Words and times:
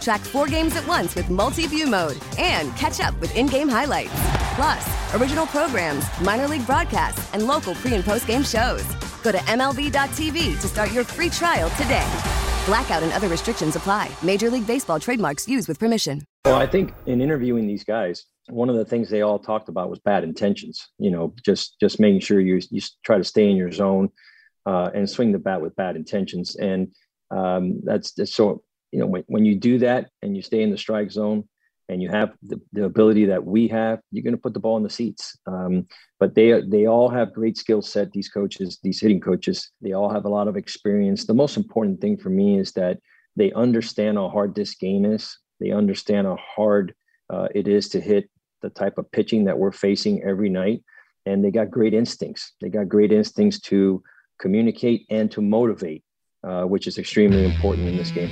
Track 0.00 0.20
four 0.20 0.46
games 0.46 0.76
at 0.76 0.86
once 0.86 1.14
with 1.14 1.30
multi 1.30 1.66
view 1.66 1.86
mode 1.86 2.18
and 2.38 2.74
catch 2.76 3.00
up 3.00 3.18
with 3.20 3.34
in 3.36 3.46
game 3.46 3.68
highlights. 3.68 4.12
Plus, 4.54 5.14
original 5.14 5.46
programs, 5.46 6.04
minor 6.20 6.48
league 6.48 6.66
broadcasts, 6.66 7.32
and 7.34 7.46
local 7.46 7.74
pre 7.74 7.94
and 7.94 8.04
post 8.04 8.26
game 8.26 8.42
shows. 8.42 8.84
Go 9.22 9.32
to 9.32 9.38
MLB.tv 9.38 10.60
to 10.60 10.66
start 10.68 10.92
your 10.92 11.04
free 11.04 11.30
trial 11.30 11.70
today. 11.70 12.06
Blackout 12.66 13.02
and 13.02 13.12
other 13.12 13.28
restrictions 13.28 13.76
apply. 13.76 14.10
Major 14.22 14.50
League 14.50 14.66
Baseball 14.66 15.00
trademarks 15.00 15.48
used 15.48 15.68
with 15.68 15.78
permission. 15.78 16.22
Well, 16.44 16.56
I 16.56 16.66
think 16.66 16.92
in 17.06 17.20
interviewing 17.20 17.66
these 17.66 17.84
guys, 17.84 18.24
one 18.48 18.68
of 18.68 18.76
the 18.76 18.84
things 18.84 19.10
they 19.10 19.22
all 19.22 19.38
talked 19.38 19.68
about 19.68 19.90
was 19.90 19.98
bad 20.00 20.24
intentions. 20.24 20.88
You 20.98 21.10
know, 21.10 21.34
just 21.44 21.78
just 21.80 22.00
making 22.00 22.20
sure 22.20 22.40
you 22.40 22.60
you 22.70 22.80
try 23.04 23.18
to 23.18 23.24
stay 23.24 23.50
in 23.50 23.56
your 23.56 23.72
zone 23.72 24.10
uh, 24.68 24.90
and 24.94 25.08
swing 25.08 25.32
the 25.32 25.38
bat 25.38 25.62
with 25.62 25.74
bad 25.76 25.96
intentions. 25.96 26.56
And 26.56 26.88
um, 27.30 27.80
that's, 27.84 28.12
that's 28.12 28.34
so 28.34 28.62
you 28.92 28.98
know 28.98 29.06
when, 29.06 29.24
when 29.26 29.44
you 29.44 29.56
do 29.56 29.78
that 29.78 30.10
and 30.22 30.36
you 30.36 30.42
stay 30.42 30.62
in 30.62 30.70
the 30.70 30.78
strike 30.78 31.10
zone 31.10 31.48
and 31.88 32.02
you 32.02 32.08
have 32.10 32.34
the, 32.42 32.60
the 32.72 32.84
ability 32.84 33.24
that 33.26 33.44
we 33.44 33.66
have, 33.68 34.00
you're 34.10 34.22
going 34.22 34.36
to 34.36 34.40
put 34.40 34.52
the 34.52 34.60
ball 34.60 34.76
in 34.76 34.82
the 34.82 34.90
seats. 34.90 35.38
Um, 35.46 35.86
but 36.20 36.34
they 36.34 36.60
they 36.60 36.86
all 36.86 37.08
have 37.08 37.32
great 37.32 37.56
skill 37.56 37.82
set. 37.82 38.12
These 38.12 38.28
coaches, 38.28 38.78
these 38.82 39.00
hitting 39.00 39.20
coaches, 39.20 39.70
they 39.80 39.92
all 39.92 40.10
have 40.10 40.24
a 40.24 40.30
lot 40.30 40.48
of 40.48 40.56
experience. 40.56 41.24
The 41.24 41.34
most 41.34 41.56
important 41.56 42.00
thing 42.00 42.16
for 42.16 42.30
me 42.30 42.58
is 42.58 42.72
that 42.72 42.98
they 43.36 43.52
understand 43.52 44.18
how 44.18 44.28
hard 44.28 44.54
this 44.54 44.74
game 44.74 45.04
is. 45.04 45.38
They 45.60 45.70
understand 45.70 46.26
how 46.26 46.38
hard 46.56 46.94
uh, 47.30 47.48
it 47.54 47.68
is 47.68 47.88
to 47.90 48.00
hit 48.00 48.28
the 48.62 48.70
type 48.70 48.98
of 48.98 49.10
pitching 49.12 49.44
that 49.44 49.58
we're 49.58 49.72
facing 49.72 50.22
every 50.22 50.48
night. 50.48 50.82
And 51.26 51.44
they 51.44 51.50
got 51.50 51.70
great 51.70 51.94
instincts. 51.94 52.54
They 52.60 52.68
got 52.68 52.88
great 52.88 53.12
instincts 53.12 53.60
to 53.60 54.02
communicate 54.40 55.06
and 55.10 55.30
to 55.32 55.40
motivate, 55.40 56.02
uh, 56.42 56.64
which 56.64 56.86
is 56.86 56.98
extremely 56.98 57.44
important 57.44 57.88
in 57.88 57.96
this 57.96 58.10
game. 58.10 58.30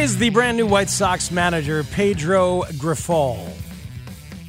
Is 0.00 0.16
the 0.16 0.30
brand 0.30 0.56
new 0.56 0.66
White 0.66 0.88
Sox 0.88 1.30
manager, 1.30 1.84
Pedro 1.84 2.62
Grifol, 2.78 3.52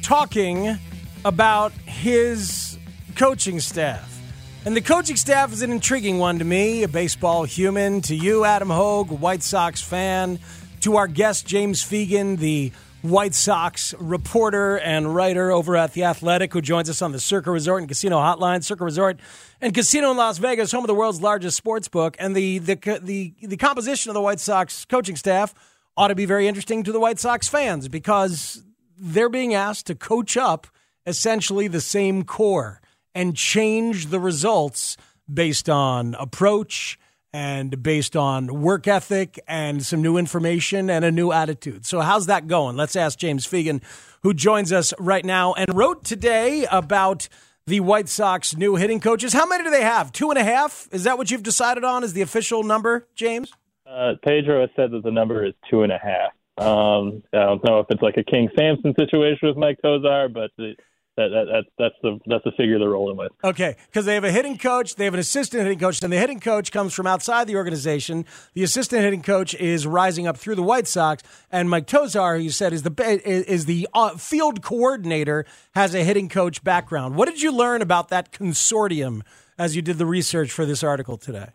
talking 0.00 0.78
about 1.26 1.72
his 1.84 2.78
coaching 3.16 3.60
staff. 3.60 4.18
And 4.64 4.74
the 4.74 4.80
coaching 4.80 5.16
staff 5.16 5.52
is 5.52 5.60
an 5.60 5.70
intriguing 5.70 6.16
one 6.16 6.38
to 6.38 6.44
me, 6.46 6.84
a 6.84 6.88
baseball 6.88 7.44
human, 7.44 8.00
to 8.02 8.16
you, 8.16 8.46
Adam 8.46 8.70
Hoge, 8.70 9.10
White 9.10 9.42
Sox 9.42 9.82
fan, 9.82 10.38
to 10.80 10.96
our 10.96 11.06
guest, 11.06 11.46
James 11.46 11.84
Fegan, 11.84 12.38
the 12.38 12.72
White 13.02 13.34
Sox 13.34 13.94
reporter 13.98 14.78
and 14.78 15.12
writer 15.12 15.50
over 15.50 15.76
at 15.76 15.92
The 15.92 16.04
Athletic, 16.04 16.52
who 16.52 16.60
joins 16.60 16.88
us 16.88 17.02
on 17.02 17.10
the 17.10 17.18
Circa 17.18 17.50
Resort 17.50 17.80
and 17.80 17.88
Casino 17.88 18.18
Hotline. 18.18 18.62
Circa 18.62 18.84
Resort 18.84 19.18
and 19.60 19.74
Casino 19.74 20.12
in 20.12 20.16
Las 20.16 20.38
Vegas, 20.38 20.70
home 20.70 20.84
of 20.84 20.86
the 20.86 20.94
world's 20.94 21.20
largest 21.20 21.56
sports 21.56 21.88
book. 21.88 22.16
And 22.20 22.36
the, 22.36 22.58
the, 22.58 23.00
the, 23.02 23.34
the 23.42 23.56
composition 23.56 24.10
of 24.10 24.14
the 24.14 24.20
White 24.20 24.38
Sox 24.38 24.84
coaching 24.84 25.16
staff 25.16 25.52
ought 25.96 26.08
to 26.08 26.14
be 26.14 26.26
very 26.26 26.46
interesting 26.46 26.84
to 26.84 26.92
the 26.92 27.00
White 27.00 27.18
Sox 27.18 27.48
fans 27.48 27.88
because 27.88 28.62
they're 28.96 29.28
being 29.28 29.52
asked 29.52 29.86
to 29.88 29.96
coach 29.96 30.36
up 30.36 30.68
essentially 31.04 31.66
the 31.66 31.80
same 31.80 32.22
core 32.22 32.80
and 33.16 33.36
change 33.36 34.06
the 34.06 34.20
results 34.20 34.96
based 35.32 35.68
on 35.68 36.14
approach 36.20 37.00
and 37.32 37.82
based 37.82 38.16
on 38.16 38.60
work 38.60 38.86
ethic 38.86 39.40
and 39.48 39.84
some 39.84 40.02
new 40.02 40.16
information 40.16 40.90
and 40.90 41.04
a 41.04 41.10
new 41.10 41.32
attitude. 41.32 41.86
So, 41.86 42.00
how's 42.00 42.26
that 42.26 42.46
going? 42.46 42.76
Let's 42.76 42.96
ask 42.96 43.18
James 43.18 43.46
Fegan, 43.46 43.82
who 44.22 44.34
joins 44.34 44.72
us 44.72 44.92
right 44.98 45.24
now 45.24 45.54
and 45.54 45.74
wrote 45.74 46.04
today 46.04 46.66
about 46.70 47.28
the 47.66 47.80
White 47.80 48.08
Sox 48.08 48.56
new 48.56 48.76
hitting 48.76 49.00
coaches. 49.00 49.32
How 49.32 49.46
many 49.46 49.64
do 49.64 49.70
they 49.70 49.82
have? 49.82 50.12
Two 50.12 50.30
and 50.30 50.38
a 50.38 50.44
half? 50.44 50.88
Is 50.92 51.04
that 51.04 51.16
what 51.16 51.30
you've 51.30 51.42
decided 51.42 51.84
on? 51.84 52.04
Is 52.04 52.12
the 52.12 52.22
official 52.22 52.62
number, 52.62 53.06
James? 53.14 53.52
Uh, 53.86 54.14
Pedro 54.24 54.60
has 54.60 54.70
said 54.74 54.90
that 54.90 55.02
the 55.02 55.10
number 55.10 55.44
is 55.44 55.54
two 55.70 55.82
and 55.82 55.92
a 55.92 55.98
half. 55.98 56.32
Um, 56.58 57.22
I 57.32 57.38
don't 57.38 57.64
know 57.64 57.80
if 57.80 57.86
it's 57.90 58.02
like 58.02 58.16
a 58.16 58.24
King 58.24 58.48
Samson 58.56 58.94
situation 58.98 59.48
with 59.48 59.56
Mike 59.56 59.78
Tosar, 59.82 60.32
but 60.32 60.50
the, 60.58 60.74
that, 61.16 61.28
that, 61.28 61.44
that, 61.46 61.64
that's 61.78 61.94
the 62.02 62.18
that's 62.26 62.44
the 62.44 62.52
figure 62.52 62.78
they're 62.78 62.88
rolling 62.88 63.18
with. 63.18 63.32
Okay, 63.44 63.76
because 63.86 64.06
they 64.06 64.14
have 64.14 64.24
a 64.24 64.32
hitting 64.32 64.56
coach, 64.56 64.96
they 64.96 65.04
have 65.04 65.12
an 65.12 65.20
assistant 65.20 65.62
hitting 65.62 65.78
coach, 65.78 66.02
and 66.02 66.12
the 66.12 66.18
hitting 66.18 66.40
coach 66.40 66.72
comes 66.72 66.94
from 66.94 67.06
outside 67.06 67.46
the 67.46 67.56
organization. 67.56 68.24
The 68.54 68.62
assistant 68.62 69.02
hitting 69.02 69.22
coach 69.22 69.54
is 69.54 69.86
rising 69.86 70.26
up 70.26 70.38
through 70.38 70.54
the 70.54 70.62
White 70.62 70.86
Sox, 70.86 71.22
and 71.50 71.68
Mike 71.68 71.86
Tosar, 71.86 72.36
who 72.36 72.42
you 72.42 72.50
said 72.50 72.72
is 72.72 72.82
the 72.82 73.20
is 73.24 73.66
the 73.66 73.88
uh, 73.92 74.16
field 74.16 74.62
coordinator, 74.62 75.44
has 75.74 75.94
a 75.94 76.02
hitting 76.02 76.30
coach 76.30 76.64
background. 76.64 77.16
What 77.16 77.28
did 77.28 77.42
you 77.42 77.52
learn 77.52 77.82
about 77.82 78.08
that 78.08 78.32
consortium 78.32 79.20
as 79.58 79.76
you 79.76 79.82
did 79.82 79.98
the 79.98 80.06
research 80.06 80.50
for 80.50 80.64
this 80.64 80.82
article 80.82 81.18
today? 81.18 81.48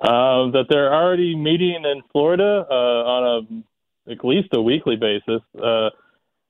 Uh, 0.00 0.50
that 0.52 0.66
they're 0.70 0.92
already 0.92 1.36
meeting 1.36 1.84
in 1.84 2.02
Florida 2.12 2.64
uh, 2.70 2.74
on 2.74 3.46
a 4.08 4.10
at 4.10 4.24
least 4.24 4.48
a 4.52 4.60
weekly 4.60 4.96
basis. 4.96 5.40
Uh, 5.62 5.90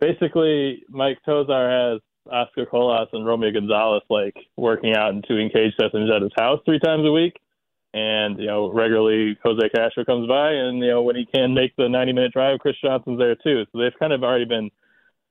basically, 0.00 0.84
Mike 0.88 1.18
Tosar 1.26 1.94
has 1.94 2.00
Oscar 2.30 2.66
Colas 2.66 3.08
and 3.12 3.26
Romy 3.26 3.52
Gonzalez 3.52 4.02
like 4.08 4.36
working 4.56 4.94
out 4.94 5.10
and 5.10 5.22
doing 5.22 5.50
cage 5.50 5.74
sessions 5.80 6.10
at 6.14 6.22
his 6.22 6.32
house 6.36 6.60
three 6.64 6.78
times 6.78 7.06
a 7.06 7.12
week. 7.12 7.38
And, 7.92 8.40
you 8.40 8.46
know, 8.46 8.72
regularly 8.72 9.38
Jose 9.44 9.68
Castro 9.68 10.04
comes 10.04 10.26
by 10.28 10.50
and, 10.50 10.80
you 10.80 10.88
know, 10.88 11.02
when 11.02 11.14
he 11.14 11.26
can 11.26 11.54
make 11.54 11.76
the 11.76 11.88
90 11.88 12.12
minute 12.12 12.32
drive, 12.32 12.58
Chris 12.58 12.74
Johnson's 12.82 13.20
there 13.20 13.36
too. 13.36 13.64
So 13.70 13.78
they've 13.78 13.98
kind 13.98 14.12
of 14.12 14.24
already 14.24 14.46
been, 14.46 14.70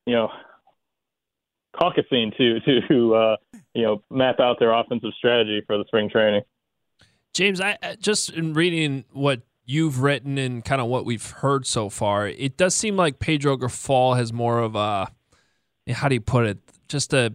you 0.05 0.13
know, 0.13 0.29
caucusing 1.75 2.35
to, 2.37 2.59
to, 2.87 3.15
uh, 3.15 3.35
you 3.73 3.83
know, 3.83 4.01
map 4.09 4.39
out 4.39 4.59
their 4.59 4.71
offensive 4.71 5.11
strategy 5.17 5.61
for 5.67 5.77
the 5.77 5.83
spring 5.87 6.09
training. 6.09 6.43
James, 7.33 7.59
I 7.59 7.77
just 7.99 8.29
in 8.29 8.53
reading 8.53 9.05
what 9.11 9.41
you've 9.65 10.01
written 10.01 10.37
and 10.37 10.63
kind 10.63 10.81
of 10.81 10.87
what 10.87 11.05
we've 11.05 11.29
heard 11.29 11.65
so 11.65 11.89
far, 11.89 12.27
it 12.27 12.57
does 12.57 12.75
seem 12.75 12.95
like 12.95 13.19
Pedro 13.19 13.57
Grifol 13.57 14.17
has 14.17 14.33
more 14.33 14.59
of 14.59 14.75
a 14.75 15.11
how 15.89 16.07
do 16.07 16.15
you 16.15 16.21
put 16.21 16.45
it? 16.45 16.59
Just 16.87 17.13
a 17.13 17.33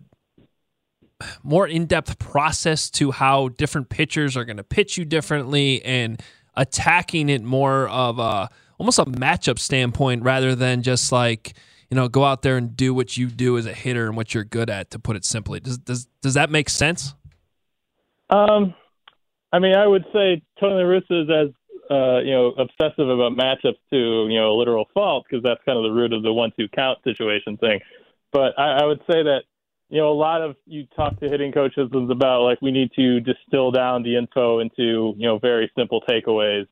more 1.42 1.66
in-depth 1.66 2.18
process 2.18 2.90
to 2.90 3.10
how 3.10 3.48
different 3.48 3.88
pitchers 3.88 4.36
are 4.36 4.44
going 4.44 4.56
to 4.56 4.64
pitch 4.64 4.96
you 4.96 5.04
differently 5.04 5.84
and 5.84 6.22
attacking 6.54 7.28
it 7.28 7.42
more 7.42 7.88
of 7.88 8.18
a 8.18 8.48
almost 8.78 8.98
a 8.98 9.04
matchup 9.04 9.58
standpoint 9.58 10.22
rather 10.22 10.54
than 10.54 10.82
just 10.82 11.10
like 11.10 11.54
you 11.90 11.94
know 11.96 12.08
go 12.08 12.24
out 12.24 12.42
there 12.42 12.56
and 12.56 12.76
do 12.76 12.94
what 12.94 13.16
you 13.16 13.26
do 13.26 13.58
as 13.58 13.66
a 13.66 13.72
hitter 13.72 14.06
and 14.06 14.16
what 14.16 14.32
you're 14.32 14.44
good 14.44 14.70
at 14.70 14.90
to 14.90 14.98
put 14.98 15.16
it 15.16 15.24
simply 15.24 15.60
does 15.60 15.78
does 15.78 16.06
does 16.22 16.34
that 16.34 16.50
make 16.50 16.68
sense 16.68 17.14
um 18.30 18.74
i 19.52 19.58
mean 19.58 19.74
i 19.74 19.86
would 19.86 20.04
say 20.12 20.40
tony 20.60 20.84
La 20.84 20.96
is 20.96 21.30
as 21.30 21.54
uh, 21.90 22.20
you 22.20 22.32
know, 22.32 22.48
obsessive 22.48 23.08
about 23.08 23.32
matchups 23.32 23.78
to, 23.90 24.26
you 24.28 24.38
know, 24.38 24.52
a 24.52 24.56
literal 24.56 24.88
fault 24.92 25.26
because 25.28 25.42
that's 25.42 25.60
kind 25.64 25.78
of 25.78 25.84
the 25.84 25.90
root 25.90 26.12
of 26.12 26.22
the 26.22 26.32
one-two 26.32 26.68
count 26.74 26.98
situation 27.04 27.56
thing. 27.56 27.80
But 28.32 28.58
I, 28.58 28.80
I 28.80 28.84
would 28.84 29.00
say 29.10 29.22
that, 29.22 29.42
you 29.88 29.98
know, 29.98 30.10
a 30.10 30.14
lot 30.14 30.42
of 30.42 30.56
you 30.66 30.86
talk 30.94 31.18
to 31.20 31.28
hitting 31.28 31.52
coaches 31.52 31.88
is 31.92 32.10
about 32.10 32.42
like 32.42 32.60
we 32.60 32.70
need 32.70 32.90
to 32.96 33.20
distill 33.20 33.70
down 33.70 34.02
the 34.02 34.16
info 34.16 34.58
into, 34.58 35.14
you 35.16 35.26
know, 35.26 35.38
very 35.38 35.70
simple 35.76 36.02
takeaways. 36.02 36.66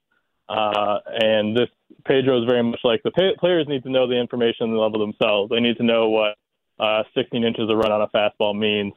Uh, 0.48 0.98
and 1.08 1.56
this 1.56 1.68
Pedro 2.04 2.40
is 2.42 2.48
very 2.48 2.62
much 2.62 2.80
like 2.84 3.02
the 3.02 3.10
players 3.40 3.66
need 3.68 3.82
to 3.84 3.90
know 3.90 4.06
the 4.06 4.18
information 4.20 4.76
level 4.76 5.00
themselves. 5.00 5.50
They 5.50 5.60
need 5.60 5.76
to 5.78 5.82
know 5.82 6.10
what 6.10 6.36
uh, 6.78 7.02
16 7.14 7.42
inches 7.42 7.70
of 7.70 7.76
run 7.76 7.90
on 7.90 8.02
a 8.02 8.08
fastball 8.08 8.56
means, 8.56 8.92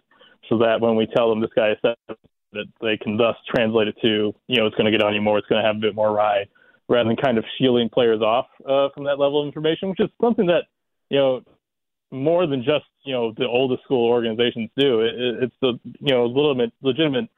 so 0.48 0.58
that 0.60 0.82
when 0.82 0.96
we 0.96 1.08
tell 1.08 1.30
them 1.30 1.42
this 1.42 1.50
guy 1.56 1.72
is 1.72 1.78
that 2.54 2.66
they 2.82 2.98
can 2.98 3.18
thus 3.18 3.36
translate 3.48 3.88
it 3.88 3.96
to, 4.02 4.34
you 4.48 4.58
know, 4.58 4.68
it's 4.68 4.76
going 4.76 4.92
to 4.92 4.98
get 4.98 5.06
on 5.06 5.14
you 5.14 5.22
more, 5.22 5.38
it's 5.38 5.48
going 5.48 5.62
to 5.62 5.68
have 5.68 5.78
a 5.78 5.80
bit 5.80 5.96
more 5.96 6.12
ride, 6.12 6.48
rather 6.88 7.10
than 7.10 7.18
kind 7.18 7.38
of 7.38 7.46
shielding 7.58 7.90
players 7.90 8.22
off 8.22 8.48
uh, 8.68 8.90
from 8.94 9.06
that 9.06 9.20
level 9.20 9.42
of 9.42 9.48
information, 9.48 9.90
which 9.90 10.00
is 10.00 10.10
something 10.22 10.48
that, 10.48 10.64
you 11.10 11.18
know, 11.18 11.42
more 12.12 12.48
than 12.48 12.64
just, 12.64 12.86
you 13.04 13.14
know, 13.14 13.34
the 13.38 13.46
oldest 13.46 13.84
school 13.84 14.10
organizations 14.10 14.70
do. 14.76 15.02
It, 15.02 15.14
it's 15.44 15.56
the, 15.62 15.80
you 15.84 16.14
know, 16.14 16.26
legitimate, 16.26 16.74
legitimate 16.82 17.30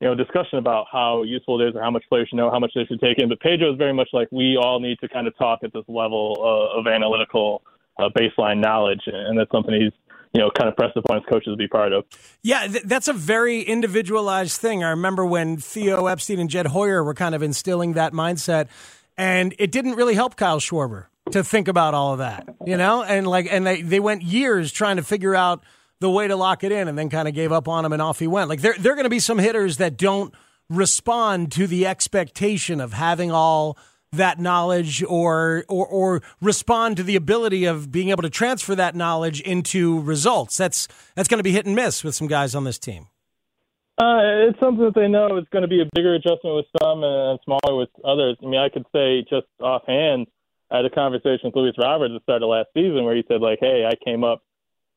you 0.00 0.06
know 0.06 0.14
discussion 0.14 0.58
about 0.58 0.86
how 0.90 1.22
useful 1.22 1.60
it 1.60 1.68
is 1.68 1.74
or 1.74 1.82
how 1.82 1.90
much 1.90 2.04
players 2.08 2.28
should 2.28 2.36
know, 2.36 2.50
how 2.50 2.58
much 2.58 2.72
they 2.74 2.84
should 2.84 3.00
take 3.00 3.18
in. 3.18 3.28
But 3.28 3.40
Pedro 3.40 3.72
is 3.72 3.78
very 3.78 3.92
much 3.92 4.08
like 4.12 4.28
we 4.30 4.56
all 4.56 4.80
need 4.80 4.98
to 5.00 5.08
kind 5.08 5.26
of 5.26 5.36
talk 5.36 5.60
at 5.64 5.72
this 5.72 5.84
level 5.88 6.36
uh, 6.38 6.78
of 6.78 6.86
analytical 6.86 7.62
uh, 7.98 8.08
baseline 8.16 8.60
knowledge, 8.60 9.02
and 9.06 9.38
that's 9.38 9.50
something 9.50 9.74
he's 9.74 9.92
you 10.32 10.40
know 10.40 10.50
kind 10.50 10.68
of 10.68 10.76
pressed 10.76 10.96
upon 10.96 11.16
his 11.16 11.26
coaches 11.26 11.52
to 11.52 11.56
be 11.56 11.68
part 11.68 11.92
of. 11.92 12.04
Yeah, 12.42 12.66
th- 12.66 12.84
that's 12.84 13.08
a 13.08 13.12
very 13.12 13.62
individualized 13.62 14.60
thing. 14.60 14.84
I 14.84 14.90
remember 14.90 15.24
when 15.24 15.56
Theo 15.56 16.06
Epstein 16.06 16.38
and 16.38 16.50
Jed 16.50 16.66
Hoyer 16.66 17.02
were 17.02 17.14
kind 17.14 17.34
of 17.34 17.42
instilling 17.42 17.94
that 17.94 18.12
mindset, 18.12 18.68
and 19.16 19.54
it 19.58 19.72
didn't 19.72 19.94
really 19.94 20.14
help 20.14 20.36
Kyle 20.36 20.60
Schwarber 20.60 21.06
to 21.32 21.44
think 21.44 21.68
about 21.68 21.94
all 21.94 22.12
of 22.12 22.18
that, 22.18 22.48
you 22.64 22.76
know, 22.76 23.02
and 23.02 23.26
like 23.26 23.46
and 23.50 23.66
they 23.66 23.82
they 23.82 24.00
went 24.00 24.22
years 24.22 24.72
trying 24.72 24.96
to 24.96 25.02
figure 25.02 25.34
out 25.34 25.62
the 26.00 26.10
way 26.10 26.28
to 26.28 26.36
lock 26.36 26.62
it 26.64 26.72
in, 26.72 26.88
and 26.88 26.96
then 26.96 27.08
kind 27.08 27.28
of 27.28 27.34
gave 27.34 27.52
up 27.52 27.68
on 27.68 27.84
him, 27.84 27.92
and 27.92 28.02
off 28.02 28.18
he 28.18 28.26
went. 28.26 28.48
Like 28.48 28.60
there 28.60 28.74
there 28.78 28.92
are 28.92 28.96
going 28.96 29.04
to 29.04 29.10
be 29.10 29.20
some 29.20 29.38
hitters 29.38 29.78
that 29.78 29.96
don't 29.96 30.34
respond 30.68 31.50
to 31.52 31.66
the 31.66 31.86
expectation 31.86 32.80
of 32.80 32.92
having 32.92 33.30
all 33.30 33.78
that 34.12 34.38
knowledge 34.38 35.02
or, 35.02 35.64
or 35.68 35.86
or 35.86 36.22
respond 36.40 36.96
to 36.96 37.02
the 37.02 37.16
ability 37.16 37.64
of 37.64 37.92
being 37.92 38.08
able 38.08 38.22
to 38.22 38.30
transfer 38.30 38.74
that 38.74 38.94
knowledge 38.94 39.40
into 39.42 40.00
results. 40.00 40.56
That's 40.56 40.88
that's 41.14 41.28
going 41.28 41.38
to 41.38 41.44
be 41.44 41.52
hit 41.52 41.66
and 41.66 41.74
miss 41.74 42.02
with 42.02 42.14
some 42.14 42.26
guys 42.26 42.54
on 42.54 42.64
this 42.64 42.78
team. 42.78 43.08
Uh, 43.98 44.46
it's 44.48 44.60
something 44.60 44.84
that 44.84 44.94
they 44.94 45.08
know 45.08 45.36
is 45.38 45.44
going 45.50 45.62
to 45.62 45.68
be 45.68 45.82
a 45.82 45.88
bigger 45.92 46.14
adjustment 46.14 46.54
with 46.54 46.66
some 46.80 47.02
and 47.02 47.38
smaller 47.44 47.76
with 47.76 47.88
others. 48.04 48.36
I 48.40 48.46
mean, 48.46 48.60
I 48.60 48.68
could 48.68 48.86
say 48.94 49.26
just 49.28 49.48
offhand, 49.58 50.28
I 50.70 50.76
had 50.76 50.84
a 50.84 50.90
conversation 50.90 51.50
with 51.50 51.56
Luis 51.56 51.74
Roberts 51.76 52.12
at 52.14 52.18
the 52.18 52.22
start 52.22 52.44
of 52.44 52.48
last 52.48 52.68
season 52.74 53.02
where 53.02 53.16
he 53.16 53.24
said, 53.26 53.40
like, 53.40 53.58
hey, 53.60 53.84
I 53.90 53.94
came 54.04 54.22
up 54.22 54.42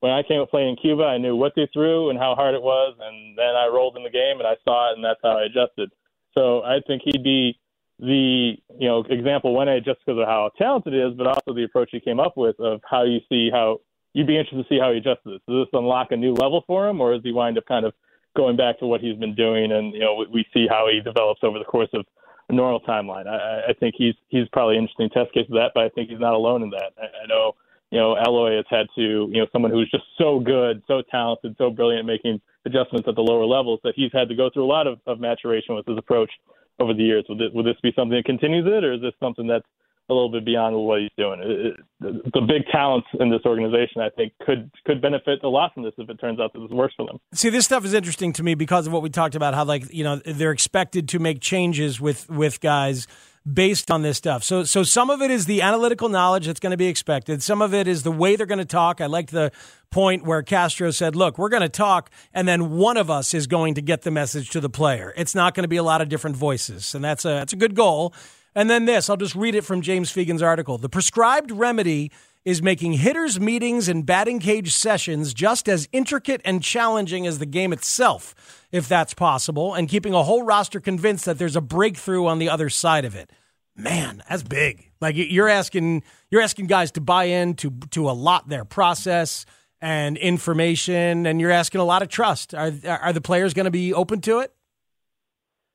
when 0.01 0.11
I 0.11 0.23
came 0.23 0.41
up 0.41 0.49
playing 0.49 0.69
in 0.69 0.75
Cuba, 0.77 1.03
I 1.03 1.19
knew 1.19 1.35
what 1.35 1.53
they 1.55 1.69
threw 1.71 2.09
and 2.09 2.17
how 2.17 2.33
hard 2.33 2.55
it 2.55 2.61
was, 2.61 2.97
and 2.99 3.37
then 3.37 3.53
I 3.55 3.67
rolled 3.67 3.95
in 3.95 4.03
the 4.03 4.09
game 4.09 4.39
and 4.39 4.47
I 4.47 4.57
saw 4.65 4.91
it, 4.91 4.95
and 4.95 5.05
that's 5.05 5.19
how 5.23 5.37
I 5.37 5.45
adjusted. 5.45 5.91
So 6.33 6.63
I 6.63 6.79
think 6.85 7.03
he'd 7.05 7.23
be 7.23 7.59
the 8.01 8.57
you 8.79 8.87
know 8.87 9.05
example 9.09 9.53
one 9.53 9.69
A 9.69 9.79
just 9.79 9.99
because 9.99 10.19
of 10.19 10.27
how 10.27 10.49
talented 10.57 10.93
it 10.93 11.07
is, 11.07 11.13
but 11.15 11.27
also 11.27 11.53
the 11.53 11.63
approach 11.63 11.89
he 11.91 11.99
came 11.99 12.19
up 12.19 12.35
with 12.35 12.59
of 12.59 12.81
how 12.89 13.03
you 13.03 13.19
see 13.29 13.49
how 13.51 13.79
you'd 14.13 14.27
be 14.27 14.37
interested 14.37 14.63
to 14.63 14.67
see 14.67 14.79
how 14.79 14.91
he 14.91 14.97
adjusts 14.97 15.21
this. 15.23 15.39
Does 15.47 15.65
this 15.65 15.79
unlock 15.79 16.11
a 16.11 16.17
new 16.17 16.33
level 16.33 16.63
for 16.65 16.89
him, 16.89 16.99
or 16.99 17.13
does 17.13 17.23
he 17.23 17.31
wind 17.31 17.57
up 17.59 17.65
kind 17.67 17.85
of 17.85 17.93
going 18.35 18.57
back 18.57 18.79
to 18.79 18.87
what 18.87 19.01
he's 19.01 19.17
been 19.17 19.35
doing, 19.35 19.71
and 19.71 19.93
you 19.93 19.99
know 19.99 20.15
we, 20.15 20.25
we 20.33 20.45
see 20.51 20.67
how 20.67 20.87
he 20.91 20.99
develops 20.99 21.41
over 21.43 21.59
the 21.59 21.65
course 21.65 21.89
of 21.93 22.05
a 22.49 22.53
normal 22.53 22.81
timeline. 22.81 23.27
I, 23.27 23.69
I 23.69 23.73
think 23.79 23.93
he's 23.95 24.15
he's 24.29 24.47
probably 24.51 24.77
an 24.77 24.83
interesting 24.83 25.09
test 25.09 25.31
case 25.33 25.45
of 25.47 25.53
that, 25.53 25.71
but 25.75 25.83
I 25.83 25.89
think 25.89 26.09
he's 26.09 26.19
not 26.19 26.33
alone 26.33 26.63
in 26.63 26.71
that. 26.71 26.93
I, 26.97 27.05
I 27.05 27.27
know 27.27 27.53
you 27.91 27.99
know 27.99 28.17
Eloy 28.17 28.55
has 28.55 28.65
had 28.67 28.87
to 28.95 29.29
you 29.31 29.37
know 29.37 29.47
someone 29.53 29.71
who's 29.71 29.91
just 29.91 30.05
so 30.17 30.39
good, 30.39 30.81
so 30.87 31.03
talented, 31.11 31.55
so 31.59 31.69
brilliant, 31.69 32.07
making 32.07 32.41
adjustments 32.65 33.07
at 33.07 33.13
the 33.13 33.21
lower 33.21 33.45
levels 33.45 33.79
that 33.83 33.93
he's 33.95 34.11
had 34.11 34.27
to 34.29 34.35
go 34.35 34.49
through 34.51 34.65
a 34.65 34.71
lot 34.71 34.87
of, 34.87 34.99
of 35.05 35.19
maturation 35.19 35.75
with 35.75 35.85
his 35.85 35.97
approach 35.97 36.31
over 36.79 36.93
the 36.93 37.03
years. 37.03 37.25
Will 37.29 37.37
this, 37.37 37.47
will 37.53 37.63
this 37.63 37.77
be 37.81 37.91
something 37.95 38.15
that 38.15 38.25
continues 38.25 38.65
it, 38.65 38.83
or 38.83 38.93
is 38.93 39.01
this 39.01 39.13
something 39.19 39.47
that's 39.47 39.65
a 40.09 40.13
little 40.13 40.31
bit 40.31 40.43
beyond 40.43 40.75
what 40.75 40.99
he's 40.99 41.09
doing? 41.17 41.39
It, 41.41 41.77
it, 42.05 42.33
the 42.33 42.41
big 42.41 42.63
talents 42.71 43.07
in 43.19 43.29
this 43.29 43.41
organization, 43.45 44.01
I 44.01 44.09
think, 44.09 44.33
could 44.45 44.71
could 44.85 45.01
benefit 45.01 45.43
a 45.43 45.47
lot 45.47 45.73
from 45.73 45.83
this 45.83 45.93
if 45.97 46.09
it 46.09 46.19
turns 46.19 46.39
out 46.39 46.53
that 46.53 46.59
this 46.59 46.71
works 46.71 46.93
for 46.95 47.05
them. 47.05 47.19
See, 47.33 47.49
this 47.49 47.65
stuff 47.65 47.85
is 47.85 47.93
interesting 47.93 48.33
to 48.33 48.43
me 48.43 48.55
because 48.55 48.87
of 48.87 48.93
what 48.93 49.01
we 49.01 49.09
talked 49.09 49.35
about. 49.35 49.53
How 49.53 49.63
like 49.63 49.93
you 49.93 50.03
know 50.03 50.21
they're 50.25 50.51
expected 50.51 51.07
to 51.09 51.19
make 51.19 51.41
changes 51.41 52.01
with 52.01 52.29
with 52.29 52.59
guys 52.59 53.07
based 53.51 53.89
on 53.89 54.01
this 54.01 54.17
stuff. 54.17 54.43
So 54.43 54.63
so 54.63 54.83
some 54.83 55.09
of 55.09 55.21
it 55.21 55.31
is 55.31 55.45
the 55.45 55.61
analytical 55.61 56.09
knowledge 56.09 56.45
that's 56.45 56.59
going 56.59 56.71
to 56.71 56.77
be 56.77 56.87
expected. 56.87 57.41
Some 57.41 57.61
of 57.61 57.73
it 57.73 57.87
is 57.87 58.03
the 58.03 58.11
way 58.11 58.35
they're 58.35 58.45
going 58.45 58.59
to 58.59 58.65
talk. 58.65 59.01
I 59.01 59.07
liked 59.07 59.31
the 59.31 59.51
point 59.89 60.23
where 60.25 60.43
Castro 60.43 60.91
said, 60.91 61.15
"Look, 61.15 61.37
we're 61.37 61.49
going 61.49 61.61
to 61.61 61.69
talk 61.69 62.11
and 62.33 62.47
then 62.47 62.71
one 62.71 62.97
of 62.97 63.09
us 63.09 63.33
is 63.33 63.47
going 63.47 63.75
to 63.75 63.81
get 63.81 64.03
the 64.03 64.11
message 64.11 64.51
to 64.51 64.59
the 64.59 64.69
player. 64.69 65.13
It's 65.17 65.33
not 65.33 65.55
going 65.55 65.63
to 65.63 65.69
be 65.69 65.77
a 65.77 65.83
lot 65.83 66.01
of 66.01 66.09
different 66.09 66.35
voices." 66.35 66.93
And 66.93 67.03
that's 67.03 67.25
a 67.25 67.29
that's 67.29 67.53
a 67.53 67.57
good 67.57 67.75
goal. 67.75 68.13
And 68.53 68.69
then 68.69 68.85
this, 68.85 69.09
I'll 69.09 69.17
just 69.17 69.35
read 69.35 69.55
it 69.55 69.63
from 69.63 69.81
James 69.81 70.11
Fegan's 70.11 70.41
article. 70.41 70.77
The 70.77 70.89
prescribed 70.89 71.51
remedy 71.51 72.11
is 72.43 72.61
making 72.61 72.93
hitters' 72.93 73.39
meetings 73.39 73.87
and 73.87 74.05
batting 74.05 74.39
cage 74.39 74.73
sessions 74.73 75.33
just 75.33 75.69
as 75.69 75.87
intricate 75.91 76.41
and 76.43 76.63
challenging 76.63 77.27
as 77.27 77.39
the 77.39 77.45
game 77.45 77.71
itself, 77.71 78.65
if 78.71 78.87
that's 78.87 79.13
possible, 79.13 79.73
and 79.73 79.87
keeping 79.87 80.13
a 80.13 80.23
whole 80.23 80.43
roster 80.43 80.79
convinced 80.79 81.25
that 81.25 81.37
there's 81.37 81.55
a 81.55 81.61
breakthrough 81.61 82.25
on 82.25 82.39
the 82.39 82.49
other 82.49 82.69
side 82.69 83.05
of 83.05 83.15
it. 83.15 83.29
Man, 83.75 84.23
that's 84.27 84.43
big. 84.43 84.91
Like 84.99 85.15
you're 85.17 85.47
asking 85.47 86.03
you're 86.29 86.41
asking 86.41 86.67
guys 86.67 86.91
to 86.91 87.01
buy 87.01 87.25
in 87.25 87.55
to 87.55 87.71
to 87.91 88.09
a 88.09 88.11
lot 88.11 88.49
their 88.49 88.65
process 88.65 89.45
and 89.79 90.17
information 90.17 91.25
and 91.25 91.39
you're 91.39 91.51
asking 91.51 91.81
a 91.81 91.85
lot 91.85 92.01
of 92.01 92.09
trust. 92.09 92.53
Are 92.53 92.71
are 92.85 93.13
the 93.13 93.21
players 93.21 93.53
going 93.53 93.65
to 93.65 93.71
be 93.71 93.93
open 93.93 94.21
to 94.21 94.39
it? 94.39 94.53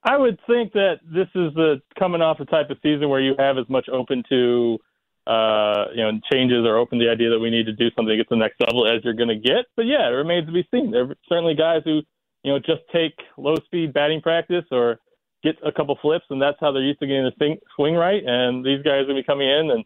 I 0.04 0.16
would 0.16 0.38
think 0.46 0.72
that 0.74 1.00
this 1.02 1.26
is 1.34 1.52
the 1.54 1.82
coming 1.98 2.22
off 2.22 2.38
the 2.38 2.44
type 2.44 2.70
of 2.70 2.76
season 2.82 3.08
where 3.08 3.20
you 3.20 3.34
have 3.38 3.58
as 3.58 3.68
much 3.68 3.88
open 3.88 4.22
to 4.28 4.78
uh, 5.26 5.86
you 5.92 6.02
know, 6.02 6.20
changes 6.30 6.64
or 6.64 6.76
open 6.76 6.98
the 6.98 7.08
idea 7.08 7.30
that 7.30 7.40
we 7.40 7.50
need 7.50 7.66
to 7.66 7.72
do 7.72 7.90
something 7.90 8.08
to 8.08 8.16
get 8.16 8.28
to 8.28 8.36
the 8.36 8.40
next 8.40 8.60
level 8.60 8.86
as 8.86 9.02
you're 9.04 9.14
going 9.14 9.28
to 9.28 9.36
get. 9.36 9.66
But 9.74 9.86
yeah, 9.86 10.06
it 10.06 10.14
remains 10.14 10.46
to 10.46 10.52
be 10.52 10.66
seen. 10.70 10.90
There 10.92 11.10
are 11.10 11.16
certainly 11.28 11.54
guys 11.54 11.82
who, 11.84 12.02
you 12.44 12.52
know, 12.52 12.58
just 12.58 12.82
take 12.92 13.14
low 13.36 13.56
speed 13.66 13.92
batting 13.92 14.22
practice 14.22 14.64
or 14.70 15.00
get 15.42 15.56
a 15.64 15.72
couple 15.72 15.98
flips, 16.00 16.26
and 16.30 16.40
that's 16.40 16.58
how 16.60 16.70
they're 16.72 16.82
used 16.82 17.00
to 17.00 17.06
getting 17.06 17.24
the 17.24 17.56
swing 17.74 17.94
right. 17.94 18.22
And 18.24 18.64
these 18.64 18.82
guys 18.82 19.02
are 19.02 19.10
going 19.10 19.16
to 19.16 19.22
be 19.22 19.26
coming 19.26 19.48
in, 19.48 19.70
and 19.70 19.84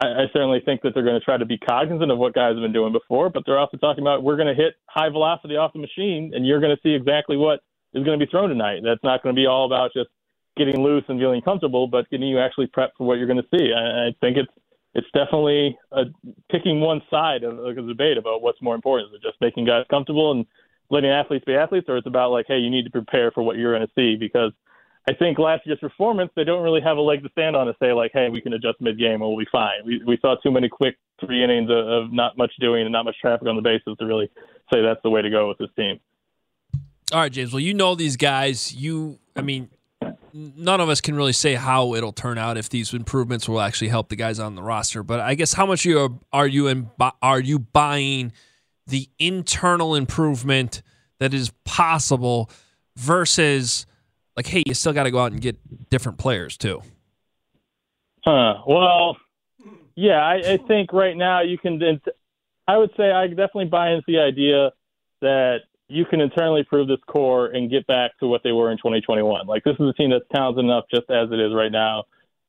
I, 0.00 0.22
I 0.22 0.26
certainly 0.32 0.60
think 0.64 0.82
that 0.82 0.94
they're 0.94 1.04
going 1.04 1.18
to 1.18 1.24
try 1.24 1.36
to 1.36 1.46
be 1.46 1.58
cognizant 1.58 2.10
of 2.10 2.18
what 2.18 2.34
guys 2.34 2.54
have 2.54 2.62
been 2.62 2.72
doing 2.72 2.92
before. 2.92 3.30
But 3.30 3.44
they're 3.46 3.58
also 3.58 3.76
talking 3.76 4.02
about 4.02 4.22
we're 4.22 4.36
going 4.36 4.54
to 4.54 4.60
hit 4.60 4.74
high 4.86 5.08
velocity 5.08 5.56
off 5.56 5.72
the 5.72 5.78
machine, 5.78 6.32
and 6.34 6.46
you're 6.46 6.60
going 6.60 6.74
to 6.74 6.82
see 6.82 6.94
exactly 6.94 7.36
what 7.36 7.60
is 7.94 8.04
going 8.04 8.18
to 8.18 8.24
be 8.24 8.30
thrown 8.30 8.48
tonight. 8.48 8.80
That's 8.84 9.02
not 9.04 9.22
going 9.22 9.34
to 9.34 9.38
be 9.38 9.46
all 9.46 9.66
about 9.66 9.92
just 9.92 10.10
getting 10.56 10.82
loose 10.82 11.04
and 11.08 11.18
feeling 11.18 11.42
comfortable, 11.42 11.86
but 11.86 12.10
getting 12.10 12.28
you 12.28 12.40
actually 12.40 12.66
prepped 12.66 12.98
for 12.98 13.06
what 13.06 13.18
you're 13.18 13.26
going 13.26 13.42
to 13.42 13.48
see. 13.56 13.72
I, 13.72 14.08
I 14.08 14.14
think 14.20 14.36
it's 14.36 14.50
it's 14.94 15.06
definitely 15.14 15.78
a, 15.92 16.04
picking 16.50 16.80
one 16.80 17.02
side 17.10 17.44
of, 17.44 17.58
of 17.58 17.78
a 17.78 17.82
debate 17.82 18.18
about 18.18 18.42
what's 18.42 18.60
more 18.60 18.74
important. 18.74 19.12
Is 19.12 19.20
it 19.20 19.26
just 19.26 19.40
making 19.40 19.66
guys 19.66 19.84
comfortable 19.90 20.32
and 20.32 20.46
letting 20.90 21.10
athletes 21.10 21.44
be 21.44 21.54
athletes, 21.54 21.86
or 21.88 21.96
it's 21.96 22.06
about 22.06 22.30
like, 22.32 22.46
hey, 22.48 22.58
you 22.58 22.70
need 22.70 22.84
to 22.84 22.90
prepare 22.90 23.30
for 23.30 23.42
what 23.42 23.56
you're 23.56 23.76
going 23.76 23.86
to 23.86 23.92
see? 23.94 24.16
Because 24.16 24.52
I 25.08 25.14
think 25.14 25.38
last 25.38 25.66
year's 25.66 25.78
performance, 25.78 26.30
they 26.36 26.44
don't 26.44 26.62
really 26.62 26.80
have 26.80 26.96
a 26.96 27.00
leg 27.00 27.22
to 27.22 27.30
stand 27.30 27.56
on 27.56 27.66
to 27.66 27.74
say 27.80 27.92
like, 27.92 28.10
hey, 28.12 28.28
we 28.28 28.40
can 28.40 28.52
adjust 28.52 28.80
mid-game 28.80 29.14
and 29.14 29.20
we'll 29.22 29.38
be 29.38 29.48
fine. 29.50 29.84
We 29.84 30.02
we 30.04 30.18
saw 30.20 30.36
too 30.42 30.50
many 30.50 30.68
quick 30.68 30.96
three 31.24 31.42
innings 31.42 31.70
of, 31.70 31.86
of 31.88 32.12
not 32.12 32.36
much 32.36 32.52
doing 32.60 32.82
and 32.82 32.92
not 32.92 33.04
much 33.04 33.16
traffic 33.20 33.48
on 33.48 33.56
the 33.56 33.62
bases 33.62 33.96
to 33.98 34.04
really 34.04 34.30
say 34.72 34.82
that's 34.82 35.00
the 35.02 35.10
way 35.10 35.22
to 35.22 35.30
go 35.30 35.48
with 35.48 35.58
this 35.58 35.70
team. 35.76 36.00
All 37.12 37.20
right, 37.20 37.32
James. 37.32 37.52
Well, 37.52 37.60
you 37.60 37.74
know 37.74 37.94
these 37.94 38.16
guys. 38.16 38.74
You, 38.74 39.18
I 39.34 39.42
mean, 39.42 39.68
none 40.32 40.80
of 40.80 40.88
us 40.88 41.00
can 41.00 41.14
really 41.14 41.32
say 41.32 41.54
how 41.54 41.94
it'll 41.94 42.12
turn 42.12 42.38
out 42.38 42.56
if 42.56 42.68
these 42.68 42.92
improvements 42.92 43.48
will 43.48 43.60
actually 43.60 43.88
help 43.88 44.08
the 44.08 44.16
guys 44.16 44.38
on 44.38 44.54
the 44.54 44.62
roster. 44.62 45.02
But 45.02 45.20
I 45.20 45.34
guess 45.34 45.52
how 45.52 45.66
much 45.66 45.84
you 45.84 45.98
are, 45.98 46.10
are 46.32 46.46
you 46.46 46.68
in, 46.68 46.90
are 47.22 47.40
you 47.40 47.58
buying 47.58 48.32
the 48.86 49.08
internal 49.18 49.94
improvement 49.94 50.82
that 51.18 51.32
is 51.32 51.52
possible 51.64 52.50
versus 52.96 53.86
like, 54.36 54.46
hey, 54.46 54.62
you 54.66 54.74
still 54.74 54.92
got 54.92 55.04
to 55.04 55.10
go 55.10 55.18
out 55.20 55.32
and 55.32 55.40
get 55.40 55.90
different 55.90 56.18
players 56.18 56.56
too. 56.56 56.82
Huh. 58.24 58.62
Well, 58.66 59.16
yeah, 59.94 60.24
I, 60.24 60.52
I 60.52 60.56
think 60.68 60.92
right 60.92 61.16
now 61.16 61.42
you 61.42 61.58
can. 61.58 62.00
I 62.66 62.76
would 62.76 62.90
say 62.96 63.10
I 63.10 63.26
definitely 63.26 63.66
buy 63.66 63.90
into 63.90 64.04
the 64.06 64.18
idea 64.18 64.70
that 65.20 65.58
you 65.90 66.04
can 66.04 66.20
internally 66.20 66.62
prove 66.62 66.88
this 66.88 67.00
core 67.08 67.46
and 67.46 67.70
get 67.70 67.86
back 67.86 68.16
to 68.20 68.26
what 68.26 68.42
they 68.44 68.52
were 68.52 68.70
in 68.70 68.78
2021. 68.78 69.46
Like 69.46 69.64
this 69.64 69.74
is 69.74 69.88
a 69.88 69.92
team 69.94 70.10
that's 70.10 70.24
talented 70.34 70.64
enough, 70.64 70.84
just 70.90 71.10
as 71.10 71.28
it 71.32 71.40
is 71.40 71.52
right 71.52 71.72
now, 71.72 72.04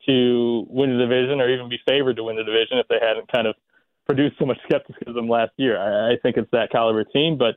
to 0.06 0.66
win 0.70 0.92
the 0.92 1.04
division 1.04 1.42
or 1.42 1.50
even 1.50 1.68
be 1.68 1.80
favored 1.88 2.16
to 2.18 2.24
win 2.24 2.36
the 2.36 2.44
division 2.44 2.78
if 2.78 2.88
they 2.88 3.00
hadn't 3.02 3.32
kind 3.32 3.48
of 3.48 3.56
produced 4.06 4.38
so 4.40 4.46
much 4.46 4.58
skepticism 4.66 5.28
last 5.28 5.52
year. 5.58 5.78
I, 5.80 6.14
I 6.14 6.16
think 6.22 6.38
it's 6.38 6.50
that 6.52 6.72
caliber 6.72 7.04
team, 7.04 7.38
but 7.38 7.56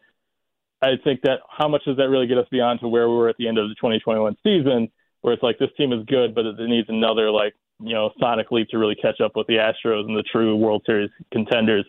I 0.83 0.97
think 1.03 1.21
that 1.23 1.41
how 1.49 1.69
much 1.69 1.85
does 1.85 1.97
that 1.97 2.09
really 2.09 2.27
get 2.27 2.39
us 2.39 2.47
beyond 2.51 2.81
to 2.81 2.89
where 2.89 3.09
we 3.09 3.17
were 3.17 3.29
at 3.29 3.37
the 3.37 3.49
end 3.49 3.59
of 3.59 3.69
the 3.69 3.75
2021 3.77 4.37
season, 4.43 4.91
where 5.21 5.35
it's 5.35 5.43
like 5.43 5.59
this 5.59 5.71
team 5.77 5.93
is 5.93 6.05
good, 6.07 6.35
but 6.35 6.45
it 6.47 6.57
needs 6.59 6.89
another 6.89 7.31
like 7.31 7.55
you 7.81 7.93
know 7.93 8.11
sonic 8.21 8.51
leap 8.51 8.69
to 8.69 8.79
really 8.79 8.95
catch 8.95 9.21
up 9.21 9.37
with 9.37 9.47
the 9.47 9.57
Astros 9.57 10.07
and 10.07 10.17
the 10.17 10.25
true 10.31 10.57
World 10.57 10.83
Series 10.87 11.11
contenders 11.33 11.85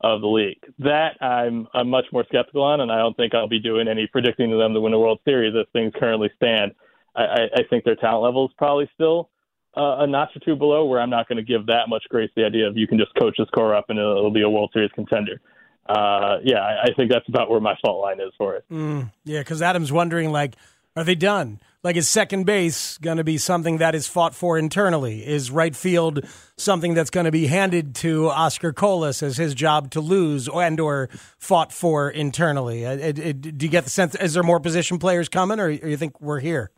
of 0.00 0.20
the 0.20 0.28
league. 0.28 0.60
That 0.78 1.20
I'm 1.22 1.66
I'm 1.74 1.88
much 1.88 2.06
more 2.12 2.24
skeptical 2.28 2.62
on, 2.62 2.80
and 2.80 2.90
I 2.90 2.98
don't 2.98 3.16
think 3.16 3.34
I'll 3.34 3.48
be 3.48 3.60
doing 3.60 3.88
any 3.88 4.06
predicting 4.06 4.50
to 4.50 4.56
them 4.56 4.74
to 4.74 4.80
win 4.80 4.92
the 4.92 4.98
World 4.98 5.20
Series 5.24 5.54
as 5.58 5.66
things 5.72 5.92
currently 5.98 6.30
stand. 6.36 6.72
I, 7.16 7.22
I, 7.22 7.40
I 7.56 7.62
think 7.68 7.84
their 7.84 7.96
talent 7.96 8.24
level 8.24 8.46
is 8.46 8.52
probably 8.56 8.88
still 8.94 9.30
uh, 9.76 9.98
a 10.00 10.06
notch 10.06 10.30
or 10.36 10.40
two 10.40 10.56
below, 10.56 10.84
where 10.84 11.00
I'm 11.00 11.10
not 11.10 11.28
going 11.28 11.36
to 11.36 11.42
give 11.42 11.66
that 11.66 11.88
much 11.88 12.04
grace 12.08 12.30
the 12.36 12.44
idea 12.44 12.66
of 12.66 12.76
you 12.76 12.86
can 12.86 12.98
just 12.98 13.14
coach 13.14 13.36
this 13.38 13.48
core 13.50 13.74
up 13.74 13.86
and 13.90 13.98
it'll, 13.98 14.18
it'll 14.18 14.30
be 14.30 14.42
a 14.42 14.48
World 14.48 14.70
Series 14.72 14.90
contender. 14.92 15.40
Uh, 15.88 16.38
yeah, 16.44 16.58
I, 16.58 16.88
I, 16.88 16.94
think 16.96 17.10
that's 17.10 17.26
about 17.28 17.48
where 17.48 17.60
my 17.60 17.74
fault 17.80 18.02
line 18.02 18.20
is 18.20 18.32
for 18.36 18.56
it. 18.56 18.64
Mm, 18.70 19.10
yeah, 19.24 19.38
because 19.38 19.62
Adam's 19.62 19.90
wondering 19.90 20.30
like 20.30 20.54
Are 20.98 21.04
they 21.04 21.14
done? 21.14 21.60
Like, 21.84 21.94
is 21.94 22.08
second 22.08 22.44
base 22.44 22.98
going 22.98 23.18
to 23.18 23.24
be 23.24 23.38
something 23.38 23.78
that 23.78 23.94
is 23.94 24.08
fought 24.08 24.34
for 24.34 24.58
internally? 24.58 25.24
Is 25.24 25.48
right 25.48 25.76
field 25.76 26.26
something 26.56 26.92
that's 26.94 27.10
going 27.10 27.26
to 27.26 27.30
be 27.30 27.46
handed 27.46 27.94
to 27.96 28.28
Oscar 28.30 28.72
Colas 28.72 29.22
as 29.22 29.36
his 29.36 29.54
job 29.54 29.92
to 29.92 30.00
lose 30.00 30.48
and 30.48 30.80
or 30.80 31.08
fought 31.38 31.72
for 31.72 32.10
internally? 32.10 32.84
Uh, 32.84 32.96
it, 32.96 33.18
it, 33.20 33.58
do 33.58 33.64
you 33.64 33.70
get 33.70 33.84
the 33.84 33.90
sense? 33.90 34.16
Is 34.16 34.34
there 34.34 34.42
more 34.42 34.58
position 34.58 34.98
players 34.98 35.28
coming, 35.28 35.60
or, 35.60 35.66
or 35.66 35.70
you 35.70 35.96
think 35.96 36.20
we're 36.20 36.40
here? 36.40 36.72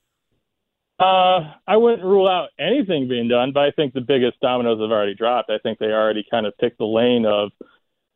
Uh, 0.99 1.55
I 1.67 1.79
wouldn't 1.79 2.05
rule 2.05 2.29
out 2.29 2.51
anything 2.59 3.09
being 3.09 3.27
done, 3.27 3.53
but 3.55 3.63
I 3.63 3.71
think 3.71 3.95
the 3.95 4.03
biggest 4.03 4.39
dominoes 4.41 4.83
have 4.83 4.91
already 4.91 5.15
dropped. 5.15 5.49
I 5.49 5.57
think 5.63 5.79
they 5.79 5.87
already 5.87 6.27
kind 6.31 6.45
of 6.45 6.53
picked 6.59 6.77
the 6.77 6.85
lane 6.85 7.25
of 7.25 7.53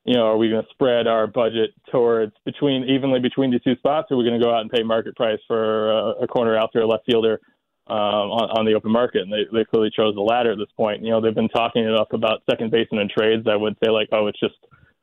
you 0.05 0.15
know, 0.15 0.27
are 0.27 0.37
we 0.37 0.51
going 0.51 0.63
to 0.63 0.69
spread 0.71 1.07
our 1.07 1.27
budget 1.27 1.71
towards 1.91 2.33
between 2.45 2.85
evenly 2.85 3.21
between 3.21 3.51
the 3.51 3.59
two 3.59 3.75
spots, 3.77 4.09
or 4.11 4.15
are 4.15 4.19
we 4.19 4.25
going 4.25 4.39
to 4.39 4.45
go 4.45 4.55
out 4.55 4.61
and 4.61 4.71
pay 4.71 4.83
market 4.83 5.17
price 5.17 5.39
for 5.47 5.91
a, 5.91 6.25
a 6.25 6.27
corner 6.27 6.57
outfielder, 6.57 6.85
a 6.85 6.89
left 6.89 7.07
fielder 7.07 7.41
um, 7.87 7.97
on, 7.97 8.59
on 8.59 8.65
the 8.67 8.75
open 8.75 8.93
market? 8.93 9.23
And 9.23 9.33
they, 9.33 9.45
they 9.53 9.65
clearly 9.65 9.91
chose 9.95 10.15
the 10.15 10.21
latter 10.21 10.53
at 10.53 10.59
this 10.59 10.69
point. 10.77 11.03
You 11.03 11.11
know, 11.11 11.21
they've 11.21 11.35
been 11.35 11.49
talking 11.49 11.85
enough 11.85 12.09
about 12.13 12.43
second 12.49 12.71
baseman 12.71 13.01
and 13.01 13.11
trades. 13.11 13.47
I 13.51 13.57
would 13.57 13.77
say 13.83 13.91
like, 13.91 14.09
oh, 14.13 14.27
it's 14.27 14.41
just 14.41 14.57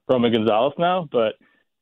Romy 0.08 0.30
Gonzalez 0.30 0.74
now, 0.78 1.10
but 1.12 1.34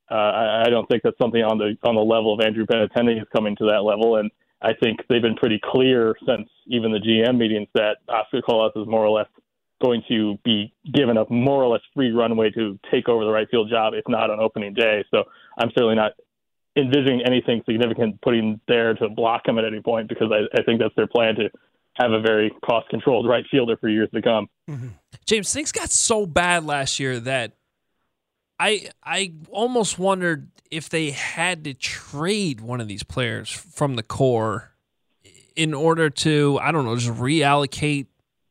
uh, 0.09 0.15
I, 0.15 0.63
I 0.65 0.69
don't 0.69 0.87
think 0.87 1.03
that's 1.03 1.17
something 1.21 1.43
on 1.43 1.57
the 1.57 1.75
on 1.83 1.95
the 1.95 2.01
level 2.01 2.33
of 2.33 2.39
Andrew 2.39 2.65
Benintendi 2.65 3.21
is 3.21 3.27
coming 3.35 3.55
to 3.57 3.65
that 3.65 3.83
level. 3.83 4.15
And 4.15 4.31
I 4.61 4.71
think 4.81 4.99
they've 5.09 5.21
been 5.21 5.35
pretty 5.35 5.59
clear 5.61 6.15
since 6.25 6.49
even 6.67 6.91
the 6.91 6.99
GM 6.99 7.37
meetings 7.37 7.67
that 7.73 7.97
Oscar 8.07 8.41
Colas 8.41 8.71
is 8.75 8.87
more 8.87 9.05
or 9.05 9.09
less 9.09 9.27
going 9.81 10.03
to 10.09 10.37
be 10.43 10.73
given 10.93 11.17
a 11.17 11.25
more 11.29 11.63
or 11.63 11.73
less 11.73 11.81
free 11.93 12.11
runway 12.11 12.49
to 12.51 12.77
take 12.91 13.07
over 13.07 13.23
the 13.23 13.31
right 13.31 13.47
field 13.49 13.69
job, 13.69 13.93
if 13.93 14.03
not 14.07 14.29
on 14.29 14.39
opening 14.39 14.73
day. 14.73 15.03
So 15.11 15.23
I'm 15.57 15.69
certainly 15.69 15.95
not 15.95 16.13
envisioning 16.75 17.21
anything 17.25 17.61
significant 17.65 18.21
putting 18.21 18.59
there 18.67 18.93
to 18.95 19.09
block 19.09 19.47
him 19.47 19.57
at 19.57 19.65
any 19.65 19.81
point 19.81 20.09
because 20.09 20.31
I, 20.31 20.57
I 20.57 20.63
think 20.63 20.79
that's 20.79 20.95
their 20.95 21.07
plan 21.07 21.35
to 21.35 21.49
have 21.95 22.11
a 22.11 22.21
very 22.21 22.51
cost 22.65 22.89
controlled 22.89 23.27
right 23.27 23.45
fielder 23.51 23.77
for 23.77 23.89
years 23.89 24.09
to 24.13 24.21
come. 24.21 24.47
Mm-hmm. 24.69 24.87
James, 25.25 25.51
things 25.51 25.71
got 25.71 25.89
so 25.89 26.25
bad 26.25 26.65
last 26.65 26.99
year 26.99 27.19
that 27.19 27.53
I 28.59 28.89
I 29.03 29.33
almost 29.49 29.99
wondered 29.99 30.49
if 30.71 30.89
they 30.89 31.11
had 31.11 31.63
to 31.63 31.73
trade 31.73 32.61
one 32.61 32.79
of 32.81 32.87
these 32.87 33.03
players 33.03 33.49
from 33.49 33.95
the 33.95 34.03
core 34.03 34.71
in 35.55 35.73
order 35.73 36.09
to 36.09 36.59
I 36.61 36.71
don't 36.71 36.85
know 36.85 36.95
just 36.95 37.09
reallocate 37.09 38.07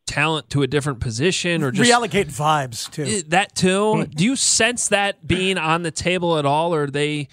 talent 0.09 0.49
to 0.51 0.63
a 0.63 0.67
different 0.67 1.01
position 1.01 1.63
or 1.63 1.71
just 1.71 1.91
reallocate 1.91 2.27
vibes 2.27 2.91
too. 2.91 3.23
That 3.29 3.55
too. 3.55 4.07
Do 4.07 4.25
you 4.25 4.35
sense 4.35 4.89
that 4.89 5.27
being 5.27 5.59
on 5.59 5.83
the 5.83 5.91
table 5.91 6.39
at 6.39 6.47
all, 6.47 6.75
or 6.75 6.85
are 6.85 6.91
they 6.91 7.29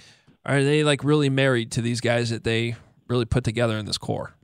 are 0.45 0.63
they 0.63 0.83
like 0.83 1.03
really 1.03 1.29
married 1.29 1.71
to 1.71 1.81
these 1.81 2.01
guys 2.01 2.29
that 2.29 2.43
they 2.43 2.75
really 3.07 3.25
put 3.25 3.43
together 3.43 3.77
in 3.77 3.85
this 3.85 3.97
core? 3.97 4.35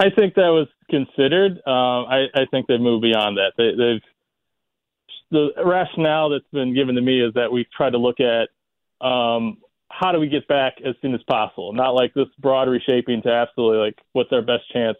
I 0.00 0.10
think 0.16 0.34
that 0.34 0.48
was 0.48 0.68
considered. 0.90 1.52
Um, 1.66 2.06
I, 2.06 2.26
I, 2.34 2.46
think 2.50 2.68
they've 2.68 2.80
moved 2.80 3.02
beyond 3.02 3.36
that. 3.36 3.52
They, 3.58 3.72
they've 3.76 4.00
the 5.30 5.48
rationale 5.64 6.30
that's 6.30 6.44
been 6.52 6.74
given 6.74 6.94
to 6.94 7.02
me 7.02 7.20
is 7.20 7.34
that 7.34 7.52
we've 7.52 7.70
tried 7.76 7.90
to 7.90 7.98
look 7.98 8.16
at 8.20 8.48
um, 9.06 9.58
how 9.90 10.12
do 10.12 10.20
we 10.20 10.28
get 10.28 10.46
back 10.48 10.74
as 10.86 10.94
soon 11.02 11.14
as 11.14 11.20
possible, 11.28 11.72
not 11.72 11.90
like 11.90 12.14
this 12.14 12.28
broad 12.38 12.68
reshaping 12.68 13.22
to 13.22 13.30
absolutely 13.30 13.78
like 13.78 13.98
what's 14.12 14.32
our 14.32 14.40
best 14.40 14.72
chance 14.72 14.96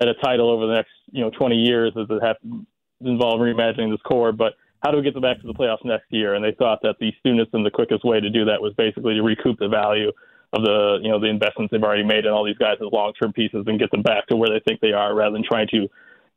at 0.00 0.08
a 0.08 0.14
title 0.14 0.50
over 0.50 0.66
the 0.66 0.74
next 0.74 0.90
you 1.10 1.22
know 1.22 1.30
20 1.30 1.56
years 1.56 1.92
as 1.96 2.06
it 2.10 2.22
have 2.22 2.36
involve 3.00 3.40
reimagining 3.40 3.90
this 3.90 4.00
core, 4.02 4.32
but 4.32 4.54
how 4.82 4.90
do 4.90 4.98
we 4.98 5.02
get 5.02 5.14
them 5.14 5.22
back 5.22 5.40
to 5.40 5.46
the 5.46 5.54
playoffs 5.54 5.84
next 5.84 6.06
year? 6.10 6.34
And 6.34 6.44
they 6.44 6.52
thought 6.52 6.80
that 6.82 6.96
the 7.00 7.12
soonest 7.22 7.50
and 7.54 7.64
the 7.64 7.70
quickest 7.70 8.04
way 8.04 8.20
to 8.20 8.30
do 8.30 8.44
that 8.44 8.60
was 8.60 8.72
basically 8.76 9.14
to 9.14 9.22
recoup 9.22 9.58
the 9.58 9.68
value 9.68 10.12
of 10.52 10.62
the 10.62 10.98
you 11.02 11.10
know 11.10 11.18
the 11.18 11.26
investments 11.26 11.72
they've 11.72 11.82
already 11.82 12.04
made 12.04 12.24
in 12.24 12.32
all 12.32 12.44
these 12.44 12.58
guys 12.58 12.76
as 12.80 12.92
long 12.92 13.12
term 13.20 13.32
pieces 13.32 13.64
and 13.66 13.78
get 13.78 13.90
them 13.90 14.02
back 14.02 14.26
to 14.28 14.36
where 14.36 14.48
they 14.48 14.60
think 14.66 14.80
they 14.80 14.92
are, 14.92 15.14
rather 15.14 15.32
than 15.32 15.44
trying 15.44 15.66
to 15.68 15.88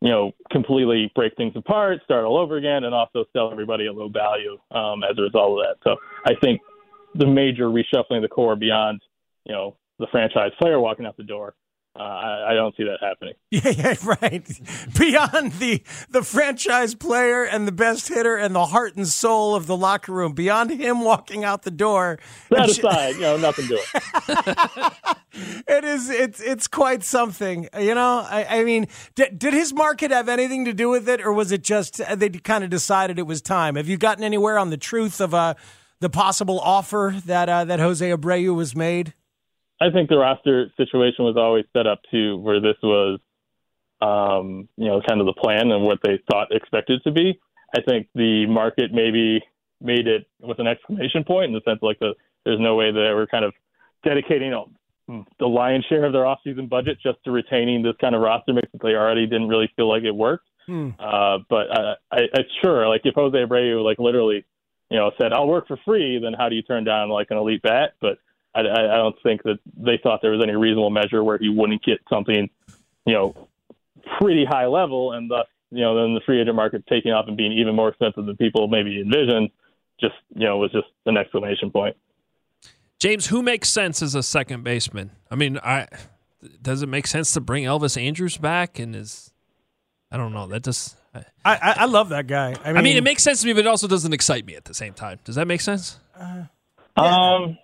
you 0.01 0.09
know 0.09 0.31
completely 0.51 1.11
break 1.15 1.35
things 1.35 1.53
apart, 1.55 1.99
start 2.03 2.25
all 2.25 2.37
over 2.37 2.57
again, 2.57 2.83
and 2.85 2.93
also 2.93 3.25
sell 3.33 3.51
everybody 3.51 3.85
at 3.85 3.95
low 3.95 4.09
value 4.09 4.57
um, 4.71 5.03
as 5.03 5.17
a 5.17 5.21
result 5.21 5.59
of 5.59 5.65
that. 5.65 5.75
So 5.83 5.97
I 6.25 6.33
think 6.41 6.61
the 7.15 7.27
major 7.27 7.65
reshuffling 7.65 8.17
of 8.17 8.21
the 8.23 8.29
core 8.29 8.55
beyond 8.55 9.01
you 9.45 9.53
know 9.53 9.77
the 9.99 10.07
franchise 10.11 10.51
player 10.59 10.79
walking 10.79 11.05
out 11.05 11.17
the 11.17 11.23
door 11.23 11.53
uh, 11.99 12.03
I, 12.03 12.51
I, 12.51 12.53
don't 12.53 12.73
see 12.77 12.85
that 12.85 12.99
happening. 13.01 13.33
Yeah, 13.51 13.69
yeah, 13.69 13.95
right. 14.21 14.47
Beyond 14.97 15.53
the 15.53 15.83
the 16.09 16.23
franchise 16.23 16.93
player 16.95 17.43
and 17.43 17.67
the 17.67 17.71
best 17.71 18.07
hitter 18.07 18.35
and 18.37 18.55
the 18.55 18.67
heart 18.67 18.95
and 18.95 19.07
soul 19.07 19.55
of 19.55 19.65
the 19.67 19.75
locker 19.75 20.13
room, 20.13 20.33
beyond 20.33 20.69
him 20.71 21.01
walking 21.01 21.43
out 21.43 21.63
the 21.63 21.71
door. 21.71 22.19
That 22.51 22.69
aside, 22.69 23.15
you 23.15 23.21
know, 23.21 23.37
nothing 23.37 23.67
to 23.67 23.73
it. 23.73 25.17
it 25.67 25.83
is. 25.83 26.09
It's 26.09 26.39
it's 26.39 26.67
quite 26.67 27.03
something. 27.03 27.67
You 27.77 27.95
know, 27.95 28.25
I, 28.29 28.59
I 28.59 28.63
mean, 28.63 28.87
did, 29.15 29.37
did 29.37 29.53
his 29.53 29.73
market 29.73 30.11
have 30.11 30.29
anything 30.29 30.65
to 30.65 30.73
do 30.73 30.89
with 30.89 31.09
it, 31.09 31.21
or 31.25 31.33
was 31.33 31.51
it 31.51 31.63
just 31.63 31.99
uh, 31.99 32.15
they 32.15 32.29
kind 32.29 32.63
of 32.63 32.69
decided 32.69 33.19
it 33.19 33.27
was 33.27 33.41
time? 33.41 33.75
Have 33.75 33.89
you 33.89 33.97
gotten 33.97 34.23
anywhere 34.23 34.57
on 34.57 34.69
the 34.69 34.77
truth 34.77 35.19
of 35.19 35.33
uh, 35.33 35.55
the 35.99 36.09
possible 36.09 36.59
offer 36.59 37.15
that 37.25 37.49
uh, 37.49 37.65
that 37.65 37.79
Jose 37.79 38.07
Abreu 38.07 38.55
was 38.55 38.75
made? 38.75 39.13
I 39.81 39.89
think 39.91 40.09
the 40.09 40.17
roster 40.17 40.71
situation 40.77 41.25
was 41.25 41.37
always 41.37 41.65
set 41.73 41.87
up 41.87 42.01
to 42.11 42.37
where 42.37 42.59
this 42.59 42.75
was, 42.83 43.19
um, 44.01 44.67
you 44.77 44.87
know, 44.87 45.01
kind 45.07 45.21
of 45.21 45.25
the 45.25 45.33
plan 45.33 45.71
and 45.71 45.83
what 45.83 45.99
they 46.03 46.19
thought 46.29 46.51
expected 46.51 47.01
to 47.03 47.11
be. 47.11 47.39
I 47.75 47.81
think 47.81 48.07
the 48.15 48.45
market 48.47 48.91
maybe 48.93 49.43
made 49.81 50.07
it 50.07 50.27
with 50.41 50.59
an 50.59 50.67
exclamation 50.67 51.23
point 51.23 51.45
in 51.45 51.53
the 51.53 51.61
sense 51.63 51.79
like 51.81 51.99
the 51.99 52.13
there's 52.45 52.59
no 52.59 52.75
way 52.75 52.91
that 52.91 52.99
they 52.99 53.13
were 53.13 53.27
kind 53.27 53.45
of 53.45 53.53
dedicating 54.03 54.53
the 55.39 55.47
lion's 55.47 55.85
share 55.85 56.05
of 56.05 56.13
their 56.13 56.23
offseason 56.23 56.69
budget 56.69 56.97
just 57.01 57.17
to 57.23 57.31
retaining 57.31 57.81
this 57.81 57.95
kind 57.99 58.15
of 58.15 58.21
roster 58.21 58.53
mix 58.53 58.71
that 58.71 58.81
they 58.81 58.93
already 58.93 59.25
didn't 59.25 59.47
really 59.47 59.69
feel 59.75 59.89
like 59.89 60.03
it 60.03 60.11
worked. 60.11 60.47
Hmm. 60.67 60.89
Uh, 60.99 61.39
but 61.49 61.67
I, 61.71 61.93
I, 62.11 62.19
I 62.33 62.39
sure 62.61 62.87
like 62.87 63.01
if 63.05 63.15
Jose 63.15 63.35
Abreu 63.35 63.83
like 63.83 63.97
literally, 63.97 64.45
you 64.89 64.97
know, 64.97 65.11
said 65.19 65.33
I'll 65.33 65.47
work 65.47 65.67
for 65.67 65.77
free, 65.85 66.19
then 66.21 66.33
how 66.33 66.49
do 66.49 66.55
you 66.55 66.61
turn 66.61 66.83
down 66.83 67.09
like 67.09 67.27
an 67.31 67.37
elite 67.37 67.61
bat? 67.61 67.93
But 67.99 68.19
I, 68.55 68.61
I 68.61 68.97
don't 68.97 69.15
think 69.21 69.43
that 69.43 69.59
they 69.77 69.99
thought 70.01 70.21
there 70.21 70.31
was 70.31 70.41
any 70.41 70.55
reasonable 70.55 70.89
measure 70.89 71.23
where 71.23 71.37
he 71.37 71.49
wouldn't 71.49 71.83
get 71.83 71.99
something, 72.09 72.49
you 73.05 73.13
know, 73.13 73.47
pretty 74.19 74.45
high 74.45 74.65
level, 74.65 75.11
and 75.11 75.29
thus, 75.29 75.47
you 75.71 75.81
know, 75.81 75.95
then 75.95 76.15
the 76.15 76.21
free 76.25 76.41
agent 76.41 76.55
market 76.55 76.83
taking 76.87 77.11
off 77.11 77.27
and 77.27 77.37
being 77.37 77.51
even 77.53 77.75
more 77.75 77.89
expensive 77.89 78.25
than 78.25 78.35
people 78.37 78.67
maybe 78.67 78.99
envisioned, 79.01 79.49
just 79.99 80.15
you 80.35 80.45
know, 80.45 80.57
was 80.57 80.71
just 80.71 80.87
an 81.05 81.17
exclamation 81.17 81.69
point. 81.71 81.95
James, 82.99 83.27
who 83.27 83.41
makes 83.41 83.69
sense 83.69 84.01
as 84.01 84.15
a 84.15 84.23
second 84.23 84.63
baseman? 84.63 85.11
I 85.31 85.35
mean, 85.35 85.59
I 85.63 85.87
does 86.61 86.81
it 86.81 86.89
make 86.89 87.07
sense 87.07 87.31
to 87.33 87.41
bring 87.41 87.65
Elvis 87.65 88.01
Andrus 88.01 88.37
back? 88.37 88.79
And 88.79 88.95
is 88.95 89.31
I 90.11 90.17
don't 90.17 90.33
know. 90.33 90.47
That 90.47 90.63
just 90.63 90.97
I, 91.13 91.23
I, 91.45 91.75
I 91.77 91.85
love 91.85 92.09
that 92.09 92.27
guy. 92.27 92.55
I 92.63 92.69
mean, 92.69 92.77
I 92.77 92.81
mean, 92.81 92.97
it 92.97 93.03
makes 93.03 93.23
sense 93.23 93.41
to 93.41 93.47
me, 93.47 93.53
but 93.53 93.61
it 93.61 93.67
also 93.67 93.87
doesn't 93.87 94.13
excite 94.13 94.45
me 94.45 94.55
at 94.55 94.65
the 94.65 94.73
same 94.73 94.93
time. 94.93 95.19
Does 95.23 95.35
that 95.35 95.47
make 95.47 95.61
sense? 95.61 95.99
Uh, 96.19 96.43
yeah. 96.97 97.35
Um, 97.35 97.57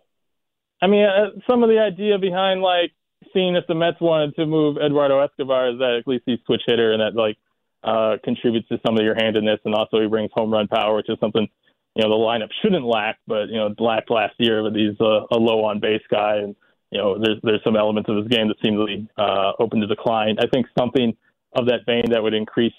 I 0.86 0.88
mean, 0.88 1.04
uh, 1.04 1.32
some 1.50 1.63
of 1.63 1.70
the 1.70 1.80
idea 1.80 2.20
behind 2.20 2.62
like 2.62 2.92
seeing 3.34 3.56
if 3.56 3.65
the 3.65 3.74
Mets 3.74 4.00
wanted 4.00 4.36
to 4.36 4.46
move 4.46 4.77
Eduardo 4.77 5.20
Escobar 5.20 5.72
is 5.72 5.80
that 5.80 5.98
at 6.00 6.08
least 6.08 6.25
he's 6.27 6.38
switch 6.46 6.62
hitter 6.68 6.94
and 6.94 7.01
that 7.01 7.20
like 7.20 7.38
uh, 7.84 8.18
contributes 8.24 8.68
to 8.70 8.80
some 8.86 8.96
of 8.96 9.04
your 9.04 9.15
handedness, 9.15 9.60
and 9.65 9.74
also 9.74 10.00
he 10.00 10.06
brings 10.06 10.30
home 10.36 10.54
run 10.54 10.68
power, 10.68 10.96
which 10.96 11.10
is 11.10 11.18
something 11.20 11.48
you 11.96 12.04
know 12.04 12.10
the 12.10 12.24
lineup 12.24 12.50
shouldn't 12.62 12.86
lack, 12.86 13.18
but 13.25 13.50
you 13.50 13.56
know 13.56 13.74
lacked 13.80 14.12
last 14.12 14.36
year. 14.38 14.62
But 14.62 14.75
he's 14.75 15.00
a, 15.00 15.25
a 15.32 15.38
low 15.39 15.65
on 15.65 15.80
base 15.80 16.04
guy, 16.12 16.36
and 16.36 16.56
you 16.92 17.00
know 17.00 17.18
there's 17.18 17.39
there's 17.42 17.63
some 17.63 17.75
elements 17.75 18.08
of 18.08 18.18
his 18.18 18.27
game 18.27 18.48
that 18.50 18.58
seem 18.63 18.77
to 18.77 18.86
be 18.86 19.10
uh, 19.18 19.54
open 19.58 19.82
to 19.82 19.88
decline. 19.88 20.38
I 20.39 20.46
think 20.54 20.68
something 20.77 21.18
of 21.54 21.65
that 21.65 21.88
vein 21.88 22.12
that 22.12 22.22
would 22.22 22.36
increase 22.36 22.74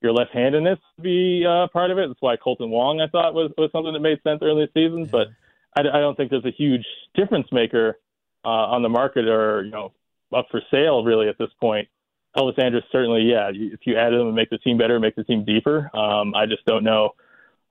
your 0.00 0.12
left-handedness 0.12 0.78
be 1.02 1.44
uh, 1.46 1.66
part 1.68 1.90
of 1.90 1.98
it. 1.98 2.08
That's 2.08 2.22
why 2.22 2.36
Kolten 2.36 2.70
Wong 2.70 3.02
I 3.02 3.08
thought 3.08 3.34
was 3.34 3.52
was 3.58 3.68
something 3.72 3.92
that 3.92 4.00
made 4.00 4.22
sense 4.22 4.40
early 4.42 4.70
season, 4.72 5.04
but 5.04 5.28
I, 5.76 5.80
I 5.80 6.00
don't 6.00 6.16
think 6.16 6.30
there's 6.30 6.44
a 6.44 6.54
huge 6.56 6.84
difference 7.14 7.46
maker 7.52 7.98
uh, 8.44 8.48
on 8.48 8.82
the 8.82 8.88
market 8.88 9.26
or 9.28 9.64
you 9.64 9.70
know 9.70 9.92
up 10.34 10.46
for 10.50 10.60
sale 10.70 11.04
really 11.04 11.28
at 11.28 11.38
this 11.38 11.50
point. 11.60 11.88
Elvis 12.36 12.62
Andrus 12.62 12.84
certainly, 12.92 13.22
yeah. 13.22 13.50
If 13.52 13.80
you 13.84 13.96
add 13.96 14.12
him 14.12 14.26
and 14.26 14.34
make 14.34 14.50
the 14.50 14.58
team 14.58 14.76
better, 14.76 15.00
make 15.00 15.16
the 15.16 15.24
team 15.24 15.44
deeper. 15.44 15.90
Um, 15.96 16.34
I 16.34 16.44
just 16.44 16.64
don't 16.66 16.84
know 16.84 17.14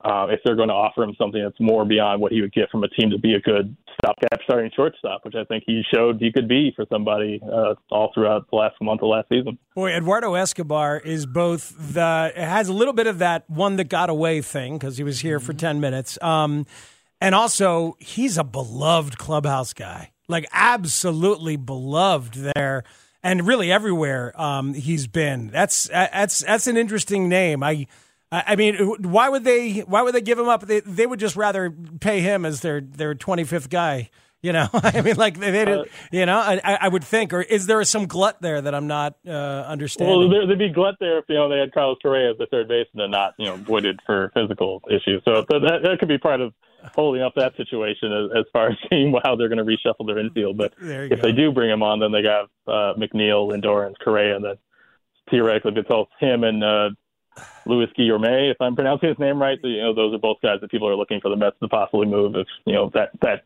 uh, 0.04 0.28
if 0.30 0.40
they're 0.44 0.56
going 0.56 0.70
to 0.70 0.74
offer 0.74 1.04
him 1.04 1.14
something 1.18 1.42
that's 1.42 1.60
more 1.60 1.86
beyond 1.86 2.22
what 2.22 2.32
he 2.32 2.42
would 2.42 2.54
get 2.54 2.70
from 2.70 2.84
a 2.84 2.88
team 2.90 3.10
to 3.12 3.18
be 3.18 3.34
a 3.34 3.40
good 3.40 3.76
stopgap 3.94 4.40
starting 4.44 4.72
shortstop, 4.76 5.24
which 5.24 5.36
I 5.36 5.44
think 5.46 5.64
he 5.66 5.84
showed 5.94 6.20
he 6.20 6.32
could 6.32 6.48
be 6.48 6.72
for 6.76 6.86
somebody 6.92 7.42
uh, 7.44 7.76
all 7.92 8.12
throughout 8.14 8.50
the 8.50 8.56
last 8.56 8.76
month 8.82 9.02
of 9.02 9.10
last 9.10 9.30
season. 9.30 9.58
Boy, 9.76 9.92
Eduardo 9.92 10.34
Escobar 10.34 11.00
is 11.00 11.26
both 11.26 11.94
the 11.94 12.34
has 12.36 12.68
a 12.70 12.74
little 12.74 12.94
bit 12.94 13.08
of 13.08 13.20
that 13.20 13.50
one 13.50 13.78
that 13.78 13.86
got 13.86 14.10
away 14.10 14.42
thing 14.42 14.78
because 14.78 14.98
he 14.98 15.04
was 15.04 15.20
here 15.20 15.38
mm-hmm. 15.38 15.46
for 15.46 15.54
ten 15.54 15.80
minutes. 15.80 16.22
Um, 16.22 16.66
and 17.26 17.34
also, 17.34 17.98
he's 17.98 18.38
a 18.38 18.44
beloved 18.44 19.18
clubhouse 19.18 19.74
guy, 19.74 20.12
like 20.28 20.46
absolutely 20.54 21.56
beloved 21.56 22.36
there, 22.36 22.84
and 23.24 23.48
really 23.48 23.72
everywhere 23.72 24.40
um, 24.40 24.76
he's 24.76 25.08
been. 25.08 25.48
That's 25.48 25.86
that's 25.86 26.42
that's 26.42 26.68
an 26.68 26.78
interesting 26.78 27.28
name. 27.28 27.64
I. 27.64 27.88
I 28.32 28.56
mean, 28.56 28.76
why 29.02 29.30
would 29.30 29.44
they? 29.44 29.80
Why 29.80 30.04
would 30.04 30.14
they 30.14 30.22
give 30.22 30.38
him 30.38 30.50
up? 30.50 30.68
They, 30.68 30.82
they 30.82 31.08
would 31.08 31.20
just 31.20 31.36
rather 31.36 31.72
pay 31.72 32.20
him 32.20 32.46
as 32.46 32.62
their 32.62 32.82
their 32.82 33.16
twenty 33.16 33.44
fifth 33.44 33.70
guy, 33.72 34.12
You 34.46 34.54
know, 34.54 34.70
I 34.74 35.02
mean, 35.02 35.16
like 35.16 35.40
they, 35.40 35.50
they 35.50 35.66
did, 35.66 35.90
you 36.12 36.28
know, 36.28 36.38
I, 36.38 36.78
I 36.82 36.88
would 36.88 37.04
think, 37.04 37.34
or 37.34 37.42
is 37.42 37.66
there 37.66 37.84
some 37.84 38.06
glut 38.06 38.44
there 38.44 38.62
that 38.62 38.76
I'm 38.76 38.86
not 38.86 39.16
uh, 39.28 39.32
understanding? 39.32 40.20
Well, 40.20 40.30
there, 40.30 40.46
would 40.46 40.60
be 40.60 40.70
glut 40.70 40.98
there 41.00 41.18
if 41.18 41.26
you 41.28 41.34
know 41.34 41.50
they 41.50 41.58
had 41.58 41.74
Carlos 41.74 41.98
Correa 42.00 42.30
as 42.30 42.38
the 42.38 42.46
third 42.46 42.68
baseman 42.68 43.06
and 43.06 43.12
not 43.12 43.34
you 43.40 43.48
know 43.48 43.60
Wooded 43.68 44.02
for 44.06 44.30
physical 44.36 44.84
issues. 44.88 45.24
So 45.26 45.44
that 45.50 45.80
that 45.82 45.98
could 46.00 46.10
be 46.10 46.20
part 46.20 46.42
of 46.42 46.54
holding 46.94 47.24
up 47.24 47.34
that 47.38 47.58
situation 47.58 48.14
as, 48.14 48.38
as 48.38 48.46
far 48.54 48.70
as 48.70 48.78
seeing 48.92 49.16
how 49.24 49.36
they're 49.36 49.50
going 49.50 49.58
to 49.58 49.64
reshuffle 49.66 50.06
their 50.06 50.20
infield. 50.20 50.58
But 50.60 50.74
if 50.80 51.22
go. 51.22 51.28
they 51.28 51.32
do 51.32 51.52
bring 51.52 51.72
him 51.72 51.82
on, 51.82 52.00
then 52.00 52.12
they 52.12 52.22
got 52.22 52.44
uh, 52.68 52.94
McNeil, 53.00 53.52
Lindor, 53.52 53.88
and 53.88 53.98
Correa, 53.98 54.36
and 54.36 54.46
then 54.46 54.58
theoretically 55.32 55.72
if 55.72 55.78
it's 55.80 55.90
all 55.90 56.08
him 56.20 56.44
and 56.44 56.64
uh, 56.64 56.90
Luis 57.66 57.90
Guillorme, 57.98 58.52
if 58.52 58.58
I'm 58.62 58.76
pronouncing 58.76 59.10
his 59.10 59.18
name 59.18 59.42
right. 59.42 59.58
So, 59.60 59.68
you 59.68 59.82
know, 59.82 59.96
those 59.96 60.14
are 60.14 60.20
both 60.20 60.38
guys 60.44 60.62
that 60.62 60.70
people 60.70 60.88
are 60.88 60.96
looking 60.96 61.20
for 61.20 61.30
the 61.30 61.36
Mets 61.36 61.58
to 61.62 61.68
possibly 61.68 62.06
move 62.06 62.36
if 62.36 62.48
you 62.66 62.74
know 62.74 62.92
that 62.94 63.10
that 63.22 63.46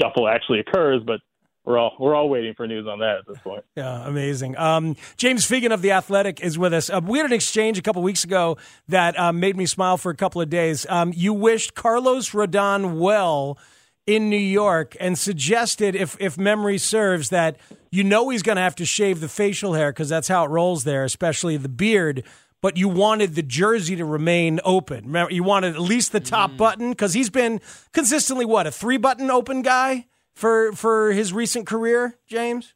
shuffle 0.00 0.28
actually 0.28 0.60
occurs. 0.60 1.02
But 1.04 1.20
we're 1.64 1.78
all 1.78 1.94
we're 1.98 2.14
all 2.14 2.28
waiting 2.28 2.54
for 2.54 2.66
news 2.66 2.86
on 2.86 3.00
that 3.00 3.18
at 3.18 3.26
this 3.26 3.38
point. 3.38 3.64
Yeah, 3.76 4.06
amazing. 4.06 4.56
Um, 4.56 4.96
James 5.16 5.46
Fegan 5.46 5.72
of 5.72 5.82
the 5.82 5.92
Athletic 5.92 6.40
is 6.40 6.58
with 6.58 6.72
us. 6.72 6.90
Uh, 6.90 7.00
we 7.04 7.18
had 7.18 7.26
an 7.26 7.32
exchange 7.32 7.78
a 7.78 7.82
couple 7.82 8.02
weeks 8.02 8.24
ago 8.24 8.56
that 8.88 9.18
um, 9.18 9.40
made 9.40 9.56
me 9.56 9.66
smile 9.66 9.96
for 9.96 10.10
a 10.10 10.16
couple 10.16 10.40
of 10.40 10.48
days. 10.48 10.86
Um, 10.88 11.12
you 11.14 11.34
wished 11.34 11.74
Carlos 11.74 12.30
Rodon 12.30 12.98
well 12.98 13.58
in 14.06 14.30
New 14.30 14.36
York 14.36 14.96
and 14.98 15.18
suggested, 15.18 15.94
if 15.94 16.16
if 16.18 16.38
memory 16.38 16.78
serves, 16.78 17.28
that 17.28 17.56
you 17.90 18.04
know 18.04 18.30
he's 18.30 18.42
going 18.42 18.56
to 18.56 18.62
have 18.62 18.74
to 18.76 18.86
shave 18.86 19.20
the 19.20 19.28
facial 19.28 19.74
hair 19.74 19.92
because 19.92 20.08
that's 20.08 20.28
how 20.28 20.44
it 20.44 20.48
rolls 20.48 20.84
there, 20.84 21.04
especially 21.04 21.56
the 21.56 21.68
beard. 21.68 22.24
But 22.62 22.76
you 22.76 22.88
wanted 22.88 23.34
the 23.34 23.42
jersey 23.42 23.96
to 23.96 24.04
remain 24.04 24.60
open. 24.64 25.06
Remember, 25.06 25.32
you 25.32 25.42
wanted 25.42 25.74
at 25.74 25.80
least 25.80 26.12
the 26.12 26.20
top 26.20 26.52
mm. 26.52 26.56
button 26.58 26.90
because 26.90 27.14
he's 27.14 27.30
been 27.30 27.60
consistently 27.92 28.44
what 28.44 28.66
a 28.66 28.70
three 28.70 28.98
button 28.98 29.30
open 29.30 29.62
guy 29.62 30.06
for 30.34 30.72
for 30.72 31.12
his 31.12 31.32
recent 31.32 31.66
career, 31.66 32.18
James. 32.26 32.74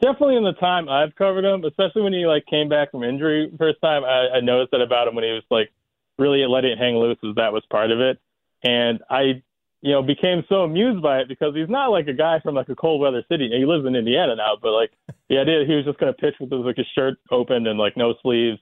Definitely 0.00 0.36
in 0.36 0.44
the 0.44 0.52
time 0.52 0.88
I've 0.88 1.14
covered 1.14 1.44
him, 1.44 1.64
especially 1.64 2.02
when 2.02 2.12
he 2.12 2.26
like 2.26 2.44
came 2.46 2.68
back 2.68 2.90
from 2.90 3.02
injury 3.02 3.50
first 3.58 3.80
time, 3.80 4.04
I, 4.04 4.36
I 4.36 4.40
noticed 4.40 4.72
that 4.72 4.82
about 4.82 5.08
him 5.08 5.14
when 5.14 5.24
he 5.24 5.30
was 5.30 5.44
like 5.50 5.70
really 6.18 6.44
letting 6.46 6.72
it 6.72 6.78
hang 6.78 6.96
loose, 6.96 7.18
as 7.26 7.34
that 7.36 7.52
was 7.52 7.64
part 7.70 7.90
of 7.90 8.00
it. 8.00 8.18
And 8.62 9.00
I, 9.08 9.42
you 9.80 9.92
know, 9.92 10.02
became 10.02 10.44
so 10.48 10.62
amused 10.62 11.02
by 11.02 11.18
it 11.20 11.28
because 11.28 11.54
he's 11.54 11.68
not 11.68 11.88
like 11.88 12.08
a 12.08 12.12
guy 12.12 12.40
from 12.40 12.54
like 12.54 12.68
a 12.68 12.74
cold 12.74 13.00
weather 13.00 13.24
city. 13.28 13.50
He 13.50 13.64
lives 13.64 13.86
in 13.86 13.94
Indiana 13.94 14.36
now, 14.36 14.56
but 14.60 14.72
like 14.72 14.90
the 15.28 15.38
idea 15.38 15.60
that 15.60 15.66
he 15.66 15.74
was 15.74 15.84
just 15.84 15.98
going 15.98 16.12
to 16.12 16.18
pitch 16.18 16.34
with 16.40 16.52
like 16.52 16.76
his 16.76 16.86
shirt 16.94 17.14
open 17.30 17.66
and 17.66 17.78
like 17.78 17.96
no 17.96 18.14
sleeves 18.22 18.58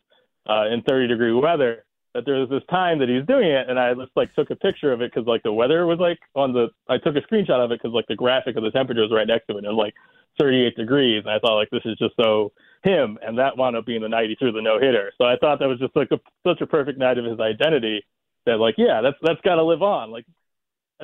uh, 0.49 0.69
in 0.69 0.83
30 0.83 1.09
degree 1.09 1.33
weather. 1.33 1.85
That 2.15 2.25
there 2.27 2.37
was 2.37 2.49
this 2.49 2.63
time 2.71 3.01
that 3.01 3.09
he's 3.09 3.27
doing 3.27 3.51
it, 3.51 3.69
and 3.69 3.77
I 3.77 3.93
just 3.93 4.13
like 4.15 4.33
took 4.35 4.51
a 4.51 4.55
picture 4.55 4.93
of 4.93 5.03
it 5.03 5.13
because 5.13 5.27
like 5.27 5.43
the 5.43 5.53
weather 5.53 5.85
was 5.85 5.99
like 5.99 6.21
on 6.37 6.53
the. 6.53 6.69
I 6.89 6.99
took 6.99 7.17
a 7.17 7.21
screenshot 7.23 7.59
of 7.59 7.73
it 7.73 7.81
because 7.83 7.93
like 7.93 8.07
the 8.07 8.15
graphic 8.15 8.55
of 8.57 8.63
the 8.63 8.71
temperature 8.71 9.03
was 9.03 9.11
right 9.11 9.27
next 9.27 9.49
to 9.49 9.55
it, 9.55 9.59
and 9.59 9.67
it 9.67 9.71
was 9.71 9.83
like 9.83 9.95
38 10.39 10.77
degrees, 10.77 11.23
and 11.25 11.35
I 11.35 11.41
thought 11.41 11.57
like 11.57 11.71
this 11.71 11.83
is 11.85 11.99
just 11.99 12.15
so 12.17 12.53
him, 12.85 13.19
and 13.23 13.39
that 13.39 13.57
wound 13.57 13.75
up 13.75 13.87
being 13.87 14.03
the 14.03 14.09
night 14.09 14.29
he 14.29 14.37
threw 14.37 14.53
the 14.53 14.63
no 14.63 14.79
hitter. 14.79 15.13
So 15.19 15.25
I 15.25 15.37
thought 15.37 15.59
that 15.59 15.67
was 15.67 15.81
just 15.81 15.97
like 15.97 16.11
a, 16.13 16.21
such 16.47 16.61
a 16.61 16.67
perfect 16.67 16.99
night 16.99 17.19
of 17.19 17.25
his 17.25 17.41
identity 17.41 18.05
that 18.47 18.59
like 18.59 18.77
yeah, 18.79 19.01
that's 19.03 19.17
that's 19.23 19.41
got 19.41 19.57
to 19.57 19.65
live 19.65 19.83
on. 19.83 20.11
Like 20.11 20.27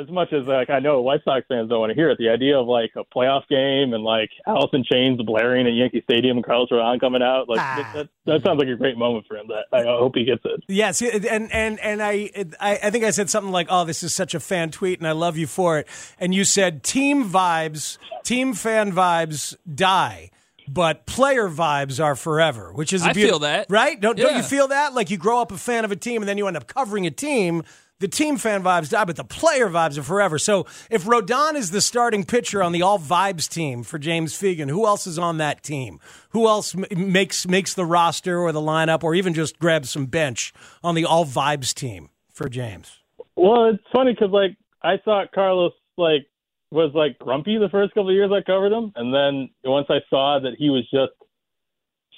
as 0.01 0.09
much 0.11 0.33
as 0.33 0.47
like 0.47 0.71
I 0.71 0.79
know 0.79 1.01
White 1.03 1.21
Sox 1.25 1.45
fans 1.49 1.69
don't 1.69 1.81
want 1.81 1.91
to 1.91 1.95
hear 1.95 2.11
it, 2.11 2.19
the 2.19 2.29
idea 2.29 2.59
of 2.59 2.67
like 2.67 2.91
a 2.97 3.05
playoff 3.05 3.47
game 3.49 3.93
and 3.95 4.03
like 4.03 4.31
Alice 4.47 4.71
in 4.73 4.85
Chains 4.85 5.21
blaring 5.23 5.67
at 5.67 5.73
Yankee 5.75 6.01
Stadium 6.03 6.39
and 6.39 6.45
Carlos 6.47 6.69
Rodon 6.71 6.99
coming 7.01 7.23
out, 7.23 7.49
like 7.49 7.61
Ah. 7.61 7.77
that, 7.77 7.95
that, 7.95 8.09
that 8.27 8.43
sounds 8.43 8.59
like 8.59 8.69
a 8.69 8.77
great 8.77 8.97
moment 8.97 9.27
for 9.27 9.37
him. 9.37 9.47
That 9.49 9.67
I 9.77 9.83
hope 9.85 10.15
he 10.17 10.25
gets 10.25 10.43
it. 10.45 10.63
Yes, 10.69 11.01
and 11.03 11.51
and 11.53 11.79
and 11.81 12.03
I, 12.03 12.31
I 12.61 12.79
I 12.85 12.91
think 12.91 13.05
I 13.05 13.11
said 13.11 13.29
something 13.31 13.53
like, 13.53 13.67
"Oh, 13.71 13.85
this 13.85 14.03
is 14.03 14.15
such 14.15 14.35
a 14.35 14.41
fan 14.41 14.71
tweet, 14.71 14.99
and 14.99 15.07
I 15.09 15.13
love 15.13 15.37
you 15.37 15.47
for 15.47 15.79
it." 15.79 15.87
And 16.19 16.35
you 16.35 16.45
said, 16.45 16.83
"Team 16.83 17.29
vibes, 17.29 17.99
team 18.25 18.55
fan 18.55 18.93
vibes 18.93 19.57
die." 19.73 20.31
But 20.73 21.05
player 21.05 21.49
vibes 21.49 22.03
are 22.03 22.15
forever, 22.15 22.73
which 22.73 22.93
is 22.93 23.05
a 23.05 23.09
I 23.09 23.13
beaut- 23.13 23.29
feel 23.31 23.39
that. 23.41 23.67
right? 23.69 24.01
Don't 24.01 24.17
don't 24.17 24.37
you 24.37 24.43
feel 24.45 24.69
that? 24.69 24.95
Like 24.95 25.11
you 25.11 25.17
grow 25.17 25.41
up 25.41 25.51
a 25.51 25.59
fan 25.59 25.85
of 25.85 25.91
a 25.91 25.97
team, 25.97 26.23
and 26.23 26.29
then 26.29 26.39
you 26.39 26.47
end 26.47 26.57
up 26.57 26.69
covering 26.69 27.07
a 27.07 27.11
team. 27.11 27.65
The 28.01 28.09
team 28.09 28.39
fan 28.39 28.63
vibes 28.63 28.89
die, 28.89 29.05
but 29.05 29.17
the 29.17 29.25
player 29.25 29.69
vibes 29.69 29.99
are 29.99 30.03
forever. 30.03 30.39
So 30.39 30.67
if 30.91 31.05
Rodon 31.05 31.55
is 31.55 31.71
the 31.71 31.83
starting 31.83 32.25
pitcher 32.25 32.63
on 32.63 32.73
the 32.73 32.81
all 32.81 32.99
vibes 32.99 33.47
team 33.47 33.83
for 33.83 33.99
James 33.99 34.33
Fegan, 34.33 34.71
who 34.71 34.87
else 34.87 35.07
is 35.07 35.19
on 35.19 35.37
that 35.37 35.63
team? 35.63 36.01
Who 36.31 36.49
else 36.49 36.75
makes 36.75 37.47
makes 37.47 37.75
the 37.75 37.85
roster 37.85 38.39
or 38.39 38.53
the 38.53 38.61
lineup, 38.61 39.05
or 39.05 39.15
even 39.15 39.35
just 39.35 39.59
grabs 39.59 39.91
some 39.91 40.07
bench 40.07 40.55
on 40.83 40.95
the 40.95 41.05
all 41.05 41.27
vibes 41.27 41.75
team 41.75 42.09
for 42.33 42.49
James? 42.49 43.01
Well, 43.37 43.67
it's 43.67 43.85
funny 43.93 44.15
because 44.15 44.31
like 44.31 44.57
I 44.83 44.97
thought 44.97 45.33
Carlos 45.33 45.73
like 45.99 46.27
was 46.71 46.93
like 46.95 47.19
grumpy 47.19 47.59
the 47.59 47.69
first 47.69 47.93
couple 47.93 48.09
of 48.09 48.15
years 48.15 48.31
I 48.33 48.41
covered 48.41 48.73
him, 48.73 48.93
and 48.97 49.13
then 49.13 49.51
once 49.63 49.89
I 49.91 49.99
saw 50.09 50.39
that 50.43 50.55
he 50.59 50.71
was 50.71 50.89
just 50.91 51.13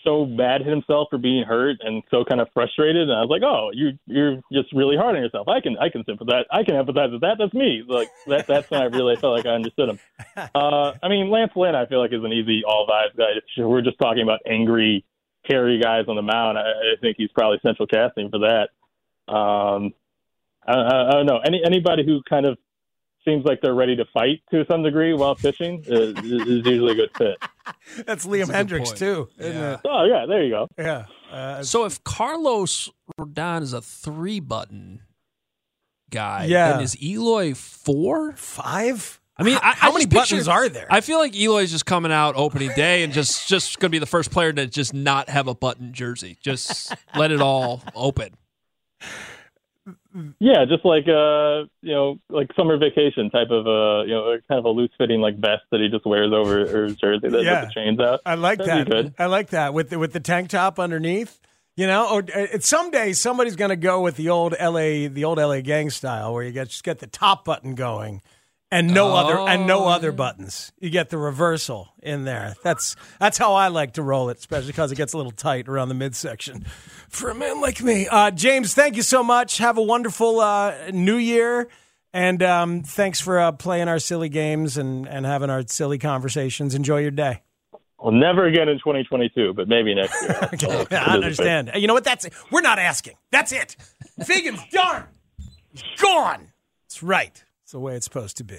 so 0.05 0.27
mad 0.27 0.63
at 0.63 0.67
himself 0.67 1.09
for 1.11 1.19
being 1.19 1.45
hurt 1.45 1.79
and 1.81 2.03
so 2.11 2.25
kind 2.25 2.41
of 2.41 2.49
frustrated, 2.53 3.09
and 3.09 3.13
I 3.13 3.21
was 3.21 3.31
like, 3.31 3.43
oh, 3.43 3.71
you 3.73 3.99
you're 4.07 4.41
just 4.53 4.73
really 4.73 4.97
hard 4.97 5.17
on 5.17 5.23
yourself. 5.23 5.49
I 5.49 5.61
can 5.61 5.77
I 5.79 5.89
can 5.89 6.05
sympathize. 6.05 6.45
I 6.51 6.65
can 6.65 6.75
empathize 6.75 7.13
with 7.13 7.21
that. 7.23 7.37
That's 7.39 7.55
me. 7.55 7.83
Like 7.87 8.09
that 8.27 8.47
that's 8.47 8.71
when 8.71 8.83
I 8.83 8.87
really 8.87 9.17
felt 9.17 9.37
like 9.37 9.47
I 9.47 9.55
understood 9.55 9.91
him. 9.91 9.99
Uh, 10.55 10.93
I 11.03 11.09
mean, 11.09 11.31
Lance 11.31 11.53
Lynn, 11.55 11.75
I 11.75 11.87
feel 11.87 12.01
like 12.01 12.13
is 12.13 12.25
an 12.25 12.33
easy 12.33 12.63
all 12.67 12.87
vibes 12.87 13.17
guy. 13.17 13.63
We're 13.63 13.83
just 13.83 13.99
talking 13.99 14.23
about 14.23 14.41
angry, 14.47 15.05
hairy 15.45 15.81
guys 15.81 16.07
on 16.09 16.17
the 16.17 16.23
mound. 16.23 16.59
I, 16.59 16.63
I 16.63 16.95
think 17.01 17.17
he's 17.19 17.31
probably 17.33 17.59
central 17.63 17.87
casting 17.87 18.31
for 18.31 18.41
that. 18.41 19.33
Um, 19.33 19.93
I, 20.67 20.73
I, 20.73 21.09
I 21.09 21.13
don't 21.13 21.27
know. 21.27 21.41
Any 21.45 21.63
anybody 21.65 22.05
who 22.05 22.23
kind 22.29 22.47
of 22.47 22.59
seems 23.25 23.45
like 23.45 23.61
they're 23.61 23.75
ready 23.75 23.97
to 23.97 24.05
fight 24.13 24.43
to 24.51 24.65
some 24.71 24.83
degree 24.83 25.13
while 25.15 25.35
pitching 25.35 25.83
is, 25.87 26.19
is 26.19 26.67
usually 26.67 26.93
a 26.93 26.95
good 26.95 27.11
fit. 27.17 27.39
That's 28.07 28.27
Liam 28.27 28.47
Hendriks 28.47 28.97
too, 28.97 29.29
isn't 29.39 29.55
Yeah. 29.57 29.75
it? 29.75 29.81
Oh 29.85 30.05
yeah, 30.05 30.27
there 30.27 30.43
you 30.43 30.51
go. 30.51 30.69
Yeah. 30.79 31.05
Uh, 31.31 31.63
So 31.63 31.85
if 31.85 32.03
Carlos 32.05 32.91
Rodon 33.19 33.63
is 33.63 33.73
a 33.73 33.81
three 33.81 34.41
button 34.41 35.03
guy, 36.11 36.45
Yeah. 36.47 36.73
then 36.73 36.81
is 36.83 37.01
Eloy 37.03 37.55
four? 37.55 38.33
five. 38.37 39.21
I 39.39 39.45
mean, 39.45 39.55
how, 39.55 39.61
I- 39.63 39.71
I 39.71 39.75
how 39.75 39.87
just 39.89 39.95
many 39.95 40.07
picture- 40.07 40.35
buttons 40.37 40.49
are 40.49 40.69
there? 40.69 40.87
I 40.91 41.01
feel 41.01 41.19
like 41.19 41.35
Eloy's 41.35 41.71
just 41.71 41.87
coming 41.87 42.13
out 42.13 42.35
opening 42.37 42.71
day 42.77 43.03
and 43.03 43.13
just 43.13 43.49
just 43.49 43.79
going 43.81 43.89
to 43.91 43.95
be 43.95 43.99
the 43.99 44.07
first 44.07 44.31
player 44.31 44.53
to 44.53 44.67
just 44.67 44.93
not 44.93 45.29
have 45.31 45.49
a 45.49 45.55
button 45.55 45.93
jersey. 45.95 46.37
Just 46.43 46.95
let 47.17 47.33
it 47.33 47.41
all 47.41 47.83
open. 47.95 48.35
Yeah, 50.39 50.65
just 50.69 50.85
like 50.85 51.05
uh, 51.09 51.65
you 51.81 51.93
know, 51.95 52.19
like 52.29 52.51
summer 52.57 52.77
vacation 52.77 53.31
type 53.31 53.49
of 53.51 53.67
uh, 53.67 54.03
you 54.05 54.15
know, 54.15 54.37
kind 54.49 54.59
of 54.59 54.65
a 54.65 54.69
loose 54.69 54.91
fitting 54.99 55.21
like 55.21 55.37
vest 55.39 55.63
that 55.71 55.81
he 55.81 55.89
just 55.89 56.05
wears 56.07 56.33
over 56.33 56.85
his 56.85 56.97
jersey 56.97 57.29
that 57.29 57.43
Yeah. 57.43 57.65
the 57.65 57.71
chains 57.75 57.99
out. 58.01 58.21
I 58.27 58.35
like 58.35 58.59
That'd 58.59 58.89
that. 58.89 59.15
I 59.19 59.27
like 59.27 59.51
that 59.51 59.75
with 59.75 59.91
the, 59.91 59.99
with 59.99 60.13
the 60.13 60.21
tank 60.21 60.51
top 60.51 60.79
underneath. 60.79 61.39
You 61.75 61.87
know, 61.87 62.07
or 62.13 62.25
uh, 62.35 62.59
someday 62.61 63.15
somebody's 63.15 63.57
going 63.57 63.71
to 63.71 63.77
go 63.77 64.03
with 64.03 64.17
the 64.17 64.29
old 64.29 64.55
LA 64.61 65.09
the 65.09 65.25
old 65.25 65.39
LA 65.39 65.63
gang 65.63 65.89
style 65.89 66.35
where 66.35 66.43
you 66.43 66.53
get 66.53 66.69
just 66.69 66.85
get 66.85 66.99
the 66.99 67.07
top 67.07 67.47
button 67.47 67.75
going 67.75 68.21
and 68.73 68.93
no 68.93 69.15
other 69.15 69.39
and 69.39 69.67
no 69.67 69.85
Oh, 69.85 69.89
other 69.89 70.11
buttons. 70.11 70.73
You 70.81 70.91
get 70.91 71.11
the 71.11 71.19
reversal 71.19 71.93
in 72.03 72.25
there. 72.25 72.55
That's 72.65 72.97
that's 73.21 73.39
how 73.39 73.55
I 73.55 73.69
like 73.69 73.93
to 73.95 74.03
roll 74.03 74.29
it, 74.31 74.39
especially 74.39 74.69
because 74.69 74.91
it 74.91 74.97
gets 74.97 75.13
a 75.13 75.17
little 75.17 75.31
tight 75.33 75.69
around 75.69 75.89
the 75.91 75.95
midsection 75.95 76.65
for 77.09 77.31
a 77.31 77.35
man 77.35 77.61
like 77.61 77.81
me. 77.83 78.09
Uh, 78.09 78.31
James, 78.33 78.75
thank 78.75 78.97
you 78.97 79.03
so 79.03 79.23
much. 79.23 79.59
Have 79.59 79.79
a 79.79 79.83
wonderful 79.83 80.41
uh, 80.41 80.91
New 80.93 81.17
Year. 81.17 81.69
And 82.15 82.43
um, 82.43 82.83
thanks 82.83 83.21
for 83.21 83.39
uh, 83.41 83.53
playing 83.53 83.89
our 83.89 83.99
silly 83.99 84.29
games 84.29 84.77
and, 84.77 85.09
and 85.09 85.25
having 85.25 85.49
our 85.49 85.63
silly 85.67 85.97
conversations. 85.99 86.75
Enjoy 86.75 86.99
your 86.99 87.11
day. 87.11 87.41
Well, 87.99 88.13
never 88.13 88.45
again 88.45 88.69
in 88.69 88.77
2022, 88.79 89.55
but 89.55 89.67
maybe 89.69 89.95
next 89.95 90.21
year. 90.23 90.39
Okay, 90.53 90.97
I 90.97 91.15
understand. 91.15 91.71
You 91.75 91.87
know 91.87 91.95
what? 91.95 92.05
That's 92.05 92.29
we're 92.51 92.61
not 92.61 92.79
asking. 92.79 93.15
That's 93.31 93.53
it. 93.53 93.77
Fegan's 94.25 94.61
done. 94.71 95.05
Gone. 96.01 96.49
That's 96.85 97.03
right. 97.03 97.43
It's 97.73 97.75
the 97.75 97.81
way 97.81 97.97
it's 97.97 98.05
supposed 98.05 98.37
to 98.37 98.45
be. 98.45 98.59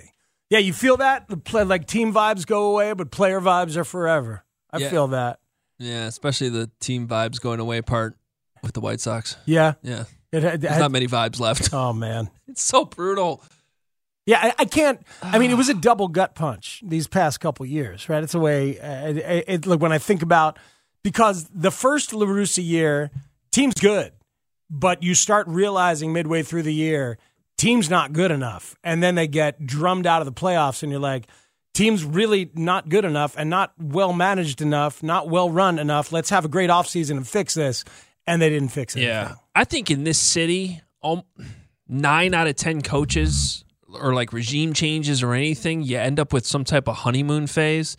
Yeah, 0.50 0.58
you 0.58 0.74
feel 0.74 0.98
that? 0.98 1.28
The 1.28 1.38
play, 1.38 1.64
like 1.64 1.86
team 1.86 2.12
vibes 2.12 2.48
go 2.48 2.72
away, 2.72 2.94
but 2.94 3.12
player 3.12 3.40
vibes 3.40 3.78
are 3.78 3.84
forever. 3.84 4.44
I 4.72 4.80
Yeah. 4.80 4.90
feel 4.90 5.08
that. 5.10 5.38
Yeah, 5.78 6.06
especially 6.08 6.50
the 6.50 6.72
team 6.80 7.08
vibes 7.08 7.40
going 7.40 7.60
away 7.60 7.84
part 7.84 8.18
with 8.64 8.74
the 8.74 8.80
White 8.82 9.00
Sox. 9.02 9.38
Yeah. 9.46 9.74
Yeah, 9.84 10.06
It, 10.32 10.42
had- 10.42 10.62
there's 10.62 10.80
not 10.80 10.90
many 10.90 11.06
vibes 11.08 11.40
left. 11.40 11.72
oh 11.76 11.94
man. 11.94 12.32
It's 12.48 12.64
so 12.64 12.86
brutal. 12.86 13.44
Yeah, 14.26 14.40
I, 14.42 14.54
I 14.58 14.66
can't. 14.66 15.00
I 15.22 15.38
mean, 15.38 15.52
it 15.52 15.58
was 15.58 15.70
a 15.70 15.74
double 15.90 16.08
gut 16.08 16.34
punch 16.34 16.82
these 16.84 17.08
past 17.08 17.40
couple 17.40 17.68
years, 17.68 18.10
right? 18.10 18.24
It's 18.24 18.34
a 18.34 18.40
way. 18.40 18.80
Uh, 18.80 19.10
it, 19.10 19.46
it, 19.48 19.66
like 19.68 19.80
when 19.80 19.92
I 19.92 20.00
think 20.00 20.24
about 20.24 20.58
because 21.04 21.48
the 21.54 21.70
first 21.70 22.14
La 22.14 22.26
Russa 22.26 22.66
year, 22.66 23.12
team's 23.52 23.76
good, 23.76 24.12
but 24.72 25.04
you 25.04 25.14
start 25.14 25.48
realizing 25.48 26.14
midway 26.14 26.42
through 26.42 26.64
the 26.64 26.74
year, 26.74 27.20
team's 27.64 27.90
not 27.90 28.14
good 28.14 28.32
enough, 28.32 28.76
and 28.84 29.02
then 29.02 29.16
they 29.16 29.28
get 29.28 29.66
drummed 29.66 30.06
out 30.06 30.22
of 30.22 30.26
the 30.26 30.34
playoffs, 30.34 30.84
and 30.84 30.92
you're 30.92 31.02
like, 31.02 31.28
team's 31.74 32.04
really 32.04 32.52
not 32.54 32.90
good 32.90 33.06
enough 33.06 33.36
and 33.38 33.50
not 33.50 33.74
well 33.80 34.14
managed 34.14 34.62
enough, 34.62 35.02
not 35.02 35.30
well 35.30 35.50
run 35.50 35.80
enough. 35.80 36.12
Let's 36.12 36.30
have 36.30 36.46
a 36.46 36.48
great 36.50 36.70
offseason 36.70 37.12
and 37.18 37.28
fix 37.28 37.54
this, 37.54 37.84
and 38.28 38.42
they 38.42 38.50
didn't 38.50 38.70
fix 38.70 38.96
it. 38.96 39.02
Yeah, 39.04 39.36
I 39.56 39.64
think 39.64 39.90
in 39.90 40.04
this 40.04 40.20
city, 40.20 40.82
um, 41.02 41.24
nine 41.88 42.34
out 42.34 42.48
of 42.48 42.56
ten 42.56 42.82
coaches 42.82 43.64
or 43.88 44.14
like 44.14 44.34
regime 44.34 44.74
changes 44.74 45.22
or 45.24 45.34
anything, 45.34 45.84
you 45.84 45.98
end 45.98 46.20
up 46.20 46.34
with 46.34 46.46
some 46.46 46.64
type 46.64 46.88
of 46.88 46.96
honeymoon 46.98 47.48
phase 47.48 47.96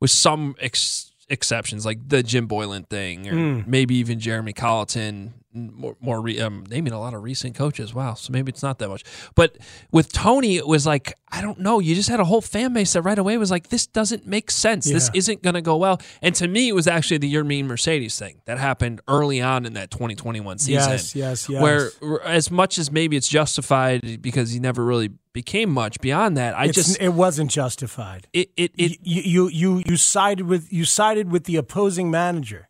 with 0.00 0.10
some 0.10 0.54
ex- 0.60 1.12
exceptions, 1.28 1.84
like 1.84 1.98
the 2.08 2.22
Jim 2.22 2.46
Boylan 2.46 2.84
thing, 2.84 3.28
or 3.28 3.32
Mm. 3.34 3.66
maybe 3.66 3.96
even 3.96 4.20
Jeremy 4.20 4.52
Colliton. 4.52 5.32
More, 5.54 5.96
more 6.00 6.20
re- 6.20 6.40
um, 6.40 6.64
naming 6.68 6.92
a 6.92 6.98
lot 6.98 7.14
of 7.14 7.22
recent 7.22 7.54
coaches. 7.54 7.94
Wow, 7.94 8.14
so 8.14 8.32
maybe 8.32 8.50
it's 8.50 8.62
not 8.62 8.78
that 8.80 8.88
much. 8.88 9.04
But 9.36 9.56
with 9.92 10.12
Tony, 10.12 10.56
it 10.56 10.66
was 10.66 10.84
like 10.84 11.14
I 11.30 11.40
don't 11.40 11.60
know. 11.60 11.78
You 11.78 11.94
just 11.94 12.08
had 12.08 12.18
a 12.20 12.24
whole 12.24 12.40
fan 12.40 12.72
base 12.72 12.92
that 12.94 13.02
right 13.02 13.18
away 13.18 13.36
was 13.38 13.50
like, 13.52 13.68
"This 13.68 13.86
doesn't 13.86 14.26
make 14.26 14.50
sense. 14.50 14.84
This 14.84 15.10
isn't 15.14 15.42
going 15.42 15.54
to 15.54 15.62
go 15.62 15.76
well." 15.76 16.00
And 16.22 16.34
to 16.36 16.48
me, 16.48 16.68
it 16.68 16.74
was 16.74 16.86
actually 16.88 17.18
the 17.18 17.32
"Yermín 17.32 17.66
Mercedes" 17.66 18.18
thing 18.18 18.40
that 18.46 18.58
happened 18.58 19.00
early 19.06 19.40
on 19.40 19.64
in 19.64 19.74
that 19.74 19.90
2021 19.92 20.58
season. 20.58 20.90
Yes, 20.90 21.14
yes, 21.14 21.48
yes. 21.48 21.62
Where, 21.62 21.90
as 22.24 22.50
much 22.50 22.78
as 22.78 22.90
maybe 22.90 23.16
it's 23.16 23.28
justified 23.28 24.20
because 24.22 24.50
he 24.50 24.58
never 24.60 24.84
really 24.84 25.10
became 25.32 25.70
much 25.70 26.00
beyond 26.00 26.36
that, 26.36 26.56
I 26.56 26.64
It's- 26.66 26.74
just 26.86 27.00
it 27.00 27.12
wasn't 27.14 27.50
justified. 27.50 28.26
it 28.32 28.50
it, 28.56 28.72
it 28.76 28.98
you, 29.02 29.22
you 29.22 29.48
you 29.48 29.82
you 29.86 29.96
sided 29.96 30.46
with 30.46 30.72
you 30.72 30.84
sided 30.84 31.30
with 31.30 31.44
the 31.44 31.56
opposing 31.56 32.10
manager. 32.10 32.68